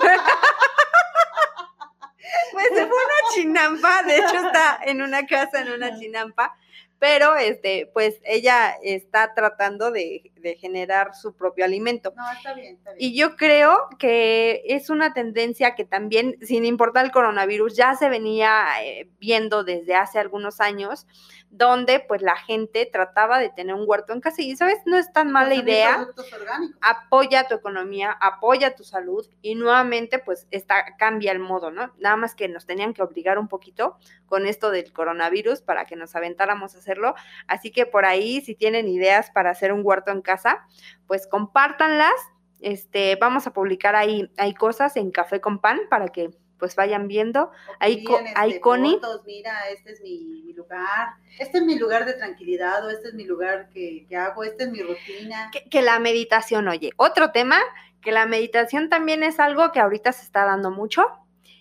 Pues 2.52 2.66
se 2.68 2.86
fue 2.86 2.86
una 2.86 3.34
chinampa, 3.34 4.02
de 4.02 4.16
hecho 4.16 4.46
está 4.46 4.80
en 4.84 5.02
una 5.02 5.26
casa, 5.26 5.60
en 5.60 5.72
una 5.72 5.98
chinampa, 5.98 6.56
pero 6.98 7.36
este, 7.36 7.90
pues 7.92 8.20
ella 8.24 8.76
está 8.82 9.34
tratando 9.34 9.90
de, 9.90 10.32
de 10.40 10.56
generar 10.56 11.14
su 11.14 11.34
propio 11.34 11.64
alimento. 11.64 12.12
No, 12.16 12.30
está 12.30 12.54
bien, 12.54 12.76
está 12.76 12.92
bien. 12.92 13.10
Y 13.10 13.16
yo 13.16 13.36
creo 13.36 13.88
que 13.98 14.62
es 14.66 14.90
una 14.90 15.12
tendencia 15.12 15.74
que 15.74 15.84
también, 15.84 16.36
sin 16.42 16.64
importar 16.64 17.04
el 17.04 17.12
coronavirus, 17.12 17.76
ya 17.76 17.94
se 17.94 18.08
venía 18.08 18.64
eh, 18.82 19.08
viendo 19.18 19.64
desde 19.64 19.94
hace 19.94 20.18
algunos 20.18 20.60
años, 20.60 21.06
donde 21.50 22.00
pues 22.00 22.20
la 22.22 22.36
gente 22.36 22.86
trataba 22.86 23.38
de 23.38 23.48
tener 23.48 23.74
un 23.74 23.84
huerto 23.86 24.12
en 24.12 24.20
casa 24.20 24.42
y, 24.42 24.54
¿sabes? 24.56 24.78
No 24.84 24.98
es 24.98 25.12
tan 25.12 25.32
mala 25.32 25.48
Consumir 25.48 25.74
idea 25.74 26.06
apoya 26.80 27.48
tu 27.48 27.54
economía, 27.54 28.12
apoya 28.20 28.74
tu 28.74 28.84
salud 28.84 29.26
y 29.42 29.54
nuevamente 29.54 30.18
pues 30.18 30.46
está, 30.50 30.96
cambia 30.98 31.32
el 31.32 31.38
modo, 31.38 31.70
¿no? 31.70 31.92
Nada 31.98 32.16
más 32.16 32.34
que 32.34 32.48
nos 32.48 32.66
tenían 32.66 32.94
que 32.94 33.02
obligar 33.02 33.38
un 33.38 33.48
poquito 33.48 33.96
con 34.26 34.46
esto 34.46 34.70
del 34.70 34.92
coronavirus 34.92 35.62
para 35.62 35.86
que 35.86 35.96
nos 35.96 36.14
aventáramos 36.14 36.74
a 36.74 36.78
hacerlo. 36.78 37.14
Así 37.46 37.70
que 37.70 37.86
por 37.86 38.04
ahí, 38.04 38.40
si 38.40 38.54
tienen 38.54 38.88
ideas 38.88 39.30
para 39.30 39.50
hacer 39.50 39.72
un 39.72 39.80
huerto 39.84 40.10
en 40.10 40.22
casa, 40.22 40.27
pues 41.06 41.26
compártanlas. 41.26 42.14
Este, 42.60 43.16
vamos 43.16 43.46
a 43.46 43.52
publicar 43.52 43.94
ahí, 43.94 44.30
hay 44.36 44.52
cosas 44.54 44.96
en 44.96 45.10
Café 45.10 45.40
con 45.40 45.60
Pan 45.60 45.78
para 45.88 46.08
que 46.08 46.30
pues 46.58 46.74
vayan 46.74 47.08
viendo. 47.08 47.50
Ahí 47.78 48.04
este, 48.36 48.60
Connie. 48.60 48.94
fotos, 48.94 49.22
mira, 49.24 49.68
este 49.70 49.92
es 49.92 50.00
mi, 50.00 50.42
mi 50.44 50.52
lugar, 50.52 51.10
este 51.38 51.58
es 51.58 51.64
mi 51.64 51.78
lugar 51.78 52.04
de 52.04 52.14
tranquilidad, 52.14 52.84
o 52.84 52.90
este 52.90 53.08
es 53.08 53.14
mi 53.14 53.24
lugar 53.24 53.68
que, 53.70 54.06
que 54.08 54.16
hago, 54.16 54.42
esta 54.42 54.64
es 54.64 54.70
mi 54.70 54.82
rutina. 54.82 55.50
que, 55.52 55.68
que 55.70 55.82
la 55.82 55.98
meditación, 56.00 56.68
oye, 56.68 56.92
otro 56.96 57.30
tema, 57.30 57.60
que 58.00 58.12
la 58.12 58.26
meditación 58.26 58.88
también 58.88 59.22
es 59.22 59.38
algo 59.40 59.72
que 59.72 59.80
ahorita 59.80 60.12
se 60.12 60.24
está 60.24 60.44
dando 60.44 60.70
mucho. 60.70 61.06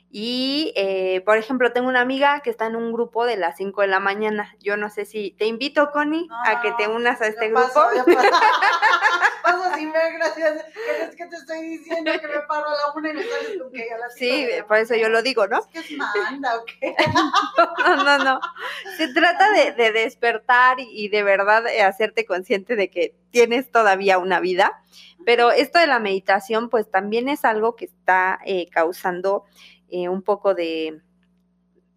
Y, 0.10 0.72
eh, 0.78 1.22
por 1.26 1.38
ejemplo, 1.38 1.74
tengo 1.74 1.90
una 1.90 2.00
amiga 2.00 2.40
que 2.40 2.50
está 2.50 2.66
en 2.68 2.78
un 2.78 2.94
grupo 2.94 3.26
de 3.26 3.36
las 3.36 3.58
5 3.58 3.82
de 3.82 3.88
la 3.88 4.00
mañana. 4.00 4.56
Yo 4.62 4.78
no 4.78 4.90
sé 4.90 5.04
si 5.06 5.32
te 5.38 5.46
invito, 5.46 5.92
Connie, 5.92 6.28
a 6.46 6.62
que 6.62 6.72
te 6.74 6.88
No, 6.88 6.96
unas 6.96 7.22
a 7.22 7.28
este 7.28 7.50
grupo. 7.50 7.64
paso. 7.64 7.88
Paso 9.44 9.76
sin 9.76 9.92
ver, 9.92 10.14
gracias. 10.14 10.66
¿Qué 10.74 11.04
es 11.04 11.16
que 11.16 11.26
te 11.28 11.36
estoy 11.36 11.62
diciendo 11.62 12.12
que 12.20 12.28
me 12.28 12.40
paro 12.48 12.66
a 12.68 12.72
la 12.72 12.94
una 12.96 13.10
y 13.10 13.14
me 13.14 13.24
sales 13.24 13.58
con 13.62 13.72
que 13.72 13.92
a 13.92 13.98
las 13.98 14.16
Sí, 14.16 14.48
por 14.68 14.78
eso 14.78 14.96
yo 14.96 15.10
lo 15.10 15.22
digo, 15.22 15.48
¿no? 15.48 15.60
Es 15.60 15.68
que 15.68 15.80
es 15.80 15.92
manda, 15.98 16.58
¿o 16.58 16.66
qué? 16.66 16.96
No, 17.86 18.04
no, 18.04 18.18
no. 18.24 18.40
Se 18.98 19.14
trata 19.14 19.52
de, 19.52 19.72
de 19.74 19.92
despertar 19.92 20.80
y, 20.80 20.88
y 20.92 21.10
de 21.10 21.24
verdad 21.24 21.66
eh, 21.68 21.82
hacerte 21.84 22.26
consciente 22.26 22.76
de 22.76 22.90
que 22.90 23.16
tienes 23.32 23.72
todavía 23.72 24.18
una 24.18 24.40
vida. 24.40 24.82
Pero 25.26 25.52
esto 25.52 25.80
de 25.80 25.88
la 25.88 26.00
meditación, 26.00 26.70
pues 26.70 26.90
también 26.90 27.28
es 27.30 27.44
algo 27.46 27.76
que 27.76 27.86
está 27.86 28.40
eh, 28.46 28.68
causando 28.72 29.46
eh, 29.90 30.10
un 30.10 30.22
poco 30.22 30.54
de, 30.54 31.02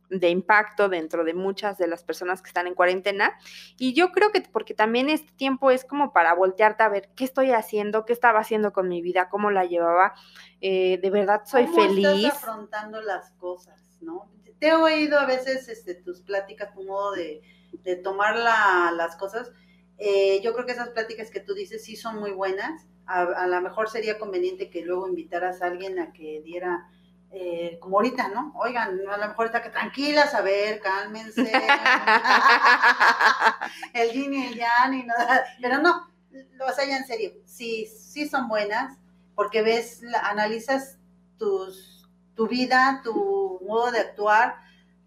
de 0.08 0.28
impacto 0.28 0.88
dentro 0.88 1.24
de 1.24 1.34
muchas 1.34 1.78
de 1.78 1.86
las 1.86 2.02
personas 2.02 2.42
que 2.42 2.48
están 2.48 2.66
en 2.66 2.74
cuarentena. 2.74 3.32
Y 3.78 3.92
yo 3.94 4.10
creo 4.10 4.32
que 4.32 4.40
porque 4.40 4.74
también 4.74 5.08
este 5.08 5.32
tiempo 5.34 5.70
es 5.70 5.84
como 5.84 6.12
para 6.12 6.34
voltearte 6.34 6.82
a 6.82 6.88
ver 6.88 7.10
qué 7.14 7.24
estoy 7.24 7.52
haciendo, 7.52 8.04
qué 8.04 8.12
estaba 8.12 8.40
haciendo 8.40 8.72
con 8.72 8.88
mi 8.88 9.02
vida, 9.02 9.28
cómo 9.28 9.50
la 9.52 9.64
llevaba. 9.66 10.14
Eh, 10.60 10.98
de 11.00 11.10
verdad 11.10 11.42
soy 11.44 11.66
¿Cómo 11.66 11.82
feliz. 11.82 12.24
Estás 12.24 12.36
afrontando 12.38 13.00
las 13.02 13.30
cosas, 13.32 13.80
¿no? 14.00 14.28
Te 14.58 14.68
he 14.68 14.74
oído 14.74 15.18
a 15.18 15.26
veces 15.26 15.68
este, 15.68 15.94
tus 15.94 16.20
pláticas, 16.20 16.74
tu 16.74 16.82
modo 16.84 17.12
de, 17.12 17.40
de 17.82 17.96
tomar 17.96 18.36
la- 18.36 18.92
las 18.94 19.16
cosas. 19.16 19.52
Eh, 19.96 20.40
yo 20.42 20.52
creo 20.54 20.66
que 20.66 20.72
esas 20.72 20.90
pláticas 20.90 21.30
que 21.30 21.40
tú 21.40 21.54
dices 21.54 21.84
sí 21.84 21.94
son 21.96 22.18
muy 22.18 22.32
buenas. 22.32 22.86
A, 23.06 23.22
a 23.22 23.46
lo 23.46 23.60
mejor 23.62 23.88
sería 23.88 24.18
conveniente 24.18 24.70
que 24.70 24.82
luego 24.84 25.08
invitaras 25.08 25.62
a 25.62 25.66
alguien 25.66 25.98
a 25.98 26.12
que 26.12 26.42
diera, 26.44 26.88
eh, 27.32 27.78
como 27.80 27.98
ahorita, 27.98 28.28
¿no? 28.28 28.52
Oigan, 28.56 29.00
a 29.08 29.16
lo 29.16 29.28
mejor 29.28 29.46
está 29.46 29.62
que 29.62 29.70
tranquilas, 29.70 30.34
a 30.34 30.42
ver, 30.42 30.80
cálmense. 30.80 31.42
el 33.94 34.10
yin 34.10 34.34
y 34.34 34.46
el 34.48 34.56
yang, 34.56 34.94
y 34.94 35.04
no, 35.04 35.14
pero 35.60 35.78
no, 35.78 36.08
o 36.66 36.72
sea, 36.72 36.86
ya 36.86 36.96
en 36.96 37.06
serio, 37.06 37.30
sí, 37.44 37.86
sí 37.86 38.28
son 38.28 38.48
buenas, 38.48 38.98
porque 39.36 39.62
ves, 39.62 40.02
analizas 40.24 40.98
tus, 41.38 42.08
tu 42.34 42.48
vida, 42.48 43.00
tu 43.04 43.60
modo 43.64 43.92
de 43.92 44.00
actuar, 44.00 44.56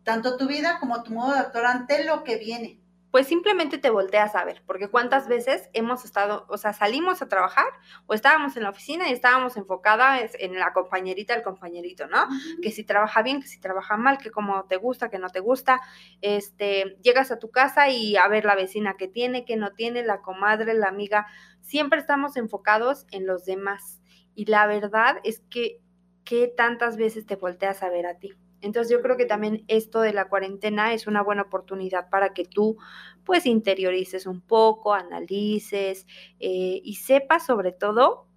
tanto 0.03 0.37
tu 0.37 0.47
vida 0.47 0.79
como 0.79 1.03
tu 1.03 1.11
modo 1.11 1.33
de 1.33 1.39
actuar 1.39 1.65
ante 1.65 2.05
lo 2.05 2.23
que 2.23 2.37
viene. 2.37 2.79
Pues 3.13 3.27
simplemente 3.27 3.77
te 3.77 3.91
volteas 3.91 4.33
a 4.33 4.43
ver, 4.43 4.63
porque 4.65 4.89
cuántas 4.89 5.27
veces 5.27 5.69
hemos 5.73 6.03
estado, 6.03 6.47
o 6.49 6.57
sea, 6.57 6.73
salimos 6.73 7.21
a 7.21 7.27
trabajar 7.27 7.67
o 8.07 8.15
estábamos 8.15 8.57
en 8.57 8.63
la 8.63 8.71
oficina 8.71 9.07
y 9.07 9.13
estábamos 9.13 9.55
enfocadas 9.55 10.31
en 10.39 10.57
la 10.57 10.73
compañerita, 10.73 11.35
el 11.35 11.43
compañerito, 11.43 12.07
¿no? 12.07 12.25
Que 12.63 12.71
si 12.71 12.83
trabaja 12.83 13.21
bien, 13.21 13.39
que 13.39 13.47
si 13.47 13.59
trabaja 13.59 13.97
mal, 13.97 14.17
que 14.17 14.31
como 14.31 14.63
te 14.63 14.77
gusta, 14.77 15.11
que 15.11 15.19
no 15.19 15.29
te 15.29 15.41
gusta, 15.41 15.79
este, 16.21 16.97
llegas 17.03 17.29
a 17.29 17.37
tu 17.37 17.51
casa 17.51 17.87
y 17.87 18.15
a 18.15 18.27
ver 18.29 18.45
la 18.45 18.55
vecina 18.55 18.95
que 18.97 19.07
tiene, 19.07 19.45
que 19.45 19.57
no 19.57 19.73
tiene, 19.73 20.01
la 20.01 20.23
comadre, 20.23 20.73
la 20.73 20.87
amiga, 20.87 21.27
siempre 21.61 21.99
estamos 21.99 22.35
enfocados 22.35 23.05
en 23.11 23.27
los 23.27 23.45
demás. 23.45 24.01
Y 24.33 24.45
la 24.45 24.65
verdad 24.65 25.17
es 25.23 25.43
que, 25.51 25.81
¿qué 26.23 26.47
tantas 26.47 26.97
veces 26.97 27.27
te 27.27 27.35
volteas 27.35 27.83
a 27.83 27.89
ver 27.89 28.07
a 28.07 28.17
ti? 28.17 28.33
Entonces 28.63 28.91
yo 28.91 29.01
creo 29.01 29.17
que 29.17 29.25
también 29.25 29.65
esto 29.67 30.01
de 30.01 30.13
la 30.13 30.29
cuarentena 30.29 30.93
es 30.93 31.05
una 31.05 31.21
buena 31.21 31.43
oportunidad 31.43 32.09
para 32.09 32.33
que 32.33 32.45
tú 32.45 32.77
pues 33.25 33.45
interiorices 33.45 34.25
un 34.25 34.41
poco, 34.41 34.93
analices 34.93 36.07
eh, 36.39 36.81
y 36.83 36.95
sepas 36.95 37.45
sobre 37.45 37.71
todo 37.71 38.27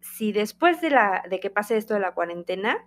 si 0.00 0.32
después 0.32 0.80
de, 0.80 0.90
la, 0.90 1.22
de 1.30 1.40
que 1.40 1.48
pase 1.48 1.76
esto 1.76 1.94
de 1.94 2.00
la 2.00 2.12
cuarentena 2.12 2.84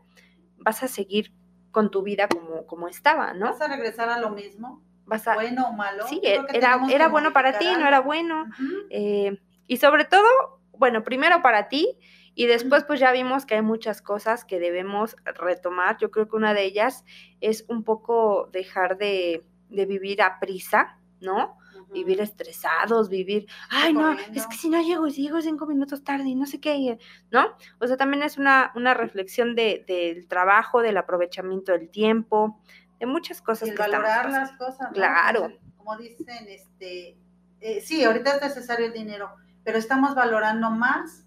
vas 0.58 0.84
a 0.84 0.88
seguir 0.88 1.34
con 1.72 1.92
tu 1.92 2.04
vida 2.04 2.28
como, 2.28 2.66
como 2.68 2.88
estaba, 2.88 3.34
¿no? 3.34 3.48
¿Vas 3.48 3.62
a 3.62 3.68
regresar 3.68 4.10
a 4.10 4.20
lo 4.20 4.30
mismo? 4.30 4.84
Vas 5.06 5.28
a... 5.28 5.36
¿Bueno 5.36 5.70
o 5.70 5.74
malo? 5.74 6.08
Sí, 6.08 6.16
Yo 6.16 6.22
creo 6.22 6.46
que 6.46 6.58
era, 6.58 6.80
era 6.90 7.08
bueno 7.08 7.34
para 7.34 7.58
ti, 7.58 7.68
no 7.78 7.88
era 7.88 8.00
bueno. 8.02 8.46
Eh, 8.90 9.42
y 9.68 9.78
sobre 9.78 10.06
todo, 10.06 10.28
bueno, 10.72 11.04
primero 11.04 11.42
para 11.42 11.68
ti 11.68 11.98
y 12.36 12.48
después 12.48 12.84
pues 12.84 13.00
ya 13.00 13.12
vimos 13.14 13.46
que 13.46 13.56
hay 13.56 13.62
muchas 13.62 14.02
cosas 14.02 14.44
que 14.44 14.60
debemos 14.60 15.16
retomar. 15.24 15.98
Yo 15.98 16.12
creo 16.12 16.28
que 16.28 16.36
una 16.36 16.54
de 16.54 16.66
ellas 16.66 17.06
es 17.40 17.66
un 17.70 17.84
poco 17.84 18.50
dejar 18.52 18.98
de, 18.98 19.46
de 19.70 19.86
vivir 19.86 20.22
a 20.22 20.40
prisa, 20.40 21.00
¿no? 21.22 21.58
Vivir 21.92 22.20
estresados, 22.20 23.08
vivir, 23.08 23.48
ay 23.70 23.94
no, 23.94 24.12
es 24.34 24.48
que 24.48 24.58
si 24.58 24.70
no 24.70 24.82
llego, 24.82 25.10
si 25.10 25.24
llego 25.24 25.42
cinco 25.42 25.66
minutos 25.66 26.04
tarde 26.04 26.28
y 26.28 26.36
no 26.36 26.46
sé 26.46 26.60
qué, 26.60 26.98
¿no? 27.32 27.56
O 27.80 27.88
sea, 27.88 27.96
también 27.96 28.22
es 28.24 28.38
una, 28.38 28.74
una 28.76 28.94
reflexión 28.94 29.56
de, 29.56 29.86
del 29.88 30.28
trabajo, 30.28 30.82
del 30.82 30.98
aprovechamiento 30.98 31.72
del 31.72 31.90
tiempo, 31.90 32.60
de 33.00 33.06
muchas 33.06 33.42
cosas 33.42 33.70
el 33.70 33.76
que 33.76 33.82
valorar 33.82 34.30
las 34.30 34.52
cosas. 34.54 34.90
¿no? 34.90 34.94
Claro. 34.94 35.42
Como, 35.44 35.76
como 35.78 35.98
dicen, 35.98 36.48
este, 36.50 37.18
eh, 37.62 37.82
sí, 37.82 38.04
ahorita 38.04 38.36
es 38.36 38.42
necesario 38.42 38.88
el 38.88 38.94
dinero, 38.94 39.30
pero 39.64 39.78
estamos 39.78 40.16
valorando 40.16 40.72
más 40.72 41.25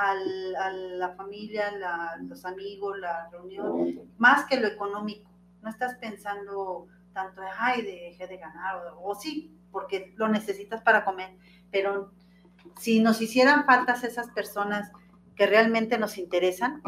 a 0.00 0.70
la 0.70 1.14
familia, 1.14 1.72
los 2.20 2.44
amigos, 2.44 2.98
la 2.98 3.28
reunión, 3.30 4.00
más 4.18 4.44
que 4.46 4.58
lo 4.58 4.66
económico. 4.66 5.30
No 5.62 5.70
estás 5.70 5.96
pensando 5.96 6.86
tanto, 7.12 7.42
ay, 7.58 7.82
dejé 7.82 8.26
de 8.26 8.36
ganar, 8.36 8.76
o, 8.76 9.10
o 9.10 9.14
sí, 9.14 9.58
porque 9.72 10.14
lo 10.16 10.28
necesitas 10.28 10.82
para 10.82 11.04
comer, 11.04 11.36
pero 11.70 12.12
si 12.78 13.00
nos 13.00 13.20
hicieran 13.20 13.64
faltas 13.64 14.04
esas 14.04 14.30
personas 14.30 14.90
que 15.34 15.46
realmente 15.46 15.98
nos 15.98 16.18
interesan, 16.18 16.82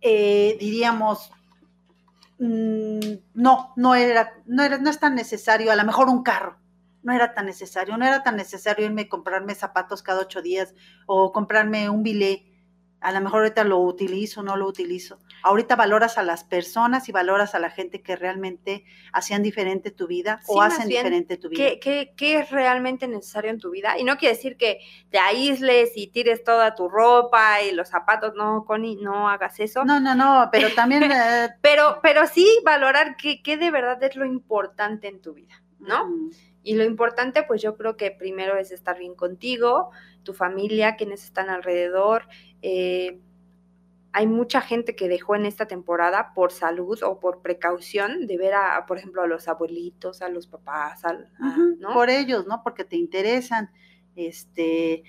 eh, 0.00 0.56
diríamos, 0.58 1.30
mm, 2.38 2.98
no, 3.34 3.72
no 3.76 3.94
era, 3.94 4.34
no 4.46 4.62
era, 4.62 4.78
no 4.78 4.90
es 4.90 4.98
tan 4.98 5.14
necesario, 5.14 5.72
a 5.72 5.76
lo 5.76 5.84
mejor 5.84 6.08
un 6.08 6.22
carro, 6.22 6.56
no 7.02 7.12
era 7.12 7.34
tan 7.34 7.46
necesario, 7.46 7.96
no 7.96 8.06
era 8.06 8.22
tan 8.22 8.36
necesario 8.36 8.86
irme 8.86 9.02
a 9.02 9.08
comprarme 9.08 9.54
zapatos 9.54 10.02
cada 10.02 10.20
ocho 10.20 10.42
días 10.42 10.74
o 11.06 11.32
comprarme 11.32 11.88
un 11.88 12.02
bilé. 12.02 12.46
A 13.00 13.12
lo 13.12 13.20
mejor 13.22 13.40
ahorita 13.40 13.64
lo 13.64 13.78
utilizo, 13.78 14.42
no 14.42 14.56
lo 14.56 14.66
utilizo. 14.66 15.18
Ahorita 15.42 15.74
valoras 15.74 16.18
a 16.18 16.22
las 16.22 16.44
personas 16.44 17.08
y 17.08 17.12
valoras 17.12 17.54
a 17.54 17.58
la 17.58 17.70
gente 17.70 18.02
que 18.02 18.14
realmente 18.14 18.84
hacían 19.14 19.42
diferente 19.42 19.90
tu 19.90 20.06
vida 20.06 20.40
Sí, 20.42 20.52
o 20.54 20.60
hacen 20.60 20.86
bien, 20.86 21.00
diferente 21.00 21.38
tu 21.38 21.48
vida. 21.48 21.64
¿Qué, 21.64 21.80
qué, 21.80 22.12
qué 22.14 22.40
es 22.40 22.50
realmente 22.50 23.08
necesario 23.08 23.50
en 23.50 23.58
tu 23.58 23.70
vida? 23.70 23.98
Y 23.98 24.04
no 24.04 24.18
quiere 24.18 24.36
decir 24.36 24.58
que 24.58 24.80
te 25.08 25.18
aísles 25.18 25.92
y 25.96 26.08
tires 26.08 26.44
toda 26.44 26.74
tu 26.74 26.90
ropa 26.90 27.62
y 27.62 27.72
los 27.72 27.88
zapatos. 27.88 28.34
No, 28.36 28.66
Connie, 28.66 28.96
no 28.96 29.30
hagas 29.30 29.58
eso. 29.60 29.82
No, 29.86 29.98
no, 29.98 30.14
no, 30.14 30.50
pero 30.52 30.68
también... 30.74 31.04
eh, 31.10 31.48
Pero, 31.62 32.00
pero 32.02 32.26
sí 32.26 32.46
valorar 32.66 33.16
qué, 33.16 33.42
qué 33.42 33.56
de 33.56 33.70
verdad 33.70 34.02
es 34.02 34.14
lo 34.14 34.26
importante 34.26 35.08
en 35.08 35.22
tu 35.22 35.32
vida, 35.32 35.62
¿no? 35.78 36.06
mm, 36.06 36.30
Y 36.62 36.74
lo 36.74 36.84
importante, 36.84 37.42
pues 37.42 37.62
yo 37.62 37.76
creo 37.76 37.96
que 37.96 38.10
primero 38.10 38.56
es 38.56 38.70
estar 38.70 38.98
bien 38.98 39.14
contigo, 39.14 39.90
tu 40.22 40.34
familia, 40.34 40.96
quienes 40.96 41.24
están 41.24 41.48
alrededor. 41.50 42.24
eh, 42.62 43.20
hay 44.12 44.26
mucha 44.26 44.60
gente 44.60 44.96
que 44.96 45.08
dejó 45.08 45.36
en 45.36 45.46
esta 45.46 45.66
temporada 45.66 46.32
por 46.34 46.50
salud 46.50 47.00
o 47.04 47.20
por 47.20 47.42
precaución 47.42 48.26
de 48.26 48.36
ver 48.38 48.54
a, 48.54 48.84
por 48.86 48.98
ejemplo, 48.98 49.22
a 49.22 49.28
los 49.28 49.46
abuelitos, 49.46 50.20
a 50.20 50.28
los 50.28 50.48
papás, 50.48 51.04
a- 51.04 51.16
¿no? 51.78 51.94
Por 51.94 52.10
ellos, 52.10 52.44
¿no? 52.46 52.60
Porque 52.64 52.84
te 52.84 52.96
interesan. 52.96 53.70
Este, 54.16 55.04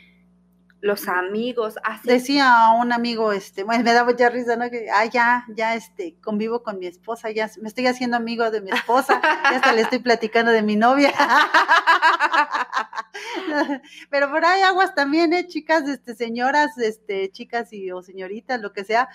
los 0.82 1.08
amigos, 1.08 1.76
así. 1.84 2.08
decía 2.08 2.70
un 2.80 2.92
amigo, 2.92 3.32
este, 3.32 3.64
bueno, 3.64 3.84
me 3.84 3.94
da 3.94 4.04
mucha 4.04 4.30
risa, 4.30 4.56
¿no? 4.56 4.70
Que, 4.70 4.90
ah, 4.90 5.06
ya, 5.06 5.46
ya, 5.56 5.76
este, 5.76 6.16
convivo 6.22 6.64
con 6.64 6.80
mi 6.80 6.88
esposa, 6.88 7.30
ya 7.30 7.50
me 7.62 7.68
estoy 7.68 7.86
haciendo 7.86 8.18
amigo 8.18 8.50
de 8.50 8.62
mi 8.62 8.72
esposa, 8.72 9.22
ya 9.22 9.58
hasta 9.58 9.74
le 9.74 9.82
estoy 9.82 10.00
platicando 10.00 10.52
de 10.52 10.64
mi 10.64 10.76
novia. 10.76 11.14
Pero 14.10 14.32
por 14.32 14.44
ahí 14.44 14.62
aguas 14.64 14.96
también, 14.96 15.34
¿eh? 15.34 15.48
Chicas, 15.48 15.88
este, 15.88 16.16
señoras, 16.16 16.76
este, 16.80 17.32
chicas 17.32 17.72
y 17.74 17.92
o 17.92 18.02
señoritas, 18.02 18.60
lo 18.60 18.74
que 18.74 18.84
sea. 18.84 19.08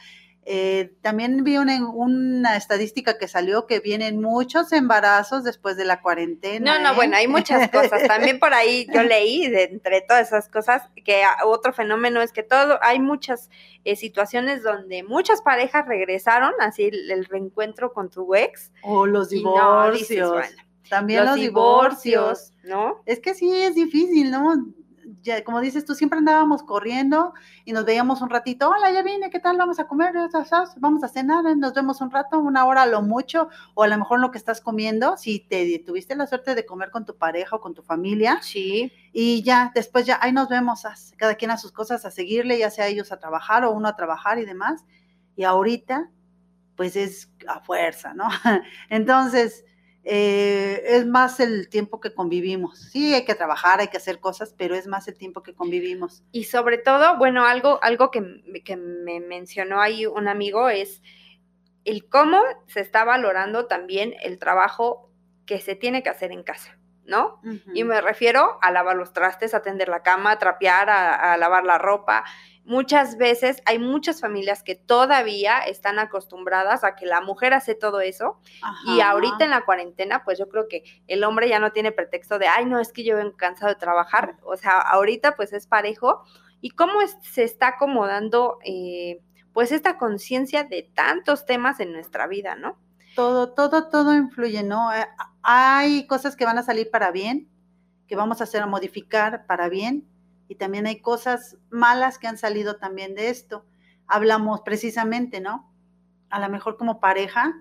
Eh, 0.48 0.94
también 1.02 1.42
vi 1.42 1.56
una, 1.56 1.84
una 1.90 2.56
estadística 2.56 3.18
que 3.18 3.26
salió 3.26 3.66
que 3.66 3.80
vienen 3.80 4.20
muchos 4.20 4.70
embarazos 4.70 5.42
después 5.42 5.76
de 5.76 5.84
la 5.84 6.00
cuarentena. 6.00 6.78
No, 6.78 6.84
no, 6.84 6.92
¿eh? 6.92 6.94
bueno, 6.94 7.16
hay 7.16 7.26
muchas 7.26 7.68
cosas. 7.68 8.06
También 8.06 8.38
por 8.38 8.54
ahí 8.54 8.86
yo 8.94 9.02
leí, 9.02 9.48
de 9.48 9.64
entre 9.64 10.02
todas 10.02 10.28
esas 10.28 10.48
cosas, 10.48 10.82
que 11.04 11.24
otro 11.44 11.72
fenómeno 11.72 12.22
es 12.22 12.30
que 12.30 12.44
todo, 12.44 12.78
hay 12.80 13.00
muchas 13.00 13.50
eh, 13.82 13.96
situaciones 13.96 14.62
donde 14.62 15.02
muchas 15.02 15.42
parejas 15.42 15.84
regresaron, 15.88 16.52
así 16.60 16.84
el, 16.84 17.10
el 17.10 17.24
reencuentro 17.24 17.92
con 17.92 18.08
tu 18.08 18.32
ex. 18.36 18.70
O 18.84 19.04
los 19.04 19.32
y 19.32 19.42
no, 19.42 19.90
dices, 19.90 20.10
divorcios. 20.10 20.30
bueno, 20.30 20.62
también 20.88 21.20
los, 21.24 21.30
los 21.30 21.40
divorcios. 21.40 22.02
divorcios, 22.04 22.52
¿no? 22.62 23.02
Es 23.04 23.18
que 23.18 23.34
sí, 23.34 23.50
es 23.52 23.74
difícil, 23.74 24.30
¿no? 24.30 24.54
Ya, 25.26 25.42
como 25.42 25.60
dices 25.60 25.84
tú, 25.84 25.96
siempre 25.96 26.20
andábamos 26.20 26.62
corriendo 26.62 27.34
y 27.64 27.72
nos 27.72 27.84
veíamos 27.84 28.22
un 28.22 28.30
ratito, 28.30 28.70
hola, 28.70 28.92
ya 28.92 29.02
vine, 29.02 29.28
¿qué 29.28 29.40
tal? 29.40 29.56
Vamos 29.56 29.80
a 29.80 29.88
comer, 29.88 30.14
vamos 30.76 31.02
a 31.02 31.08
cenar, 31.08 31.44
¿eh? 31.46 31.56
nos 31.56 31.74
vemos 31.74 32.00
un 32.00 32.12
rato, 32.12 32.38
una 32.38 32.64
hora 32.64 32.82
a 32.82 32.86
lo 32.86 33.02
mucho, 33.02 33.48
o 33.74 33.82
a 33.82 33.88
lo 33.88 33.98
mejor 33.98 34.20
lo 34.20 34.30
que 34.30 34.38
estás 34.38 34.60
comiendo, 34.60 35.16
si 35.16 35.40
te 35.40 35.82
tuviste 35.84 36.14
la 36.14 36.28
suerte 36.28 36.54
de 36.54 36.64
comer 36.64 36.92
con 36.92 37.04
tu 37.04 37.16
pareja 37.18 37.56
o 37.56 37.60
con 37.60 37.74
tu 37.74 37.82
familia, 37.82 38.38
Sí. 38.40 38.92
y 39.12 39.42
ya, 39.42 39.72
después 39.74 40.06
ya, 40.06 40.16
ahí 40.22 40.32
nos 40.32 40.48
vemos, 40.48 40.84
a- 40.84 40.94
cada 41.16 41.34
quien 41.34 41.50
a 41.50 41.56
sus 41.58 41.72
cosas, 41.72 42.04
a 42.06 42.12
seguirle, 42.12 42.56
ya 42.60 42.70
sea 42.70 42.86
ellos 42.86 43.10
a 43.10 43.18
trabajar 43.18 43.64
o 43.64 43.72
uno 43.72 43.88
a 43.88 43.96
trabajar 43.96 44.38
y 44.38 44.44
demás, 44.44 44.84
y 45.34 45.42
ahorita, 45.42 46.08
pues 46.76 46.94
es 46.94 47.32
a 47.48 47.58
fuerza, 47.60 48.14
¿no? 48.14 48.28
Entonces, 48.90 49.64
eh, 50.08 50.84
es 50.86 51.04
más 51.04 51.40
el 51.40 51.68
tiempo 51.68 52.00
que 52.00 52.14
convivimos. 52.14 52.78
Sí, 52.78 53.12
hay 53.12 53.24
que 53.24 53.34
trabajar, 53.34 53.80
hay 53.80 53.88
que 53.88 53.96
hacer 53.96 54.20
cosas, 54.20 54.54
pero 54.56 54.76
es 54.76 54.86
más 54.86 55.08
el 55.08 55.18
tiempo 55.18 55.42
que 55.42 55.52
convivimos. 55.52 56.22
Y 56.30 56.44
sobre 56.44 56.78
todo, 56.78 57.18
bueno, 57.18 57.44
algo, 57.44 57.80
algo 57.82 58.12
que, 58.12 58.22
que 58.64 58.76
me 58.76 59.18
mencionó 59.18 59.80
ahí 59.80 60.06
un 60.06 60.28
amigo 60.28 60.68
es 60.68 61.02
el 61.84 62.08
cómo 62.08 62.40
se 62.68 62.80
está 62.80 63.02
valorando 63.02 63.66
también 63.66 64.14
el 64.22 64.38
trabajo 64.38 65.10
que 65.44 65.60
se 65.60 65.74
tiene 65.74 66.04
que 66.04 66.10
hacer 66.10 66.30
en 66.30 66.44
casa, 66.44 66.78
¿no? 67.06 67.40
Y 67.74 67.84
me 67.84 68.00
refiero 68.00 68.58
a 68.62 68.70
lavar 68.70 68.96
los 68.96 69.12
trastes, 69.12 69.54
a 69.54 69.62
tender 69.62 69.88
la 69.88 70.02
cama, 70.02 70.32
a 70.32 70.38
trapear, 70.38 70.90
a, 70.90 71.32
a 71.32 71.36
lavar 71.36 71.64
la 71.64 71.78
ropa. 71.78 72.24
Muchas 72.64 73.16
veces 73.16 73.62
hay 73.64 73.78
muchas 73.78 74.20
familias 74.20 74.64
que 74.64 74.74
todavía 74.74 75.60
están 75.60 76.00
acostumbradas 76.00 76.82
a 76.82 76.96
que 76.96 77.06
la 77.06 77.20
mujer 77.20 77.54
hace 77.54 77.76
todo 77.76 78.00
eso 78.00 78.40
y 78.86 79.00
ahorita 79.00 79.44
en 79.44 79.50
la 79.50 79.64
cuarentena, 79.64 80.24
pues 80.24 80.36
yo 80.38 80.48
creo 80.48 80.66
que 80.68 80.82
el 81.06 81.22
hombre 81.22 81.48
ya 81.48 81.60
no 81.60 81.70
tiene 81.70 81.92
pretexto 81.92 82.38
de, 82.40 82.48
ay, 82.48 82.64
no, 82.66 82.80
es 82.80 82.92
que 82.92 83.04
yo 83.04 83.16
vengo 83.16 83.36
cansado 83.36 83.68
de 83.72 83.78
trabajar. 83.78 84.36
O 84.42 84.56
sea, 84.56 84.80
ahorita 84.80 85.36
pues 85.36 85.52
es 85.52 85.66
parejo. 85.68 86.24
¿Y 86.60 86.70
cómo 86.70 87.02
es- 87.02 87.16
se 87.22 87.44
está 87.44 87.68
acomodando 87.68 88.58
eh, 88.64 89.20
pues 89.52 89.70
esta 89.70 89.96
conciencia 89.96 90.64
de 90.64 90.82
tantos 90.94 91.46
temas 91.46 91.78
en 91.80 91.92
nuestra 91.92 92.26
vida, 92.26 92.56
¿no? 92.56 92.78
Todo, 93.16 93.48
todo, 93.52 93.88
todo 93.88 94.14
influye, 94.14 94.62
¿no? 94.62 94.92
Eh, 94.94 95.04
Hay 95.42 96.06
cosas 96.06 96.36
que 96.36 96.44
van 96.44 96.58
a 96.58 96.62
salir 96.62 96.90
para 96.90 97.10
bien, 97.10 97.48
que 98.06 98.14
vamos 98.14 98.40
a 98.40 98.44
hacer 98.44 98.62
a 98.62 98.66
modificar 98.66 99.46
para 99.46 99.68
bien, 99.68 100.06
y 100.48 100.54
también 100.56 100.86
hay 100.86 101.00
cosas 101.00 101.56
malas 101.70 102.18
que 102.18 102.28
han 102.28 102.38
salido 102.38 102.76
también 102.76 103.14
de 103.16 103.30
esto. 103.30 103.64
Hablamos 104.06 104.60
precisamente, 104.60 105.40
¿no? 105.40 105.72
A 106.30 106.38
lo 106.38 106.48
mejor 106.48 106.76
como 106.76 107.00
pareja, 107.00 107.54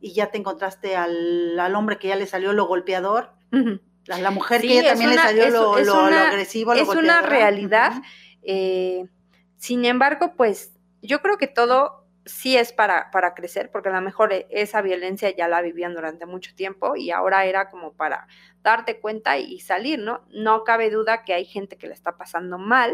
y 0.00 0.14
ya 0.14 0.30
te 0.32 0.38
encontraste 0.38 0.96
al, 0.96 1.58
al 1.60 1.74
hombre 1.76 1.98
que 1.98 2.08
ya 2.08 2.16
le 2.16 2.26
salió 2.26 2.52
lo 2.52 2.66
golpeador, 2.66 3.30
a 3.52 4.18
la 4.18 4.30
mujer 4.32 4.60
Sí, 4.62 4.68
que 4.68 4.82
ya 4.82 4.90
también 4.90 5.10
una- 5.12 5.22
le 5.22 5.28
salió 5.28 5.44
es- 5.44 5.52
lo, 5.52 5.78
es 5.78 5.86
lo- 5.86 5.94
lo 6.02 6.08
una- 6.08 6.28
agresivo, 6.28 6.74
lo 6.74 6.80
es 6.80 6.88
una 6.88 7.20
realidad. 7.22 7.92
Eh, 8.42 9.06
sin 9.58 9.84
embargo, 9.84 10.32
pues 10.36 10.72
yo 11.02 11.20
creo 11.22 11.38
que 11.38 11.46
todo 11.46 12.01
sí 12.24 12.56
es 12.56 12.72
para, 12.72 13.10
para 13.10 13.34
crecer, 13.34 13.70
porque 13.70 13.88
a 13.88 13.92
lo 13.92 14.00
mejor 14.00 14.32
e- 14.32 14.46
esa 14.50 14.80
violencia 14.82 15.30
ya 15.34 15.48
la 15.48 15.60
vivían 15.62 15.94
durante 15.94 16.26
mucho 16.26 16.54
tiempo 16.54 16.94
y 16.96 17.10
ahora 17.10 17.44
era 17.46 17.68
como 17.70 17.92
para 17.94 18.26
darte 18.62 19.00
cuenta 19.00 19.38
y 19.38 19.58
salir, 19.60 19.98
¿no? 19.98 20.24
No 20.30 20.64
cabe 20.64 20.90
duda 20.90 21.24
que 21.24 21.34
hay 21.34 21.44
gente 21.44 21.76
que 21.76 21.86
le 21.88 21.94
está 21.94 22.16
pasando 22.16 22.58
mal, 22.58 22.92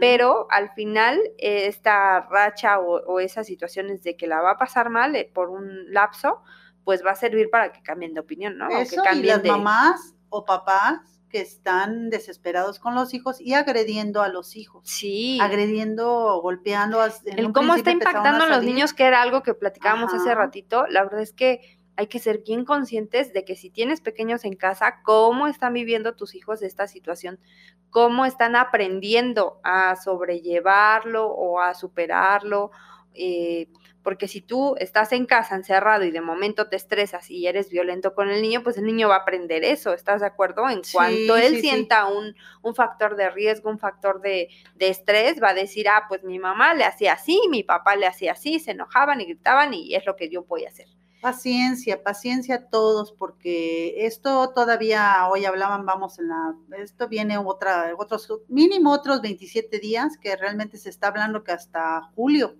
pero 0.00 0.46
al 0.50 0.70
final 0.72 1.20
eh, 1.38 1.66
esta 1.66 2.22
racha 2.22 2.80
o, 2.80 3.02
o 3.06 3.20
esas 3.20 3.46
situaciones 3.46 4.02
de 4.02 4.16
que 4.16 4.26
la 4.26 4.40
va 4.40 4.52
a 4.52 4.58
pasar 4.58 4.90
mal 4.90 5.14
eh, 5.14 5.30
por 5.32 5.48
un 5.50 5.92
lapso, 5.92 6.42
pues 6.82 7.04
va 7.06 7.12
a 7.12 7.14
servir 7.16 7.50
para 7.50 7.70
que 7.72 7.82
cambien 7.82 8.12
de 8.14 8.20
opinión, 8.20 8.58
¿no? 8.58 8.66
O 8.66 8.70
que 8.88 8.96
y 8.96 9.04
cambien 9.04 9.26
las 9.34 9.42
de- 9.44 9.48
mamás 9.50 10.14
o 10.28 10.44
papás 10.44 11.19
que 11.30 11.40
están 11.40 12.10
desesperados 12.10 12.78
con 12.78 12.94
los 12.94 13.14
hijos 13.14 13.40
y 13.40 13.54
agrediendo 13.54 14.20
a 14.22 14.28
los 14.28 14.56
hijos. 14.56 14.82
Sí. 14.84 15.38
agrediendo, 15.40 16.40
golpeando. 16.42 16.98
el 17.24 17.52
cómo 17.52 17.74
está 17.74 17.90
impactando 17.90 18.44
a 18.44 18.48
los 18.48 18.64
niños, 18.64 18.92
que 18.92 19.04
era 19.04 19.22
algo 19.22 19.42
que 19.42 19.54
platicábamos 19.54 20.12
hace 20.12 20.34
ratito, 20.34 20.86
la 20.88 21.04
verdad 21.04 21.20
es 21.20 21.32
que 21.32 21.80
hay 21.96 22.06
que 22.06 22.18
ser 22.18 22.42
bien 22.46 22.64
conscientes 22.64 23.32
de 23.32 23.44
que 23.44 23.56
si 23.56 23.68
tienes 23.68 24.00
pequeños 24.00 24.44
en 24.44 24.56
casa, 24.56 25.02
cómo 25.02 25.46
están 25.46 25.74
viviendo 25.74 26.14
tus 26.14 26.34
hijos 26.34 26.62
esta 26.62 26.86
situación, 26.86 27.38
cómo 27.90 28.24
están 28.24 28.56
aprendiendo 28.56 29.60
a 29.64 29.96
sobrellevarlo 29.96 31.26
o 31.28 31.60
a 31.60 31.74
superarlo, 31.74 32.70
eh, 33.14 33.68
porque 34.02 34.28
si 34.28 34.40
tú 34.40 34.76
estás 34.78 35.12
en 35.12 35.26
casa 35.26 35.54
encerrado 35.56 36.04
y 36.04 36.10
de 36.10 36.20
momento 36.22 36.68
te 36.68 36.76
estresas 36.76 37.30
y 37.30 37.46
eres 37.46 37.68
violento 37.70 38.14
con 38.14 38.30
el 38.30 38.40
niño, 38.42 38.62
pues 38.62 38.78
el 38.78 38.86
niño 38.86 39.08
va 39.08 39.16
a 39.16 39.18
aprender 39.18 39.62
eso, 39.64 39.92
¿estás 39.92 40.20
de 40.22 40.26
acuerdo? 40.26 40.68
En 40.70 40.82
Sí, 40.82 40.90
cuanto 40.90 41.36
él 41.36 41.56
sí, 41.56 41.62
sí. 41.62 41.68
sienta 41.68 42.06
un, 42.06 42.34
un 42.62 42.74
factor 42.74 43.16
de 43.16 43.30
riesgo, 43.30 43.70
un 43.70 43.78
factor 43.78 44.20
de, 44.22 44.48
de 44.74 44.88
estrés, 44.88 45.42
va 45.42 45.50
a 45.50 45.54
decir, 45.54 45.88
ah, 45.88 46.04
pues 46.08 46.22
mi 46.24 46.38
mamá 46.38 46.74
le 46.74 46.84
hacía 46.84 47.12
así, 47.14 47.40
mi 47.50 47.62
papá 47.62 47.96
le 47.96 48.06
hacía 48.06 48.32
así, 48.32 48.58
se 48.60 48.70
enojaban 48.72 49.20
y 49.20 49.26
gritaban 49.26 49.74
y 49.74 49.94
es 49.94 50.06
lo 50.06 50.16
que 50.16 50.30
yo 50.30 50.44
voy 50.44 50.64
a 50.64 50.68
hacer. 50.68 50.86
Paciencia, 51.20 52.02
paciencia 52.02 52.54
a 52.54 52.68
todos, 52.70 53.12
porque 53.12 54.06
esto 54.06 54.52
todavía, 54.54 55.28
hoy 55.28 55.44
hablaban, 55.44 55.84
vamos 55.84 56.18
en 56.18 56.28
la, 56.28 56.54
esto 56.78 57.08
viene 57.08 57.36
otra, 57.36 57.92
otros, 57.98 58.26
mínimo 58.48 58.90
otros 58.90 59.20
27 59.20 59.78
días, 59.80 60.16
que 60.16 60.34
realmente 60.36 60.78
se 60.78 60.88
está 60.88 61.08
hablando 61.08 61.44
que 61.44 61.52
hasta 61.52 62.00
julio. 62.14 62.56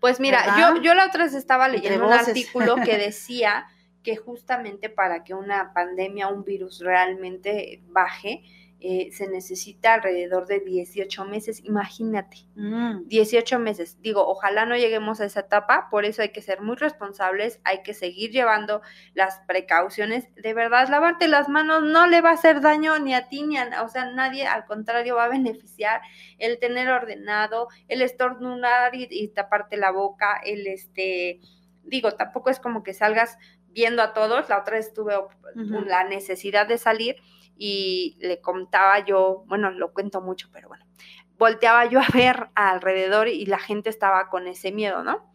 Pues 0.00 0.20
mira, 0.20 0.40
¿Verdad? 0.40 0.74
yo, 0.76 0.82
yo 0.82 0.94
la 0.94 1.06
otra 1.06 1.24
vez 1.24 1.34
estaba 1.34 1.68
leyendo 1.68 2.06
un 2.06 2.12
artículo 2.12 2.76
que 2.76 2.96
decía 2.98 3.66
que 4.02 4.16
justamente 4.16 4.88
para 4.88 5.24
que 5.24 5.34
una 5.34 5.72
pandemia, 5.72 6.28
un 6.28 6.44
virus 6.44 6.80
realmente 6.80 7.82
baje, 7.88 8.44
eh, 8.78 9.08
se 9.10 9.26
necesita 9.26 9.94
alrededor 9.94 10.46
de 10.46 10.60
18 10.60 11.24
meses, 11.24 11.64
imagínate. 11.64 12.36
Mm, 12.56 13.06
18 13.08 13.58
meses. 13.58 13.96
Digo, 14.02 14.26
ojalá 14.26 14.66
no 14.66 14.76
lleguemos 14.76 15.20
a 15.20 15.24
esa 15.24 15.40
etapa, 15.40 15.88
por 15.90 16.04
eso 16.04 16.20
hay 16.22 16.28
que 16.28 16.42
ser 16.42 16.60
muy 16.60 16.76
responsables, 16.76 17.58
hay 17.64 17.82
que 17.82 17.94
seguir 17.94 18.32
llevando 18.32 18.82
las 19.14 19.40
precauciones. 19.46 20.28
De 20.34 20.52
verdad, 20.52 20.88
lavarte 20.88 21.26
las 21.26 21.48
manos 21.48 21.82
no 21.84 22.06
le 22.06 22.20
va 22.20 22.30
a 22.30 22.34
hacer 22.34 22.60
daño 22.60 22.98
ni 22.98 23.14
a 23.14 23.28
ti 23.28 23.44
ni 23.44 23.56
a, 23.56 23.82
o 23.82 23.88
sea, 23.88 24.10
nadie, 24.12 24.46
al 24.46 24.66
contrario, 24.66 25.16
va 25.16 25.24
a 25.24 25.28
beneficiar 25.28 26.02
el 26.38 26.58
tener 26.58 26.88
ordenado, 26.90 27.68
el 27.88 28.02
estornudar 28.02 28.94
y, 28.94 29.08
y 29.10 29.28
taparte 29.28 29.78
la 29.78 29.90
boca, 29.90 30.40
el 30.44 30.66
este, 30.66 31.40
digo, 31.82 32.12
tampoco 32.12 32.50
es 32.50 32.60
como 32.60 32.82
que 32.82 32.92
salgas 32.92 33.38
viendo 33.76 34.02
a 34.02 34.14
todos, 34.14 34.48
la 34.48 34.58
otra 34.58 34.76
vez 34.76 34.92
tuve 34.94 35.14
la 35.54 36.04
necesidad 36.04 36.66
de 36.66 36.78
salir 36.78 37.16
y 37.56 38.16
le 38.20 38.40
contaba 38.40 39.04
yo, 39.04 39.44
bueno, 39.46 39.70
lo 39.70 39.92
cuento 39.92 40.20
mucho, 40.20 40.48
pero 40.52 40.68
bueno, 40.68 40.84
volteaba 41.38 41.86
yo 41.86 42.00
a 42.00 42.08
ver 42.12 42.48
alrededor 42.54 43.28
y 43.28 43.46
la 43.46 43.58
gente 43.58 43.90
estaba 43.90 44.28
con 44.28 44.46
ese 44.46 44.72
miedo, 44.72 45.02
¿no? 45.02 45.32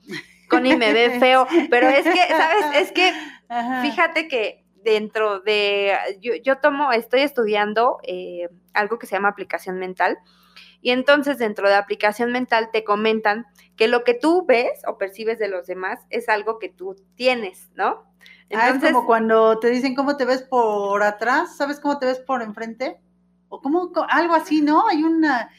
Connie 0.49 0.75
me 0.75 0.93
ve 0.93 1.11
feo, 1.19 1.47
pero 1.69 1.87
es 1.87 2.03
que, 2.03 2.27
¿sabes? 2.27 2.65
Es 2.75 2.91
que 2.91 3.11
Ajá. 3.49 3.81
Fíjate 3.81 4.27
que 4.27 4.65
dentro 4.75 5.41
de, 5.41 5.93
yo, 6.19 6.33
yo 6.35 6.59
tomo, 6.59 6.91
estoy 6.91 7.21
estudiando 7.21 7.99
eh, 8.03 8.49
algo 8.73 8.97
que 8.97 9.07
se 9.07 9.15
llama 9.15 9.29
aplicación 9.29 9.77
mental 9.77 10.17
y 10.81 10.91
entonces 10.91 11.37
dentro 11.37 11.67
de 11.67 11.75
aplicación 11.75 12.31
mental 12.31 12.69
te 12.71 12.83
comentan 12.83 13.45
que 13.75 13.87
lo 13.87 14.03
que 14.03 14.13
tú 14.13 14.45
ves 14.45 14.81
o 14.87 14.97
percibes 14.97 15.37
de 15.37 15.47
los 15.47 15.67
demás 15.67 15.99
es 16.09 16.29
algo 16.29 16.59
que 16.59 16.69
tú 16.69 16.95
tienes, 17.15 17.69
¿no? 17.75 18.10
Ah, 18.53 18.69
es 18.69 18.79
como 18.83 19.05
cuando 19.05 19.59
te 19.59 19.69
dicen 19.69 19.95
cómo 19.95 20.17
te 20.17 20.25
ves 20.25 20.41
por 20.43 21.01
atrás, 21.03 21.55
¿sabes 21.57 21.79
cómo 21.79 21.99
te 21.99 22.05
ves 22.05 22.19
por 22.19 22.41
enfrente? 22.41 22.99
O 23.49 23.61
como 23.61 23.91
algo 24.09 24.33
así, 24.35 24.61
¿no? 24.61 24.87
Hay 24.87 25.03
una 25.03 25.49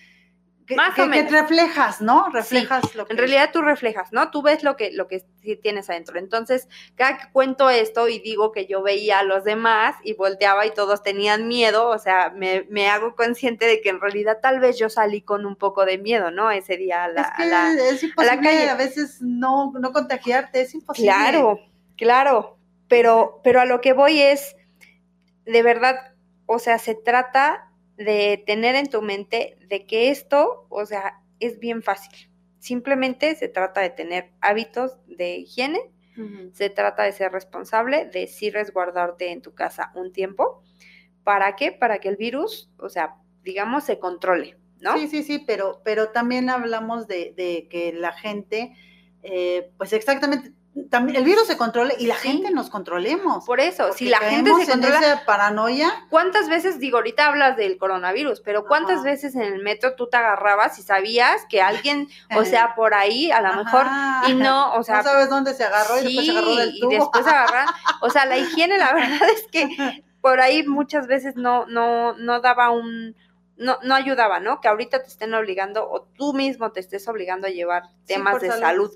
que, 0.65 0.77
Más 0.77 0.91
o 0.91 0.95
que- 0.95 1.03
que 1.03 1.09
menos. 1.09 1.33
reflejas, 1.33 2.01
¿no? 2.01 2.29
Reflejas 2.31 2.95
lo 2.95 3.05
que 3.05 3.13
En 3.13 3.19
realidad 3.19 3.51
tú 3.53 3.63
reflejas, 3.63 4.13
¿no? 4.13 4.31
Tú 4.31 4.43
ves 4.43 4.63
lo 4.63 4.77
que, 4.77 4.93
lo 4.93 5.09
que 5.09 5.25
sí 5.43 5.57
tienes 5.57 5.91
adentro. 5.91 6.19
Entonces, 6.21 6.69
cada 6.95 7.19
que 7.19 7.33
cuento 7.33 7.69
esto 7.69 8.09
y 8.09 8.21
digo 8.21 8.53
que 8.53 8.67
yo 8.67 8.81
veía 8.81 9.19
a 9.19 9.23
los 9.25 9.43
demás 9.43 9.97
y 10.05 10.15
volteaba 10.15 10.65
y 10.65 10.71
todos 10.73 11.03
tenían 11.03 11.49
miedo, 11.49 11.89
o 11.89 11.99
sea, 11.99 12.31
me, 12.35 12.65
me 12.71 12.89
hago 12.89 13.17
consciente 13.17 13.67
de 13.67 13.81
que 13.81 13.89
en 13.91 14.01
realidad 14.01 14.39
tal 14.41 14.61
vez 14.61 14.79
yo 14.79 14.89
salí 14.89 15.21
con 15.21 15.45
un 15.47 15.57
poco 15.57 15.85
de 15.85 15.99
miedo, 15.99 16.31
¿no? 16.31 16.51
Ese 16.51 16.77
día 16.77 17.05
a 17.05 17.09
la... 17.09 17.21
es 17.23 17.27
a 17.29 17.35
que 17.37 17.47
la- 17.47 17.73
es 17.73 18.03
imposible 18.05 18.37
calle. 18.41 18.71
a 18.71 18.77
veces 18.77 19.21
no, 19.21 19.73
no 19.79 19.93
contagiarte, 19.93 20.61
es 20.63 20.73
imposible. 20.75 21.11
Claro, 21.13 21.59
claro, 21.97 22.57
pero, 22.93 23.41
pero 23.43 23.59
a 23.59 23.65
lo 23.65 23.81
que 23.81 23.95
voy 23.95 24.21
es, 24.21 24.55
de 25.47 25.63
verdad, 25.63 26.15
o 26.45 26.59
sea, 26.59 26.79
se 26.79 26.95
trata 26.95 27.73
de 27.97 28.45
tener 28.47 28.75
en 28.75 28.91
tu 28.91 29.01
mente 29.01 29.57
de 29.67 29.87
que 29.87 30.11
esto, 30.11 30.67
o 30.69 30.85
sea, 30.85 31.23
es 31.41 31.59
bien 31.59 31.83
fácil. 31.83 32.31
Simplemente 32.59 33.35
se 33.35 33.49
trata 33.49 33.81
de 33.81 33.89
tener 33.89 34.33
hábitos 34.43 34.99
de 35.07 35.37
higiene, 35.37 35.81
se 36.53 36.69
trata 36.69 37.05
de 37.05 37.13
ser 37.13 37.33
responsable, 37.33 38.11
de 38.13 38.27
sí 38.27 38.51
resguardarte 38.51 39.33
en 39.33 39.41
tu 39.41 39.55
casa 39.55 39.91
un 39.95 40.13
tiempo. 40.13 40.63
¿Para 41.25 41.57
qué? 41.57 41.73
Para 41.73 41.99
que 41.99 42.11
el 42.11 42.19
virus, 42.19 42.71
o 42.77 42.91
sea, 42.91 43.17
digamos, 43.43 43.85
se 43.85 43.99
controle, 43.99 44.59
¿no? 44.81 44.99
Sí, 44.99 45.09
sí, 45.09 45.23
sí, 45.23 45.43
pero, 45.47 45.81
pero 45.83 46.11
también 46.11 46.51
hablamos 46.51 47.07
de, 47.07 47.33
de 47.39 47.69
que 47.71 47.95
la 47.95 48.13
gente, 48.13 48.77
eh, 49.23 49.71
pues 49.79 49.95
exactamente, 49.95 50.53
también 50.91 51.19
el 51.19 51.25
virus 51.25 51.47
se 51.47 51.57
controle 51.59 51.95
y 51.99 52.07
la 52.07 52.15
Sí. 52.17 52.29
gente 52.29 52.51
nos 52.51 52.71
controlemos. 52.71 53.45
Por 53.45 53.61
eso, 53.61 53.85
Porque 53.89 53.99
si 53.99 54.09
la 54.09 54.19
gente 54.21 54.51
se 54.55 54.63
en 54.63 54.81
controla, 54.81 54.99
esa 54.99 55.25
paranoia, 55.27 55.93
¿Cuántas 56.09 56.49
veces, 56.49 56.79
digo, 56.79 56.97
ahorita 56.99 57.27
hablas 57.27 57.57
del 57.59 57.77
coronavirus, 57.77 58.41
pero 58.41 58.65
cuántas 58.67 58.97
Ajá. 59.01 59.05
veces 59.05 59.35
en 59.35 59.43
el 59.43 59.63
metro 59.63 59.95
tú 59.97 60.09
te 60.09 60.17
agarrabas 60.17 60.79
y 60.79 60.83
sabías 60.83 61.45
que 61.51 61.61
alguien, 61.61 62.09
o 62.35 62.45
sea, 62.45 62.75
por 62.75 62.95
ahí, 62.95 63.31
a 63.31 63.43
lo 63.43 63.63
mejor, 63.65 63.87
y 64.29 64.35
no, 64.35 64.73
o 64.75 64.83
sea, 64.83 64.99
no 64.99 65.03
sabes 65.05 65.29
dónde 65.29 65.53
se 65.55 65.65
agarró 65.65 65.99
y 66.01 66.05
después 66.05 66.27
se 66.27 66.33
agarró 66.33 66.57
del 66.57 66.75
y 66.75 66.81
tubo. 66.81 66.91
después 66.91 67.27
agarran, 67.27 67.69
o 68.01 68.09
sea, 68.11 68.25
la 68.25 68.39
higiene, 68.39 68.79
la 68.79 68.93
verdad 68.95 69.29
es 69.31 69.47
que 69.53 70.05
por 70.23 70.41
ahí 70.41 70.67
muchas 70.67 71.07
veces 71.07 71.37
no, 71.37 71.67
no, 71.67 72.15
no 72.15 72.41
daba 72.41 72.71
un, 72.71 73.15
no, 73.59 73.79
no 73.83 73.95
ayudaba, 73.95 74.41
¿no? 74.41 74.61
Que 74.63 74.69
ahorita 74.69 75.03
te 75.03 75.09
estén 75.09 75.35
obligando 75.35 75.87
o 75.89 76.03
tú 76.17 76.33
mismo 76.33 76.73
te 76.73 76.81
estés 76.81 77.07
obligando 77.09 77.47
a 77.47 77.51
llevar 77.51 77.83
temas 78.07 78.41
de 78.41 78.51
salud 78.53 78.91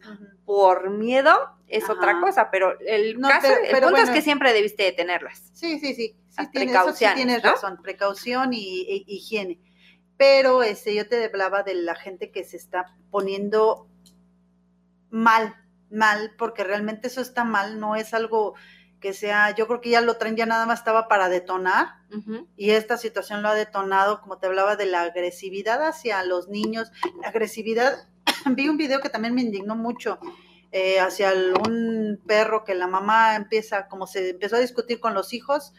por 0.46 0.88
miedo, 0.90 1.50
es 1.68 1.84
Ajá. 1.84 1.92
otra 1.94 2.20
cosa, 2.20 2.48
pero 2.50 2.78
el 2.80 3.18
No, 3.18 3.28
caso, 3.28 3.48
pero- 3.48 3.64
el 3.64 3.70
pero 3.72 3.86
punto 3.88 4.02
es 4.02 4.10
que 4.10 4.22
siempre 4.22 4.52
debiste 4.52 4.82
de 4.84 4.92
tenerlas. 4.92 5.50
Sí, 5.52 5.78
sí, 5.80 5.94
sí. 5.94 6.16
sí 6.28 6.36
Las 6.38 6.50
tienes, 6.50 6.74
eso 6.76 6.92
sí 6.92 7.06
tienes 7.14 7.42
¿no? 7.44 7.50
razón, 7.52 7.80
precaución 7.82 8.52
y, 8.52 8.82
y- 8.82 9.04
higiene. 9.08 9.58
Pero 10.16 10.62
este, 10.62 10.94
yo 10.94 11.08
te 11.08 11.24
hablaba 11.24 11.62
de 11.62 11.74
la 11.74 11.94
gente 11.94 12.30
que 12.30 12.44
se 12.44 12.56
está 12.56 12.96
poniendo 13.10 13.88
mal, 15.10 15.54
mal, 15.90 16.32
porque 16.38 16.64
realmente 16.64 17.08
eso 17.08 17.20
está 17.20 17.44
mal, 17.44 17.78
no 17.80 17.96
es 17.96 18.14
algo 18.14 18.54
que 19.00 19.12
sea, 19.12 19.54
yo 19.54 19.66
creo 19.66 19.80
que 19.80 19.90
ya 19.90 20.00
lo 20.00 20.16
traen, 20.16 20.36
ya 20.36 20.46
nada 20.46 20.66
más 20.66 20.78
estaba 20.80 21.06
para 21.06 21.28
detonar, 21.28 21.88
y 22.56 22.70
esta 22.70 22.96
situación 22.96 23.42
lo 23.42 23.48
ha 23.50 23.54
detonado, 23.54 24.20
como 24.22 24.38
te 24.38 24.46
hablaba 24.46 24.74
de 24.76 24.86
la 24.86 25.02
agresividad 25.02 25.86
hacia 25.86 26.22
los 26.24 26.48
niños, 26.48 26.90
la 27.20 27.28
agresividad, 27.28 28.08
vi 28.46 28.68
un 28.68 28.76
video 28.78 29.00
que 29.00 29.10
también 29.10 29.34
me 29.34 29.42
indignó 29.42 29.76
mucho, 29.76 30.18
eh, 30.78 31.00
hacia 31.00 31.30
el- 31.32 31.54
un 31.66 32.20
perro 32.26 32.64
que 32.64 32.74
la 32.74 32.86
mamá 32.86 33.34
empieza, 33.36 33.88
como 33.88 34.06
se 34.06 34.30
empezó 34.30 34.56
a 34.56 34.60
discutir 34.60 35.00
con 35.00 35.14
los 35.14 35.32
hijos, 35.32 35.72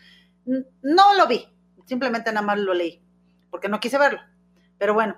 no 0.81 1.13
lo 1.15 1.27
vi, 1.27 1.47
simplemente 1.85 2.31
nada 2.31 2.45
más 2.45 2.57
lo 2.57 2.73
leí, 2.73 3.03
porque 3.51 3.69
no 3.69 3.79
quise 3.79 3.97
verlo, 3.97 4.19
pero 4.79 4.93
bueno, 4.95 5.15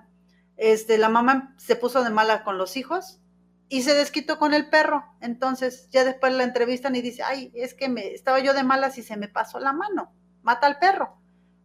este, 0.58 0.98
la 0.98 1.08
mamá 1.10 1.54
se 1.58 1.76
puso 1.76 2.04
de 2.04 2.10
mala 2.10 2.44
con 2.44 2.58
los 2.58 2.76
hijos 2.76 3.22
y 3.70 3.84
se 3.84 3.94
desquitó 3.94 4.38
con 4.40 4.54
el 4.54 4.70
perro. 4.70 5.06
Entonces, 5.22 5.88
ya 5.92 6.04
después 6.04 6.34
la 6.34 6.44
entrevistan 6.44 6.96
y 6.96 7.02
dice, 7.02 7.24
ay, 7.24 7.52
es 7.56 7.74
que 7.74 7.88
me 7.88 8.08
estaba 8.14 8.40
yo 8.40 8.54
de 8.54 8.64
malas 8.64 8.98
y 8.98 9.04
se 9.04 9.16
me 9.16 9.28
pasó 9.30 9.60
la 9.60 9.72
mano. 9.74 10.12
Mata 10.42 10.66
al 10.68 10.80
perro. 10.80 11.18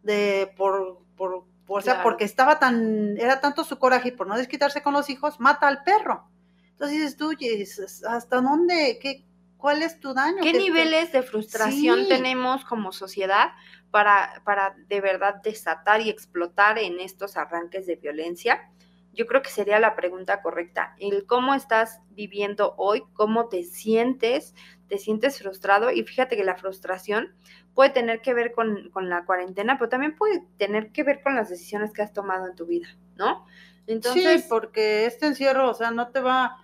De 0.02 0.52
por, 0.56 0.98
por, 1.16 1.46
por- 1.66 1.78
o 1.78 1.82
sea, 1.82 1.94
porque 2.04 2.24
estaba 2.24 2.58
tan, 2.60 3.16
era 3.18 3.40
tanto 3.40 3.64
su 3.64 3.78
coraje 3.78 4.08
y 4.10 4.12
por 4.12 4.26
no 4.28 4.36
desquitarse 4.36 4.82
con 4.82 4.92
los 4.92 5.08
hijos, 5.10 5.40
mata 5.40 5.66
al 5.66 5.82
perro. 5.82 6.28
Entonces 6.74 6.98
dices 6.98 7.16
tú, 7.16 7.28
"Oye, 7.28 7.64
¿hasta 8.08 8.40
dónde? 8.40 8.98
¿Qué, 9.00 9.24
¿Cuál 9.56 9.82
es 9.82 9.98
tu 9.98 10.12
daño? 10.12 10.42
¿Qué 10.42 10.52
te- 10.52 10.58
niveles 10.58 11.12
de 11.12 11.22
frustración 11.22 12.00
Sí. 12.00 12.08
tenemos 12.08 12.64
como 12.66 12.92
sociedad 12.92 13.52
para, 13.90 14.42
para 14.44 14.74
de 14.88 15.00
verdad 15.00 15.36
desatar 15.42 16.00
y 16.02 16.10
explotar 16.10 16.78
en 16.78 17.00
estos 17.00 17.36
arranques 17.36 17.86
de 17.86 17.96
violencia? 17.96 18.70
Yo 19.14 19.26
creo 19.26 19.42
que 19.42 19.50
sería 19.50 19.78
la 19.78 19.94
pregunta 19.94 20.42
correcta. 20.42 20.94
El 20.98 21.24
cómo 21.26 21.54
estás 21.54 22.00
viviendo 22.10 22.74
hoy, 22.76 23.04
cómo 23.14 23.48
te 23.48 23.62
sientes, 23.62 24.54
te 24.88 24.98
sientes 24.98 25.38
frustrado 25.38 25.90
y 25.92 26.02
fíjate 26.02 26.36
que 26.36 26.44
la 26.44 26.56
frustración 26.56 27.32
puede 27.74 27.90
tener 27.90 28.20
que 28.22 28.34
ver 28.34 28.52
con, 28.52 28.90
con 28.90 29.08
la 29.08 29.24
cuarentena, 29.24 29.78
pero 29.78 29.88
también 29.88 30.16
puede 30.16 30.44
tener 30.58 30.90
que 30.92 31.04
ver 31.04 31.22
con 31.22 31.36
las 31.36 31.48
decisiones 31.48 31.92
que 31.92 32.02
has 32.02 32.12
tomado 32.12 32.46
en 32.48 32.56
tu 32.56 32.66
vida, 32.66 32.88
¿no? 33.16 33.46
Entonces, 33.86 34.42
sí, 34.42 34.46
porque 34.48 35.06
este 35.06 35.26
encierro, 35.26 35.70
o 35.70 35.74
sea, 35.74 35.90
no 35.90 36.08
te 36.10 36.20
va, 36.20 36.56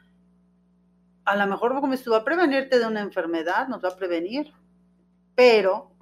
a 1.30 1.36
lo 1.36 1.46
mejor 1.46 1.80
como 1.80 1.94
esto 1.94 2.10
va 2.10 2.18
a 2.18 2.24
prevenirte 2.24 2.78
de 2.78 2.86
una 2.86 3.00
enfermedad, 3.00 3.68
nos 3.68 3.82
va 3.84 3.90
a 3.90 3.96
prevenir, 3.96 4.52
pero 5.34 5.92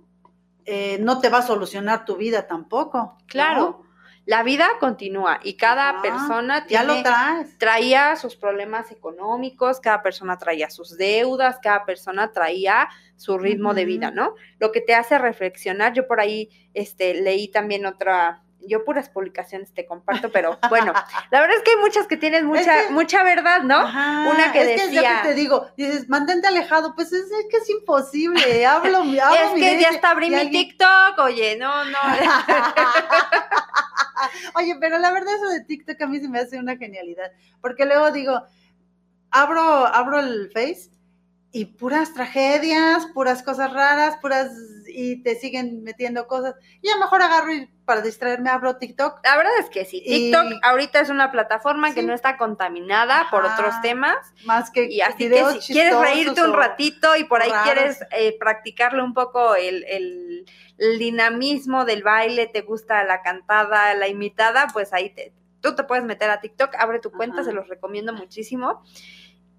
eh, 0.65 0.99
no 1.01 1.21
te 1.21 1.29
va 1.29 1.39
a 1.39 1.43
solucionar 1.43 2.05
tu 2.05 2.17
vida 2.17 2.47
tampoco. 2.47 2.99
¿no? 2.99 3.19
claro, 3.27 3.83
la 4.25 4.43
vida 4.43 4.69
continúa 4.79 5.41
y 5.43 5.55
cada 5.57 5.89
Ajá, 5.91 6.03
persona 6.03 6.61
Ya 6.67 6.81
tiene... 6.81 6.97
lo 6.97 7.03
traes. 7.03 7.57
traía 7.59 8.17
sus 8.17 8.37
problemas 8.37 8.91
económicos, 8.91 9.81
cada 9.81 10.03
persona 10.03 10.37
traía 10.37 10.69
sus 10.69 10.99
deudas, 10.99 11.59
cada 11.63 11.85
persona 11.87 12.31
traía 12.33 12.89
su 13.17 13.39
ritmo 13.39 13.73
de 13.73 13.87
vida. 13.87 14.11
¿no? 14.11 14.35
Lo 14.59 14.71
que 14.71 14.81
te 14.83 14.95
hace 14.95 15.17
reflexionar, 15.19 15.95
yo 15.95 16.07
por 16.07 16.21
ahí 16.21 16.51
este, 16.75 17.21
leí 17.23 17.49
también 17.49 17.87
otra, 17.87 18.43
yo 18.69 18.85
puras 18.85 19.09
publicaciones 19.09 19.73
te 19.75 19.87
comparto, 19.87 20.31
pero 20.31 20.59
bueno, 20.69 20.93
la 21.31 21.41
verdad 21.41 21.57
es 21.57 21.63
que 21.65 21.73
hay 21.73 21.77
muchas 21.79 22.07
que 22.07 22.17
tienen 22.17 22.47
mucha, 22.47 22.87
que- 22.87 22.91
mucha 22.93 23.23
verdad, 23.25 23.63
¿no? 23.63 23.79
Ajá, 23.79 24.29
Una 24.31 24.53
que 24.53 24.75
es 24.75 24.83
decía- 24.85 25.23
que 25.23 25.29
te 25.31 25.35
digo, 25.35 25.67
dices, 25.77 26.09
mantente 26.09 26.47
alejado, 26.47 26.95
pues 26.95 27.13
es, 27.13 27.25
es 27.31 27.47
que 27.51 27.57
es 27.57 27.69
imposible, 27.71 28.65
hablo, 28.67 28.99
hablo 28.99 29.35
es 29.35 29.55
mi 29.55 29.61
que 29.61 29.81
ya 29.81 29.89
hasta 29.91 30.11
abrí 30.11 30.29
mi 30.31 30.37
alguien- 30.37 30.69
TikTok, 30.69 31.19
oye, 31.19 31.57
no, 31.57 31.85
no. 31.87 31.99
Oye, 34.55 34.77
pero 34.81 34.99
la 34.99 35.13
verdad 35.13 35.35
eso 35.37 35.49
de 35.49 35.61
TikTok 35.65 36.01
a 36.03 36.07
mí 36.07 36.21
se 36.21 36.29
me 36.29 36.41
hace 36.41 36.59
una 36.59 36.77
genialidad, 36.77 37.31
porque 37.61 37.85
luego 37.85 38.11
digo, 38.11 38.43
abro, 39.31 39.63
abro 39.87 40.19
el 40.19 40.51
Face 40.53 40.91
y 41.53 41.67
puras 41.67 42.13
tragedias, 42.13 43.07
puras 43.07 43.43
cosas 43.43 43.73
raras, 43.73 44.17
puras 44.21 44.51
y 44.89 45.23
te 45.23 45.37
siguen 45.37 45.83
metiendo 45.83 46.27
cosas. 46.27 46.55
Y 46.83 46.89
a 46.89 46.95
lo 46.95 47.01
mejor 47.01 47.23
agarro 47.23 47.53
y 47.53 47.67
para 47.85 48.01
distraerme 48.03 48.51
abro 48.51 48.77
TikTok. 48.77 49.21
La 49.25 49.37
verdad 49.37 49.53
es 49.61 49.71
que 49.71 49.85
sí, 49.85 50.03
Y- 50.05 50.31
TikTok 50.31 50.61
ahorita 50.63 51.01
es 51.01 51.09
una 51.11 51.31
plataforma 51.31 51.95
que 51.95 52.03
no 52.03 52.13
está 52.13 52.37
contaminada 52.37 53.29
por 53.31 53.45
otros 53.45 53.75
temas. 53.83 54.17
Más 54.45 54.71
que 54.71 54.85
Y 54.91 55.01
así 55.01 55.29
que 55.29 55.45
si 55.61 55.73
quieres 55.73 55.97
reírte 55.99 56.43
un 56.43 56.53
ratito 56.53 57.17
y 57.17 57.25
por 57.25 57.41
ahí 57.43 57.51
raros. 57.51 57.65
quieres 57.65 58.01
eh, 58.11 58.37
practicarle 58.39 59.03
un 59.03 59.15
poco 59.15 59.55
el, 59.55 59.85
el- 59.89 60.45
el 60.79 60.99
dinamismo 60.99 61.85
del 61.85 62.03
baile, 62.03 62.47
te 62.47 62.61
gusta 62.63 63.03
la 63.05 63.21
cantada, 63.23 63.95
la 63.95 64.07
imitada, 64.09 64.69
pues 64.73 64.93
ahí 64.93 65.11
te, 65.11 65.33
tú 65.61 65.75
te 65.75 65.83
puedes 65.83 66.05
meter 66.05 66.31
a 66.31 66.41
TikTok, 66.41 66.75
abre 66.79 67.01
tu 67.01 67.11
cuenta, 67.11 67.37
Ajá. 67.41 67.45
se 67.47 67.53
los 67.53 67.67
recomiendo 67.69 68.13
muchísimo. 68.13 68.85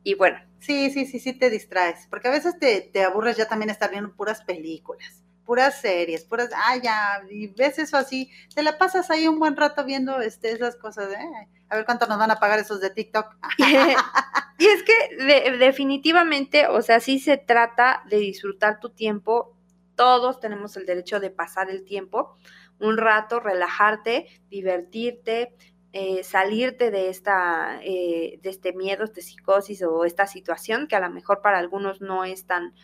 Y 0.03 0.15
bueno, 0.15 0.39
Sí, 0.59 0.91
sí, 0.91 1.05
sí, 1.05 1.19
sí 1.19 1.33
te 1.33 1.49
distraes, 1.49 2.07
porque 2.09 2.27
a 2.27 2.31
veces 2.31 2.59
te, 2.59 2.81
te 2.81 3.03
aburres 3.03 3.37
ya 3.37 3.47
también 3.47 3.69
estar 3.69 3.89
viendo 3.89 4.13
puras 4.13 4.43
películas, 4.43 5.23
puras 5.45 5.79
series, 5.79 6.25
puras, 6.25 6.49
ah, 6.53 6.75
ya, 6.75 7.21
y 7.31 7.47
ves 7.47 7.79
eso 7.79 7.97
así, 7.97 8.29
te 8.53 8.61
la 8.61 8.77
pasas 8.77 9.09
ahí 9.09 9.27
un 9.27 9.39
buen 9.39 9.55
rato 9.55 9.85
viendo 9.85 10.19
este, 10.19 10.51
esas 10.51 10.75
cosas, 10.75 11.13
¿eh? 11.13 11.47
A 11.69 11.77
ver 11.77 11.85
cuánto 11.85 12.07
nos 12.07 12.19
van 12.19 12.31
a 12.31 12.39
pagar 12.39 12.59
esos 12.59 12.81
de 12.81 12.89
TikTok. 12.89 13.37
y 14.59 14.65
es 14.65 14.83
que 14.83 15.57
definitivamente, 15.57 16.67
o 16.67 16.81
sea, 16.81 16.99
sí 16.99 17.19
se 17.19 17.37
trata 17.37 18.03
de 18.09 18.17
disfrutar 18.17 18.79
tu 18.79 18.89
tiempo. 18.89 19.55
Todos 19.95 20.39
tenemos 20.39 20.75
el 20.75 20.85
derecho 20.85 21.19
de 21.19 21.29
pasar 21.29 21.69
el 21.69 21.85
tiempo, 21.85 22.35
un 22.79 22.97
rato, 22.97 23.39
relajarte, 23.39 24.27
divertirte, 24.49 25.55
eh, 25.91 26.23
salirte 26.23 26.91
de 26.91 27.09
esta, 27.09 27.79
eh, 27.81 28.39
de 28.43 28.49
este 28.49 28.73
miedo, 28.73 29.07
de 29.07 29.21
psicosis 29.23 29.81
o 29.81 30.05
esta 30.05 30.27
situación 30.27 30.87
que 30.87 30.95
a 30.95 30.99
lo 30.99 31.09
mejor 31.09 31.41
para 31.41 31.57
algunos 31.57 31.99
no 31.99 32.25
es 32.25 32.45
tan, 32.45 32.75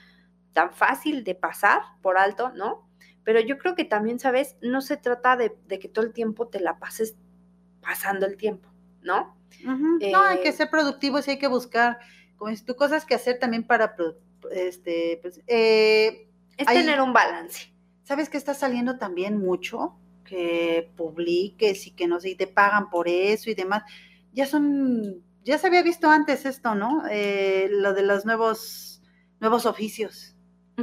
tan 0.53 0.73
fácil 0.73 1.23
de 1.23 1.35
pasar 1.35 1.81
por 2.01 2.17
alto, 2.17 2.51
¿no? 2.55 2.89
Pero 3.23 3.39
yo 3.39 3.59
creo 3.59 3.75
que 3.75 3.85
también, 3.85 4.17
¿sabes? 4.17 4.55
No 4.61 4.81
se 4.81 4.97
trata 4.97 5.37
de, 5.37 5.55
que 5.79 5.87
todo 5.87 6.03
el 6.03 6.13
tiempo 6.13 6.47
te 6.47 6.59
la 6.59 6.79
pases 6.79 7.15
pasando 7.79 8.25
el 8.25 8.37
tiempo, 8.37 8.69
¿no? 9.03 9.37
no, 9.63 10.21
hay 10.23 10.41
que 10.41 10.49
eh, 10.49 10.53
ser 10.53 10.71
productivos 10.71 11.27
y 11.27 11.31
hay 11.31 11.39
que 11.39 11.47
buscar, 11.47 11.99
como 12.37 12.55
tú, 12.65 12.75
cosas 12.75 13.05
que 13.05 13.13
hacer 13.13 13.37
también 13.37 13.65
para, 13.65 13.95
este, 14.51 15.19
pues, 15.21 15.41
es 15.45 16.65
tener 16.65 17.01
un 17.01 17.13
balance. 17.13 17.71
¿Sabes 18.03 18.29
qué 18.29 18.37
está 18.37 18.55
saliendo 18.55 18.97
también 18.97 19.37
mucho? 19.37 19.95
Que 20.25 20.91
publiques 20.97 21.87
y 21.87 21.91
que 21.91 22.07
no 22.07 22.19
sé, 22.19 22.31
y 22.31 22.35
te 22.35 22.47
pagan 22.47 22.89
por 22.89 23.07
eso 23.07 23.49
y 23.49 23.55
demás. 23.55 23.83
Ya 24.33 24.45
son, 24.45 25.23
ya 25.43 25.57
se 25.57 25.67
había 25.67 25.83
visto 25.83 26.09
antes 26.09 26.45
esto, 26.45 26.75
¿no? 26.75 27.03
Eh, 27.09 27.69
lo 27.71 27.93
de 27.93 28.03
los 28.03 28.25
nuevos, 28.25 29.01
nuevos 29.39 29.65
oficios. 29.65 30.35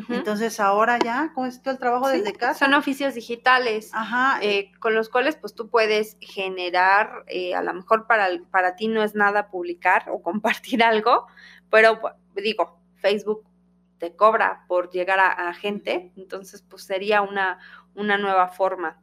Entonces 0.08 0.58
ahora 0.58 0.98
ya, 0.98 1.32
¿cómo 1.34 1.46
es 1.46 1.60
todo 1.60 1.74
el 1.74 1.78
trabajo 1.78 2.08
desde 2.08 2.32
casa? 2.32 2.64
Son 2.64 2.72
oficios 2.72 3.14
digitales, 3.14 3.90
Ajá. 3.92 4.38
Eh, 4.40 4.72
con 4.80 4.94
los 4.94 5.10
cuales 5.10 5.36
pues 5.36 5.54
tú 5.54 5.68
puedes 5.68 6.16
generar, 6.20 7.24
eh, 7.26 7.54
a 7.54 7.62
lo 7.62 7.74
mejor 7.74 8.06
para, 8.06 8.28
para 8.50 8.74
ti 8.74 8.88
no 8.88 9.02
es 9.02 9.14
nada 9.14 9.50
publicar 9.50 10.06
o 10.10 10.22
compartir 10.22 10.82
algo, 10.82 11.26
pero 11.70 12.00
digo, 12.34 12.80
Facebook 12.96 13.44
te 13.98 14.16
cobra 14.16 14.64
por 14.66 14.90
llegar 14.90 15.20
a, 15.20 15.28
a 15.28 15.54
gente, 15.54 16.12
entonces 16.16 16.62
pues 16.62 16.84
sería 16.84 17.20
una, 17.20 17.58
una 17.94 18.18
nueva 18.18 18.48
forma. 18.48 19.00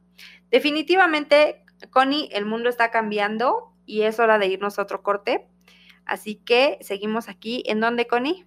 Definitivamente, 0.50 1.64
Connie, 1.90 2.28
el 2.32 2.44
mundo 2.44 2.68
está 2.68 2.90
cambiando 2.90 3.72
y 3.86 4.02
es 4.02 4.18
hora 4.18 4.38
de 4.38 4.46
irnos 4.46 4.78
a 4.78 4.82
otro 4.82 5.02
corte. 5.02 5.48
Así 6.04 6.36
que 6.36 6.78
seguimos 6.80 7.28
aquí. 7.28 7.62
¿En 7.66 7.80
dónde, 7.80 8.06
Connie? 8.06 8.46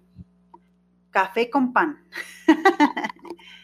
Café 1.10 1.50
con 1.50 1.72
pan. 1.72 2.04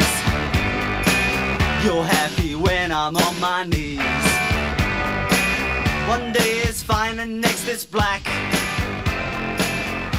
You're 1.83 2.03
happy 2.03 2.53
when 2.53 2.91
I'm 2.91 3.15
on 3.15 3.39
my 3.39 3.65
knees. 3.65 3.97
One 6.07 6.31
day 6.31 6.61
is 6.69 6.83
fine 6.83 7.17
and 7.17 7.41
next 7.41 7.67
is 7.67 7.85
black. 7.85 8.21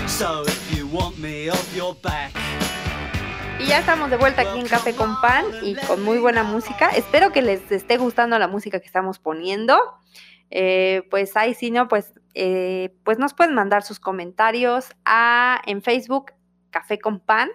So 0.09 0.43
if 0.45 0.77
you 0.77 0.89
want 0.89 1.21
me 1.21 1.51
off 1.51 1.77
your 1.77 1.95
back. 2.03 2.33
Y 3.61 3.67
ya 3.67 3.79
estamos 3.79 4.11
de 4.11 4.17
vuelta 4.17 4.43
aquí 4.43 4.59
en 4.59 4.67
Café 4.67 4.97
con 4.97 5.21
Pan 5.21 5.45
y 5.63 5.77
con 5.87 6.03
muy 6.03 6.19
buena 6.19 6.43
música. 6.43 6.89
Espero 6.89 7.31
que 7.31 7.43
les 7.43 7.71
esté 7.71 7.97
gustando 7.97 8.41
la 8.41 8.49
música 8.49 8.81
que 8.81 8.87
estamos 8.87 9.21
poniendo. 9.21 9.79
Eh, 10.51 11.07
pues 11.11 11.37
ahí 11.37 11.55
si 11.55 11.71
no, 11.71 11.87
pues, 11.87 12.13
eh, 12.35 12.93
pues 13.05 13.21
nos 13.21 13.35
pueden 13.35 13.55
mandar 13.55 13.85
sus 13.85 14.01
comentarios 14.01 14.89
a, 15.05 15.63
en 15.65 15.81
Facebook 15.81 16.33
Café 16.71 16.99
con 16.99 17.21
Pan. 17.21 17.51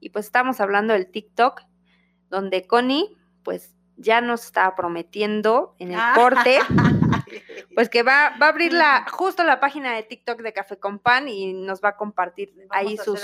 Y 0.00 0.10
pues 0.10 0.26
estamos 0.26 0.60
hablando 0.60 0.92
del 0.92 1.10
TikTok, 1.10 1.62
donde 2.28 2.66
Connie 2.66 3.17
pues 3.48 3.74
ya 3.96 4.20
nos 4.20 4.44
está 4.44 4.76
prometiendo 4.76 5.74
en 5.78 5.92
el 5.92 6.00
corte, 6.14 6.58
pues 7.74 7.88
que 7.88 8.02
va, 8.02 8.34
va 8.38 8.44
a 8.44 8.48
abrir 8.50 8.74
la, 8.74 9.06
justo 9.10 9.42
la 9.42 9.58
página 9.58 9.94
de 9.94 10.02
TikTok 10.02 10.42
de 10.42 10.52
Café 10.52 10.78
con 10.78 10.98
Pan 10.98 11.28
y 11.28 11.54
nos 11.54 11.82
va 11.82 11.88
a 11.88 11.96
compartir 11.96 12.54
ahí 12.68 12.98
sus, 12.98 13.18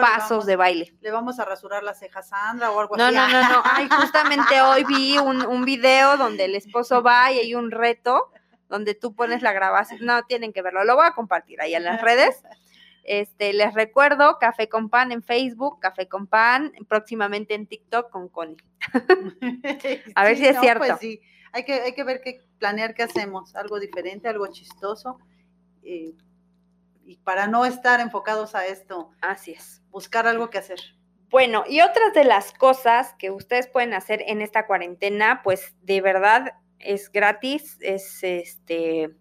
pasos 0.00 0.46
de 0.46 0.56
baile. 0.56 0.96
Le 1.00 1.12
vamos 1.12 1.38
a 1.38 1.44
rasurar 1.44 1.84
la 1.84 1.94
ceja 1.94 2.18
a 2.18 2.22
Sandra 2.24 2.72
o 2.72 2.80
algo 2.80 2.96
no, 2.96 3.04
así. 3.04 3.14
No, 3.14 3.28
no, 3.28 3.48
no, 3.50 3.62
Ay, 3.64 3.88
justamente 3.88 4.60
hoy 4.62 4.82
vi 4.82 5.16
un, 5.18 5.46
un 5.46 5.64
video 5.64 6.16
donde 6.16 6.46
el 6.46 6.56
esposo 6.56 7.04
va 7.04 7.30
y 7.30 7.38
hay 7.38 7.54
un 7.54 7.70
reto 7.70 8.32
donde 8.68 8.96
tú 8.96 9.14
pones 9.14 9.42
la 9.42 9.52
grabación, 9.52 10.00
no, 10.02 10.24
tienen 10.24 10.52
que 10.52 10.60
verlo, 10.60 10.82
lo 10.82 10.96
voy 10.96 11.06
a 11.06 11.12
compartir 11.12 11.60
ahí 11.60 11.76
en 11.76 11.84
las 11.84 12.02
redes. 12.02 12.42
Este, 13.04 13.52
les 13.52 13.74
recuerdo, 13.74 14.38
Café 14.38 14.68
con 14.68 14.90
Pan 14.90 15.12
en 15.12 15.22
Facebook, 15.22 15.80
Café 15.80 16.08
con 16.08 16.26
Pan, 16.26 16.72
próximamente 16.88 17.54
en 17.54 17.66
TikTok 17.66 18.10
con 18.10 18.28
Connie. 18.28 18.56
a 20.14 20.24
ver 20.24 20.36
si 20.36 20.46
es 20.46 20.60
cierto. 20.60 20.84
Pues 20.86 20.98
sí, 21.00 21.20
hay 21.52 21.64
que, 21.64 21.74
hay 21.74 21.92
que 21.92 22.04
ver 22.04 22.20
qué, 22.20 22.40
planear 22.58 22.94
qué 22.94 23.02
hacemos, 23.02 23.54
algo 23.56 23.80
diferente, 23.80 24.28
algo 24.28 24.46
chistoso. 24.48 25.18
Eh, 25.82 26.14
y 27.04 27.16
para 27.16 27.46
no 27.46 27.64
estar 27.64 28.00
enfocados 28.00 28.54
a 28.54 28.66
esto. 28.66 29.10
Así 29.20 29.52
es. 29.52 29.82
Buscar 29.90 30.26
algo 30.26 30.50
que 30.50 30.58
hacer. 30.58 30.78
Bueno, 31.30 31.64
y 31.66 31.80
otras 31.80 32.12
de 32.12 32.24
las 32.24 32.52
cosas 32.52 33.14
que 33.18 33.30
ustedes 33.30 33.68
pueden 33.68 33.94
hacer 33.94 34.22
en 34.26 34.42
esta 34.42 34.66
cuarentena, 34.66 35.42
pues 35.42 35.74
de 35.82 36.00
verdad 36.00 36.54
es 36.80 37.10
gratis, 37.10 37.78
es 37.80 38.22
este 38.22 39.16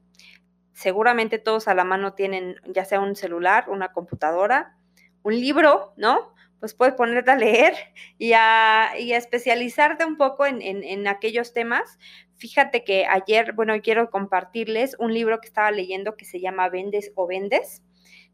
seguramente 0.80 1.40
todos 1.40 1.68
a 1.68 1.76
la 1.76 1.84
mano 1.84 2.14
tienen 2.14 2.56
ya 2.66 2.86
sea 2.86 3.02
un 3.02 3.18
celular, 3.18 3.66
una 3.68 3.92
computadora, 3.92 4.78
un 5.24 5.38
libro, 5.38 5.94
¿no? 5.98 6.34
Pues 6.62 6.74
puedes 6.74 6.96
ponerte 6.96 7.32
a 7.32 7.36
leer 7.36 7.74
y 8.18 8.32
a, 8.32 8.92
especializarte 8.96 10.06
un 10.06 10.16
poco 10.16 10.46
en, 10.46 11.08
aquellos 11.08 11.52
temas. 11.52 12.00
Fíjate 12.38 12.86
que 12.86 13.06
ayer, 13.06 13.52
bueno, 13.52 13.74
quiero 13.82 14.10
compartirles 14.10 14.96
un 15.00 15.14
libro 15.14 15.42
que 15.42 15.48
estaba 15.50 15.70
leyendo 15.70 16.16
que 16.16 16.24
se 16.24 16.40
llama 16.40 16.70
Vendes 16.70 17.12
o 17.16 17.28
Vendes. 17.28 17.84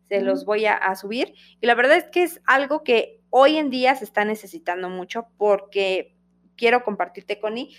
Se 0.07 0.21
los 0.21 0.45
voy 0.45 0.67
a, 0.67 0.75
a 0.75 0.95
subir. 0.95 1.33
Y 1.61 1.65
la 1.65 1.73
verdad 1.73 1.97
es 1.97 2.11
que 2.11 2.21
es 2.21 2.41
algo 2.45 2.83
que 2.83 3.21
hoy 3.31 3.57
en 3.57 3.71
día 3.71 3.95
se 3.95 4.03
está 4.03 4.23
necesitando 4.23 4.87
mucho 4.87 5.25
porque 5.37 6.15
quiero 6.55 6.83
compartirte, 6.83 7.39
Connie, 7.39 7.75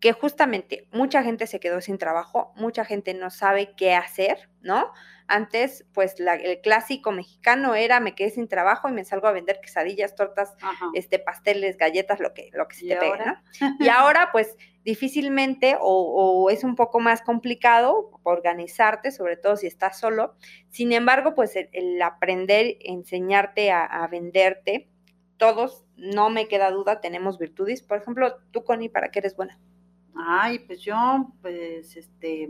que 0.00 0.12
justamente 0.12 0.86
mucha 0.92 1.22
gente 1.22 1.46
se 1.46 1.60
quedó 1.60 1.80
sin 1.80 1.98
trabajo, 1.98 2.52
mucha 2.56 2.84
gente 2.84 3.14
no 3.14 3.30
sabe 3.30 3.74
qué 3.76 3.94
hacer, 3.94 4.48
¿no? 4.60 4.92
Antes, 5.26 5.84
pues 5.92 6.14
el 6.18 6.60
clásico 6.62 7.10
mexicano 7.12 7.74
era 7.74 8.00
me 8.00 8.14
quedé 8.14 8.30
sin 8.30 8.48
trabajo 8.48 8.88
y 8.88 8.92
me 8.92 9.04
salgo 9.04 9.26
a 9.26 9.32
vender 9.32 9.60
quesadillas, 9.60 10.14
tortas, 10.14 10.56
este, 10.94 11.18
pasteles, 11.18 11.76
galletas, 11.76 12.18
lo 12.20 12.32
que, 12.32 12.48
lo 12.54 12.66
que 12.66 12.76
se 12.76 12.88
te 12.88 12.96
pegue, 12.96 13.18
¿no? 13.18 13.36
Y 13.78 13.88
ahora, 13.88 14.30
pues 14.32 14.56
difícilmente 14.84 15.76
o, 15.78 16.48
es 16.50 16.64
un 16.64 16.76
poco 16.76 16.98
más 16.98 17.20
complicado 17.20 18.10
organizarte, 18.22 19.10
sobre 19.10 19.36
todo 19.36 19.56
si 19.56 19.66
estás 19.66 19.98
solo. 20.00 20.34
Sin 20.70 20.92
embargo, 20.92 21.34
pues 21.34 21.56
el, 21.56 22.00
aprender, 22.00 22.78
enseñarte 22.80 23.70
a, 23.70 23.84
a 23.84 24.06
venderte, 24.06 24.88
todos, 25.36 25.84
no 25.96 26.30
me 26.30 26.48
queda 26.48 26.70
duda, 26.70 27.02
tenemos 27.02 27.38
virtudes. 27.38 27.82
Por 27.82 27.98
ejemplo, 27.98 28.38
tú, 28.50 28.64
Connie, 28.64 28.88
¿para 28.88 29.10
qué 29.10 29.18
eres 29.18 29.36
buena? 29.36 29.58
Ay, 30.26 30.58
pues 30.60 30.80
yo, 30.80 31.32
pues, 31.40 31.96
este, 31.96 32.48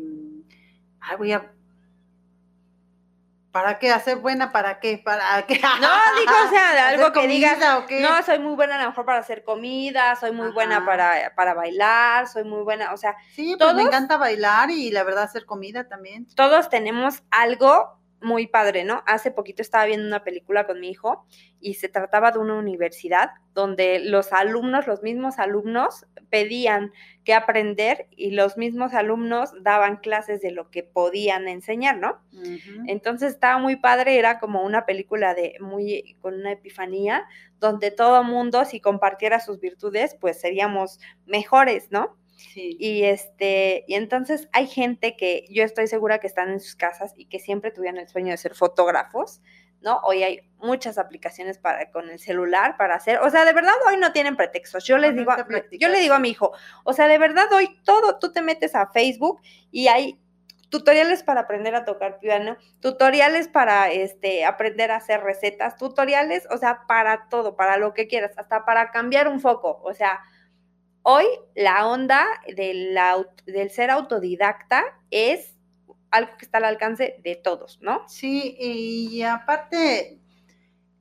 ay, 1.01 1.17
voy 1.17 1.33
a, 1.33 1.53
¿para 3.53 3.79
qué 3.79 3.91
hacer 3.91 4.19
buena? 4.19 4.53
¿Para 4.53 4.81
qué? 4.81 4.99
¿Para 4.99 5.45
qué? 5.47 5.61
No, 5.61 5.89
digo, 6.19 6.33
o 6.47 6.51
sea, 6.51 6.89
algo 6.89 7.13
que 7.13 7.27
digas, 7.27 7.59
no, 7.59 8.23
soy 8.23 8.39
muy 8.39 8.55
buena 8.55 8.77
a 8.77 8.83
lo 8.83 8.89
mejor 8.89 9.05
para 9.05 9.19
hacer 9.19 9.45
comida, 9.45 10.17
soy 10.17 10.33
muy 10.33 10.51
buena 10.51 10.85
para, 10.85 11.35
para 11.35 11.55
bailar, 11.55 12.29
soy 12.29 12.45
muy 12.45 12.63
buena, 12.63 12.93
o 12.93 12.97
sea, 12.97 13.17
sí, 13.35 13.57
pues 13.59 13.75
me 13.75 13.83
encanta 13.83 14.17
bailar 14.17 14.71
y 14.71 14.91
la 14.91 15.03
verdad 15.03 15.25
hacer 15.25 15.45
comida 15.45 15.89
también. 15.89 16.27
Todos 16.35 16.69
tenemos 16.69 17.23
algo 17.31 17.98
muy 18.21 18.47
padre, 18.47 18.85
¿no? 18.85 19.03
Hace 19.07 19.31
poquito 19.31 19.63
estaba 19.63 19.87
viendo 19.87 20.07
una 20.07 20.25
película 20.25 20.67
con 20.67 20.81
mi 20.81 20.91
hijo 20.91 21.25
y 21.61 21.75
se 21.75 21.89
trataba 21.89 22.33
de 22.33 22.39
una 22.39 22.55
universidad 22.57 23.31
donde 23.55 24.01
los 24.01 24.33
alumnos, 24.33 24.87
los 24.87 25.03
mismos 25.03 25.39
alumnos, 25.39 26.07
pedían 26.31 26.93
que 27.25 27.35
aprender 27.35 28.07
y 28.11 28.33
los 28.33 28.57
mismos 28.57 28.95
alumnos 28.95 29.53
daban 29.61 29.97
clases 29.97 30.41
de 30.41 30.51
lo 30.51 30.71
que 30.71 30.83
podían 30.83 31.49
enseñar, 31.49 31.99
¿no? 31.99 32.21
Entonces 32.87 33.33
estaba 33.33 33.59
muy 33.59 33.77
padre, 33.77 34.19
era 34.19 34.39
como 34.39 34.63
una 34.63 34.87
película 34.87 35.35
de 35.35 35.57
muy 35.61 36.17
con 36.21 36.35
una 36.35 36.53
epifanía 36.53 37.25
donde 37.61 37.91
todo 37.91 38.23
mundo 38.25 38.65
si 38.65 38.81
compartiera 38.81 39.41
sus 39.41 39.61
virtudes, 39.61 40.17
pues 40.21 40.41
seríamos 40.41 41.01
mejores, 41.27 41.91
¿no? 41.91 42.17
Sí. 42.39 42.77
Y 42.79 43.03
este, 43.03 43.85
y 43.89 43.95
entonces 43.95 44.49
hay 44.53 44.69
gente 44.69 45.17
que 45.17 45.45
yo 45.51 45.65
estoy 45.65 45.89
segura 45.89 46.21
que 46.21 46.29
están 46.29 46.51
en 46.51 46.61
sus 46.61 46.77
casas 46.77 47.13
y 47.17 47.27
que 47.27 47.41
siempre 47.41 47.73
tuvieron 47.73 47.99
el 47.99 48.09
sueño 48.09 48.31
de 48.31 48.37
ser 48.37 48.55
fotógrafos, 48.55 49.43
¿no? 49.81 49.99
Hoy 50.05 50.23
hay 50.23 50.41
muchas 50.59 50.99
aplicaciones 50.99 51.59
para 51.59 51.91
con 51.91 52.09
el 52.09 52.21
celular 52.21 52.77
para 52.77 52.95
hacer, 52.95 53.19
o 53.19 53.31
sea, 53.31 53.45
de 53.45 53.53
verdad 53.53 53.75
hoy 53.89 53.97
no 53.97 54.13
tienen 54.13 54.37
pretextos. 54.37 54.85
Yo 54.85 54.99
les 54.99 55.17
digo, 55.17 55.33
yo 55.73 55.89
le 55.89 55.99
digo 55.99 56.15
a 56.15 56.21
mi 56.21 56.31
hijo, 56.31 56.53
o 56.85 56.93
sea, 56.93 57.09
de 57.09 57.19
verdad 57.19 57.53
hoy 57.53 57.77
todo, 57.85 58.19
tú 58.21 58.33
te 58.33 58.41
metes 58.41 58.77
a 58.77 58.87
Facebook 58.93 59.41
y 59.73 59.89
hay 59.89 60.21
tutoriales 60.71 61.25
para 61.25 61.41
aprender 61.41 61.75
a 61.75 61.85
tocar 61.85 62.21
piano, 62.21 62.57
tutoriales 62.81 63.49
para 63.49 63.91
este 63.91 64.45
aprender 64.45 64.93
a 64.93 64.97
hacer 64.97 65.23
recetas, 65.23 65.77
tutoriales, 65.77 66.47
o 66.51 66.57
sea, 66.57 66.83
para 66.87 67.29
todo, 67.29 67.57
para 67.57 67.79
lo 67.79 67.95
que 67.95 68.07
quieras, 68.07 68.33
hasta 68.37 68.65
para 68.65 68.93
cambiar 68.93 69.27
un 69.27 69.41
foco, 69.41 69.81
o 69.83 69.93
sea, 69.93 70.21
hoy 71.03 71.25
la 71.55 71.87
onda 71.87 72.27
del, 72.55 72.97
ser 73.71 73.91
autodidacta 73.91 74.85
es 75.11 75.55
algo 76.11 76.37
que 76.39 76.45
está 76.45 76.59
al 76.59 76.65
alcance 76.65 77.21
de 77.23 77.37
todos, 77.37 77.79
¿no? 77.83 78.09
Sí, 78.09 78.57
y 78.59 79.23
aparte, 79.23 80.19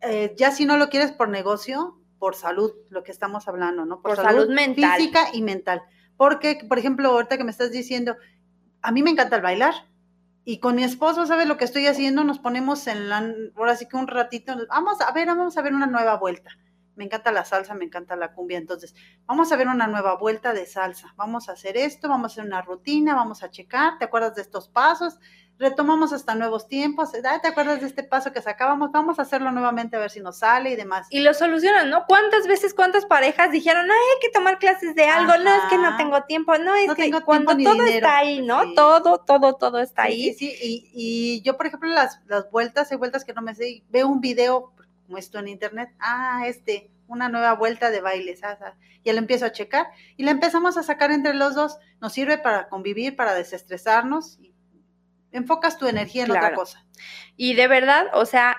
eh, 0.01 0.33
ya 0.37 0.51
si 0.51 0.65
no 0.65 0.77
lo 0.77 0.89
quieres 0.89 1.11
por 1.11 1.29
negocio, 1.29 1.97
por 2.19 2.35
salud, 2.35 2.71
lo 2.89 3.03
que 3.03 3.11
estamos 3.11 3.47
hablando, 3.47 3.85
¿no? 3.85 4.01
Por 4.01 4.15
salud 4.15 4.49
mental. 4.49 4.97
Física 4.97 5.27
y 5.33 5.41
mental. 5.41 5.81
Porque, 6.17 6.59
por 6.67 6.79
ejemplo, 6.79 7.09
ahorita 7.09 7.37
que 7.37 7.43
me 7.43 7.51
estás 7.51 7.71
diciendo, 7.71 8.15
a 8.81 8.91
mí 8.91 9.03
me 9.03 9.11
encanta 9.11 9.35
el 9.35 9.41
bailar. 9.41 9.73
Y 10.43 10.59
con 10.59 10.75
mi 10.75 10.83
esposo, 10.83 11.25
¿sabes 11.25 11.47
lo 11.47 11.57
que 11.57 11.65
estoy 11.65 11.87
haciendo? 11.87 12.23
Nos 12.23 12.39
ponemos 12.39 12.87
en 12.87 13.09
la, 13.09 13.33
ahora 13.55 13.75
sí 13.75 13.87
que 13.87 13.97
un 13.97 14.07
ratito, 14.07 14.55
vamos 14.69 15.01
a 15.01 15.11
ver, 15.11 15.27
vamos 15.27 15.57
a 15.57 15.61
ver 15.61 15.73
una 15.73 15.87
nueva 15.87 16.17
vuelta. 16.17 16.51
Me 16.97 17.05
encanta 17.05 17.31
la 17.31 17.45
salsa, 17.45 17.73
me 17.75 17.85
encanta 17.85 18.15
la 18.15 18.33
cumbia, 18.33 18.57
entonces 18.57 18.93
vamos 19.25 19.51
a 19.51 19.55
ver 19.55 19.67
una 19.67 19.87
nueva 19.87 20.15
vuelta 20.17 20.51
de 20.53 20.65
salsa. 20.65 21.13
Vamos 21.15 21.47
a 21.47 21.53
hacer 21.53 21.77
esto, 21.77 22.09
vamos 22.09 22.31
a 22.31 22.33
hacer 22.33 22.45
una 22.45 22.61
rutina, 22.63 23.13
vamos 23.15 23.43
a 23.43 23.49
checar, 23.51 23.97
¿te 23.99 24.05
acuerdas 24.05 24.35
de 24.35 24.41
estos 24.41 24.67
pasos? 24.67 25.19
Retomamos 25.59 26.13
hasta 26.13 26.35
nuevos 26.35 26.67
tiempos, 26.67 27.09
"Ah, 27.25 27.39
¿te 27.41 27.47
acuerdas 27.47 27.81
de 27.81 27.87
este 27.87 28.03
paso 28.03 28.31
que 28.31 28.41
sacábamos? 28.43 28.91
Vamos 28.91 29.17
a 29.17 29.23
hacerlo 29.23 29.51
nuevamente 29.51 29.95
a 29.95 29.99
ver 29.99 30.11
si 30.11 30.19
nos 30.19 30.37
sale 30.39 30.69
y 30.71 30.75
demás. 30.75 31.07
Y 31.09 31.21
lo 31.21 31.33
solucionan, 31.33 31.89
¿no? 31.89 32.05
¿Cuántas 32.07 32.45
veces, 32.47 32.75
cuántas 32.75 33.05
parejas 33.07 33.51
dijeron, 33.51 33.83
ay, 33.89 33.89
hay 33.97 34.19
que 34.21 34.29
tomar 34.29 34.59
clases 34.59 34.93
de 34.93 35.05
algo? 35.05 35.33
No, 35.37 35.49
es 35.55 35.63
que 35.69 35.77
no 35.79 35.97
tengo 35.97 36.21
tiempo, 36.23 36.55
no, 36.59 36.75
es 36.75 36.87
No 36.87 36.95
que 36.95 37.03
tengo 37.03 37.21
cuando 37.25 37.51
todo 37.57 37.73
dinero. 37.73 37.87
está 37.89 38.17
ahí, 38.17 38.41
¿no? 38.43 38.61
Sí. 38.63 38.75
Todo, 38.75 39.19
todo, 39.25 39.55
todo 39.55 39.79
está 39.79 40.03
Sí, 40.05 40.07
ahí. 40.11 40.33
Sí, 40.35 40.51
sí, 40.51 40.57
y, 40.61 40.91
y 40.93 41.41
yo, 41.41 41.57
por 41.57 41.65
ejemplo, 41.67 41.89
las, 41.89 42.21
las 42.27 42.49
vueltas, 42.51 42.91
hay 42.91 42.97
vueltas 42.97 43.25
que 43.25 43.33
no 43.33 43.41
me 43.41 43.55
sé, 43.55 43.83
veo 43.89 44.07
un 44.07 44.21
video, 44.21 44.73
como 45.07 45.17
esto 45.17 45.39
en 45.39 45.47
internet, 45.47 45.89
ah, 45.99 46.43
este, 46.45 46.91
una 47.07 47.29
nueva 47.29 47.53
vuelta 47.53 47.89
de 47.89 48.01
bailes, 48.01 48.43
ah, 48.43 48.57
ah, 48.61 48.73
y 49.03 49.11
lo 49.11 49.17
empiezo 49.17 49.45
a 49.45 49.51
checar, 49.53 49.87
y 50.17 50.23
la 50.23 50.31
empezamos 50.31 50.77
a 50.77 50.83
sacar 50.83 51.11
entre 51.11 51.33
los 51.33 51.55
dos, 51.55 51.79
nos 52.01 52.13
sirve 52.13 52.37
para 52.37 52.67
convivir, 52.67 53.15
para 53.15 53.33
desestresarnos, 53.33 54.37
y 54.39 54.53
enfocas 55.31 55.77
tu 55.77 55.87
energía 55.87 56.25
en 56.25 56.31
otra 56.31 56.41
Claro. 56.41 56.55
cosa. 56.57 56.85
Y 57.37 57.55
de 57.55 57.67
verdad, 57.67 58.07
o 58.13 58.25
sea, 58.25 58.57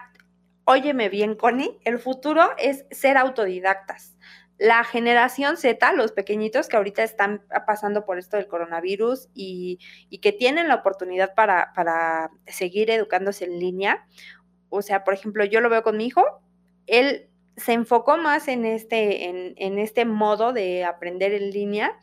óyeme 0.65 1.09
bien, 1.11 1.35
Connie, 1.35 1.79
el 1.85 1.99
futuro 1.99 2.51
es 2.59 2.87
ser 2.91 3.17
autodidactas. 3.19 4.17
La 4.59 4.83
generación 4.83 5.57
Z, 5.57 5.93
los 5.93 6.11
pequeñitos 6.11 6.69
que 6.69 6.77
ahorita 6.77 7.05
están 7.05 7.45
pasando 7.65 8.05
por 8.05 8.19
esto 8.19 8.37
del 8.37 8.49
coronavirus 8.49 9.29
y, 9.33 9.79
y 10.11 10.19
que 10.19 10.33
tienen 10.33 10.67
la 10.67 10.75
oportunidad 10.77 11.33
para, 11.35 11.73
para 11.75 12.31
seguir 12.47 12.91
educándose 12.91 13.45
en 13.45 13.61
línea, 13.61 14.05
o 14.71 14.83
sea, 14.83 15.05
por 15.05 15.15
ejemplo, 15.15 15.45
yo 15.45 15.61
lo 15.61 15.69
veo 15.71 15.83
con 15.83 15.97
mi 15.97 16.07
hijo, 16.07 16.25
él 16.87 17.29
se 17.57 17.73
enfocó 17.73 18.17
más 18.19 18.49
en 18.49 18.65
este, 18.65 19.25
en, 19.29 19.55
en 19.57 19.79
este 19.79 20.05
modo 20.05 20.53
de 20.53 20.85
aprender 20.85 21.33
en 21.33 21.51
línea 21.51 21.97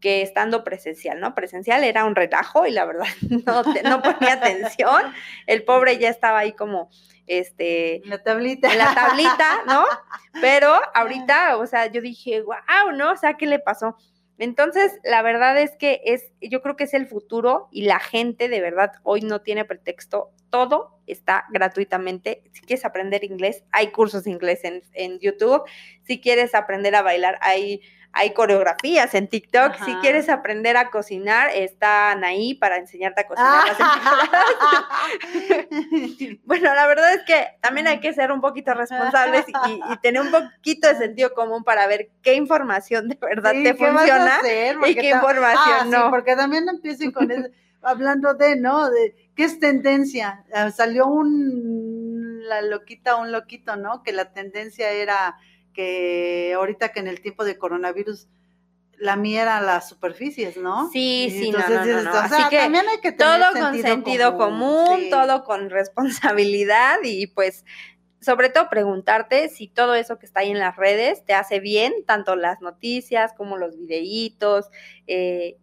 que 0.00 0.22
estando 0.22 0.62
presencial, 0.64 1.18
¿no? 1.18 1.34
Presencial 1.34 1.82
era 1.82 2.04
un 2.04 2.14
relajo 2.14 2.66
y 2.66 2.70
la 2.70 2.84
verdad 2.84 3.06
no, 3.46 3.64
te- 3.64 3.82
no 3.82 4.00
ponía 4.02 4.34
atención. 4.34 5.02
El 5.46 5.64
pobre 5.64 5.98
ya 5.98 6.08
estaba 6.08 6.38
ahí 6.40 6.52
como, 6.52 6.88
este, 7.26 8.02
La 8.04 8.22
tablita. 8.22 8.70
en 8.72 8.78
la 8.78 8.94
tablita, 8.94 9.62
¿no? 9.66 9.84
Pero 10.40 10.72
ahorita, 10.94 11.56
o 11.56 11.66
sea, 11.66 11.86
yo 11.86 12.00
dije, 12.00 12.42
wow, 12.42 12.92
¿no? 12.94 13.12
O 13.12 13.16
sea, 13.16 13.34
¿qué 13.34 13.46
le 13.46 13.58
pasó? 13.58 13.96
Entonces, 14.38 14.98
la 15.02 15.20
verdad 15.22 15.60
es 15.60 15.76
que 15.76 16.00
es, 16.04 16.30
yo 16.40 16.62
creo 16.62 16.76
que 16.76 16.84
es 16.84 16.94
el 16.94 17.06
futuro 17.06 17.68
y 17.72 17.82
la 17.82 17.98
gente 17.98 18.48
de 18.48 18.60
verdad 18.60 18.92
hoy 19.02 19.20
no 19.20 19.42
tiene 19.42 19.64
pretexto. 19.64 20.30
Todo 20.50 21.00
está 21.06 21.44
gratuitamente. 21.50 22.44
Si 22.52 22.62
quieres 22.62 22.84
aprender 22.84 23.24
inglés, 23.24 23.64
hay 23.72 23.88
cursos 23.88 24.24
de 24.24 24.30
inglés 24.30 24.64
en, 24.64 24.82
en 24.92 25.18
YouTube. 25.18 25.62
Si 26.04 26.20
quieres 26.20 26.54
aprender 26.54 26.94
a 26.94 27.02
bailar, 27.02 27.38
hay, 27.42 27.82
hay 28.12 28.32
coreografías 28.32 29.14
en 29.14 29.28
TikTok. 29.28 29.74
Si 29.84 29.94
quieres 29.96 30.28
aprender 30.28 30.76
a 30.76 30.90
cocinar, 30.90 31.50
están 31.54 32.24
ahí 32.24 32.54
para 32.54 32.76
enseñarte 32.76 33.20
a 33.20 33.26
cocinar 33.26 33.66
las. 33.68 33.78
Bueno, 36.44 36.74
la 36.74 36.86
verdad 36.86 37.14
es 37.14 37.22
que 37.24 37.46
también 37.60 37.86
hay 37.86 38.00
que 38.00 38.12
ser 38.12 38.32
un 38.32 38.40
poquito 38.40 38.74
responsables 38.74 39.44
y, 39.48 39.52
y 39.92 39.96
tener 39.98 40.22
un 40.22 40.30
poquito 40.30 40.88
de 40.88 40.96
sentido 40.96 41.32
común 41.34 41.64
para 41.64 41.86
ver 41.86 42.10
qué 42.22 42.34
información 42.34 43.08
de 43.08 43.18
verdad 43.20 43.52
Sí, 43.52 43.62
te 43.64 43.76
¿qué 43.76 43.90
vas 43.90 44.10
a 44.10 44.38
funciona 44.40 44.88
y 44.88 44.94
qué 44.94 45.10
información 45.10 45.64
Ah, 45.68 45.80
sí, 45.84 45.88
no. 45.90 46.10
porque 46.10 46.36
también 46.36 46.68
empiecen 46.68 47.12
con 47.12 47.30
eso, 47.30 47.48
hablando 47.82 48.34
de, 48.34 48.56
¿no? 48.56 48.90
De 48.90 49.14
qué 49.36 49.44
es 49.44 49.60
tendencia. 49.60 50.44
Ah, 50.54 50.70
salió 50.70 51.06
un 51.06 52.42
la 52.48 52.62
loquita, 52.62 53.16
un 53.16 53.30
loquito, 53.32 53.76
¿no? 53.76 54.02
Que 54.02 54.12
la 54.12 54.32
tendencia 54.32 54.90
era 54.90 55.36
que 55.78 56.52
ahorita 56.56 56.88
que 56.88 56.98
en 56.98 57.06
el 57.06 57.20
tiempo 57.20 57.44
de 57.44 57.56
coronavirus 57.56 58.26
la 58.96 59.14
mía 59.14 59.42
era 59.42 59.60
las 59.60 59.88
superficies, 59.88 60.56
¿no? 60.56 60.90
Sí, 60.90 61.28
sí, 61.30 61.52
no, 61.52 61.58
entonces 61.60 61.70
no, 61.70 61.76
no, 61.78 61.86
dices, 61.86 62.04
no. 62.04 62.10
o 62.10 62.16
Así 62.16 62.34
sea, 62.34 62.48
que 62.48 62.56
también 62.56 62.88
hay 62.88 62.98
que 63.00 63.12
tener 63.12 63.40
Todo 63.40 63.52
con 63.52 63.80
sentido 63.80 64.36
común, 64.36 64.98
sí. 64.98 65.10
todo 65.10 65.44
con 65.44 65.70
responsabilidad 65.80 66.96
y 67.04 67.28
pues 67.28 67.64
sobre 68.20 68.48
todo 68.48 68.68
preguntarte 68.68 69.48
si 69.50 69.68
todo 69.68 69.94
eso 69.94 70.18
que 70.18 70.26
está 70.26 70.40
ahí 70.40 70.50
en 70.50 70.58
las 70.58 70.74
redes 70.74 71.24
te 71.24 71.32
hace 71.34 71.60
bien, 71.60 71.92
tanto 72.06 72.34
las 72.34 72.60
noticias 72.60 73.32
como 73.34 73.56
los 73.56 73.78
videitos. 73.78 74.68
eh, 75.06 75.58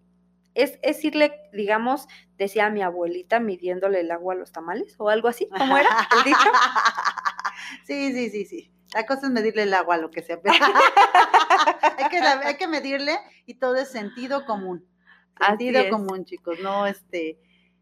es, 0.53 0.79
es 0.81 1.03
irle, 1.03 1.33
digamos, 1.51 2.07
decía 2.37 2.69
mi 2.69 2.81
abuelita, 2.81 3.41
midiéndole 3.41 3.99
el 3.99 4.09
agua 4.11 4.35
a 4.35 4.37
los 4.37 4.53
tamales 4.53 4.95
o 4.97 5.09
algo 5.09 5.27
así, 5.27 5.49
¿cómo 5.49 5.77
era 5.77 5.89
el 6.17 6.23
dicho? 6.23 6.37
Sí, 7.85 8.13
sí, 8.13 8.29
sí, 8.29 8.45
sí. 8.45 8.71
La 8.95 9.05
cosa 9.05 9.27
es 9.27 9.31
medirle 9.33 9.63
el 9.63 9.73
agua 9.73 9.95
a 9.95 9.97
lo 9.97 10.09
que 10.09 10.23
sea. 10.23 10.39
hay, 11.97 12.09
que, 12.09 12.17
hay 12.17 12.55
que 12.55 12.67
medirle 12.69 13.19
y 13.45 13.55
todo 13.55 13.75
es 13.75 13.89
sentido 13.89 14.45
común. 14.45 14.87
Así 15.35 15.65
Sentido 15.65 15.81
es. 15.81 15.91
común, 15.91 16.23
chicos. 16.23 16.57
No, 16.63 16.87
este, 16.87 17.37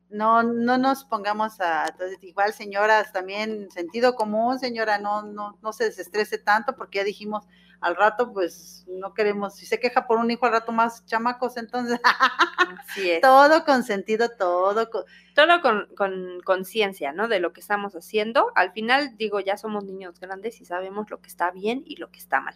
no, 0.10 0.42
no 0.42 0.80
nos 0.80 1.06
pongamos 1.06 1.62
a, 1.62 1.86
entonces, 1.88 2.18
igual 2.24 2.52
señoras 2.54 3.12
también, 3.14 3.70
sentido 3.70 4.16
común, 4.16 4.58
señora, 4.58 4.98
no, 4.98 5.22
no, 5.22 5.60
no 5.62 5.72
se 5.72 5.84
desestrese 5.84 6.40
tanto 6.40 6.76
porque 6.76 6.98
ya 6.98 7.04
dijimos 7.04 7.46
al 7.84 7.96
rato, 7.96 8.32
pues 8.34 8.86
no 8.88 9.14
queremos, 9.14 9.56
si 9.56 9.66
se 9.66 9.80
queja 9.80 10.08
por 10.08 10.18
un 10.18 10.32
hijo 10.32 10.46
al 10.46 10.54
rato 10.54 10.72
más 10.72 11.06
chamacos, 11.06 11.58
entonces 11.58 12.00
Así 12.04 13.12
es. 13.12 13.22
todo 13.22 13.66
con 13.66 13.84
sentido, 13.84 14.30
todo 14.30 14.90
con, 14.90 15.04
todo 15.36 15.62
con 15.62 15.88
con 15.96 16.42
conciencia, 16.44 17.12
¿no? 17.12 17.28
De 17.28 17.40
lo 17.40 17.54
que 17.54 17.62
estamos 17.62 17.94
haciendo. 17.94 18.52
Al 18.56 18.72
final, 18.72 19.16
digo, 19.18 19.40
ya 19.40 19.58
somos 19.58 19.84
niños 19.84 20.20
grandes 20.20 20.62
y 20.62 20.66
sabemos 20.66 21.10
lo 21.10 21.20
que 21.22 21.28
está 21.28 21.52
bien 21.52 21.84
y 21.86 21.98
lo 21.98 22.10
que 22.10 22.20
está 22.20 22.42
mal. 22.42 22.56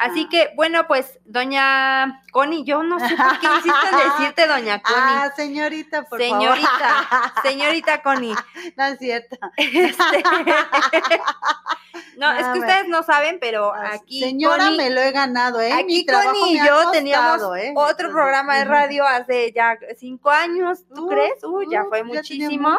Así 0.00 0.28
que, 0.28 0.50
bueno, 0.56 0.86
pues, 0.86 1.18
doña 1.24 2.22
Connie, 2.32 2.64
yo 2.64 2.82
no 2.82 2.98
sé 2.98 3.14
por 3.16 3.38
qué 3.38 3.46
en 3.46 3.52
decirte 4.18 4.46
doña 4.46 4.80
Connie. 4.80 4.98
Ah, 4.98 5.32
señorita, 5.36 6.04
por 6.04 6.18
señorita, 6.18 6.68
favor. 7.08 7.32
señorita 7.42 8.02
Connie. 8.02 8.34
no 8.76 8.84
es 8.84 8.98
cierto. 8.98 9.36
Este, 9.56 10.22
no, 12.16 12.32
es 12.32 12.46
No, 12.46 12.52
que 12.52 12.58
ustedes 12.60 12.88
no 12.88 13.02
saben, 13.02 13.38
pero 13.40 13.74
aquí 13.74 14.20
Señora, 14.20 14.53
ahora 14.62 14.76
me 14.76 14.90
lo 14.90 15.00
he 15.00 15.12
ganado, 15.12 15.60
¿eh? 15.60 15.72
Aquí 15.72 16.06
Connie 16.06 16.54
y 16.54 16.58
yo 16.58 16.90
teníamos 16.90 17.42
¿eh? 17.58 17.72
otro 17.76 18.10
programa 18.10 18.58
de 18.58 18.64
radio 18.64 19.04
hace 19.04 19.52
ya 19.52 19.78
cinco 19.96 20.30
años, 20.30 20.84
¿tú 20.94 21.08
crees? 21.08 21.42
Uy, 21.44 21.66
ya 21.70 21.84
fue 21.84 22.02
muchísimo. 22.04 22.78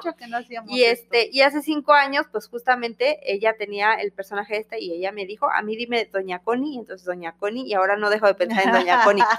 Y 0.68 0.84
este, 0.84 1.30
y 1.32 1.42
hace 1.42 1.62
cinco 1.62 1.94
años, 1.94 2.26
pues 2.32 2.48
justamente 2.48 3.20
ella 3.24 3.56
tenía 3.58 3.94
el 3.94 4.12
personaje 4.12 4.58
este 4.58 4.80
y 4.80 4.94
ella 4.94 5.12
me 5.12 5.26
dijo, 5.26 5.50
a 5.52 5.62
mí 5.62 5.76
dime 5.76 6.10
Doña 6.12 6.40
Connie, 6.40 6.76
y 6.76 6.80
entonces 6.80 7.06
Doña 7.06 7.34
Connie, 7.34 7.66
y 7.66 7.74
ahora 7.74 7.98
no 7.98 8.10
dejo 8.10 8.28
de 8.28 8.36
pensar 8.36 8.66
en 8.66 8.72
Doña 8.72 9.04
Connie. 9.04 9.24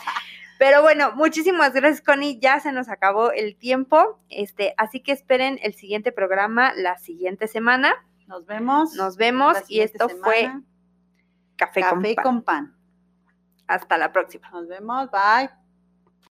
Pero 0.58 0.82
bueno, 0.82 1.12
muchísimas 1.14 1.74
gracias, 1.74 2.00
Connie. 2.00 2.38
Ya 2.40 2.60
se 2.60 2.72
nos 2.72 2.88
acabó 2.88 3.30
el 3.30 3.56
tiempo. 3.56 4.18
Este, 4.30 4.74
así 4.78 5.00
que 5.00 5.12
esperen 5.12 5.58
el 5.62 5.74
siguiente 5.74 6.12
programa 6.12 6.72
la 6.74 6.96
siguiente 6.96 7.46
semana. 7.46 7.94
Nos 8.26 8.46
vemos. 8.46 8.94
Nos 8.94 9.16
vemos. 9.16 9.58
Y 9.68 9.80
esto 9.80 10.08
fue 10.08 10.50
Café, 11.56 11.82
con 12.22 12.42
pan. 12.42 12.76
Hasta 13.66 13.98
la 13.98 14.12
próxima. 14.12 14.48
Nos 14.50 14.68
vemos. 14.68 15.10
Bye. 15.10 15.65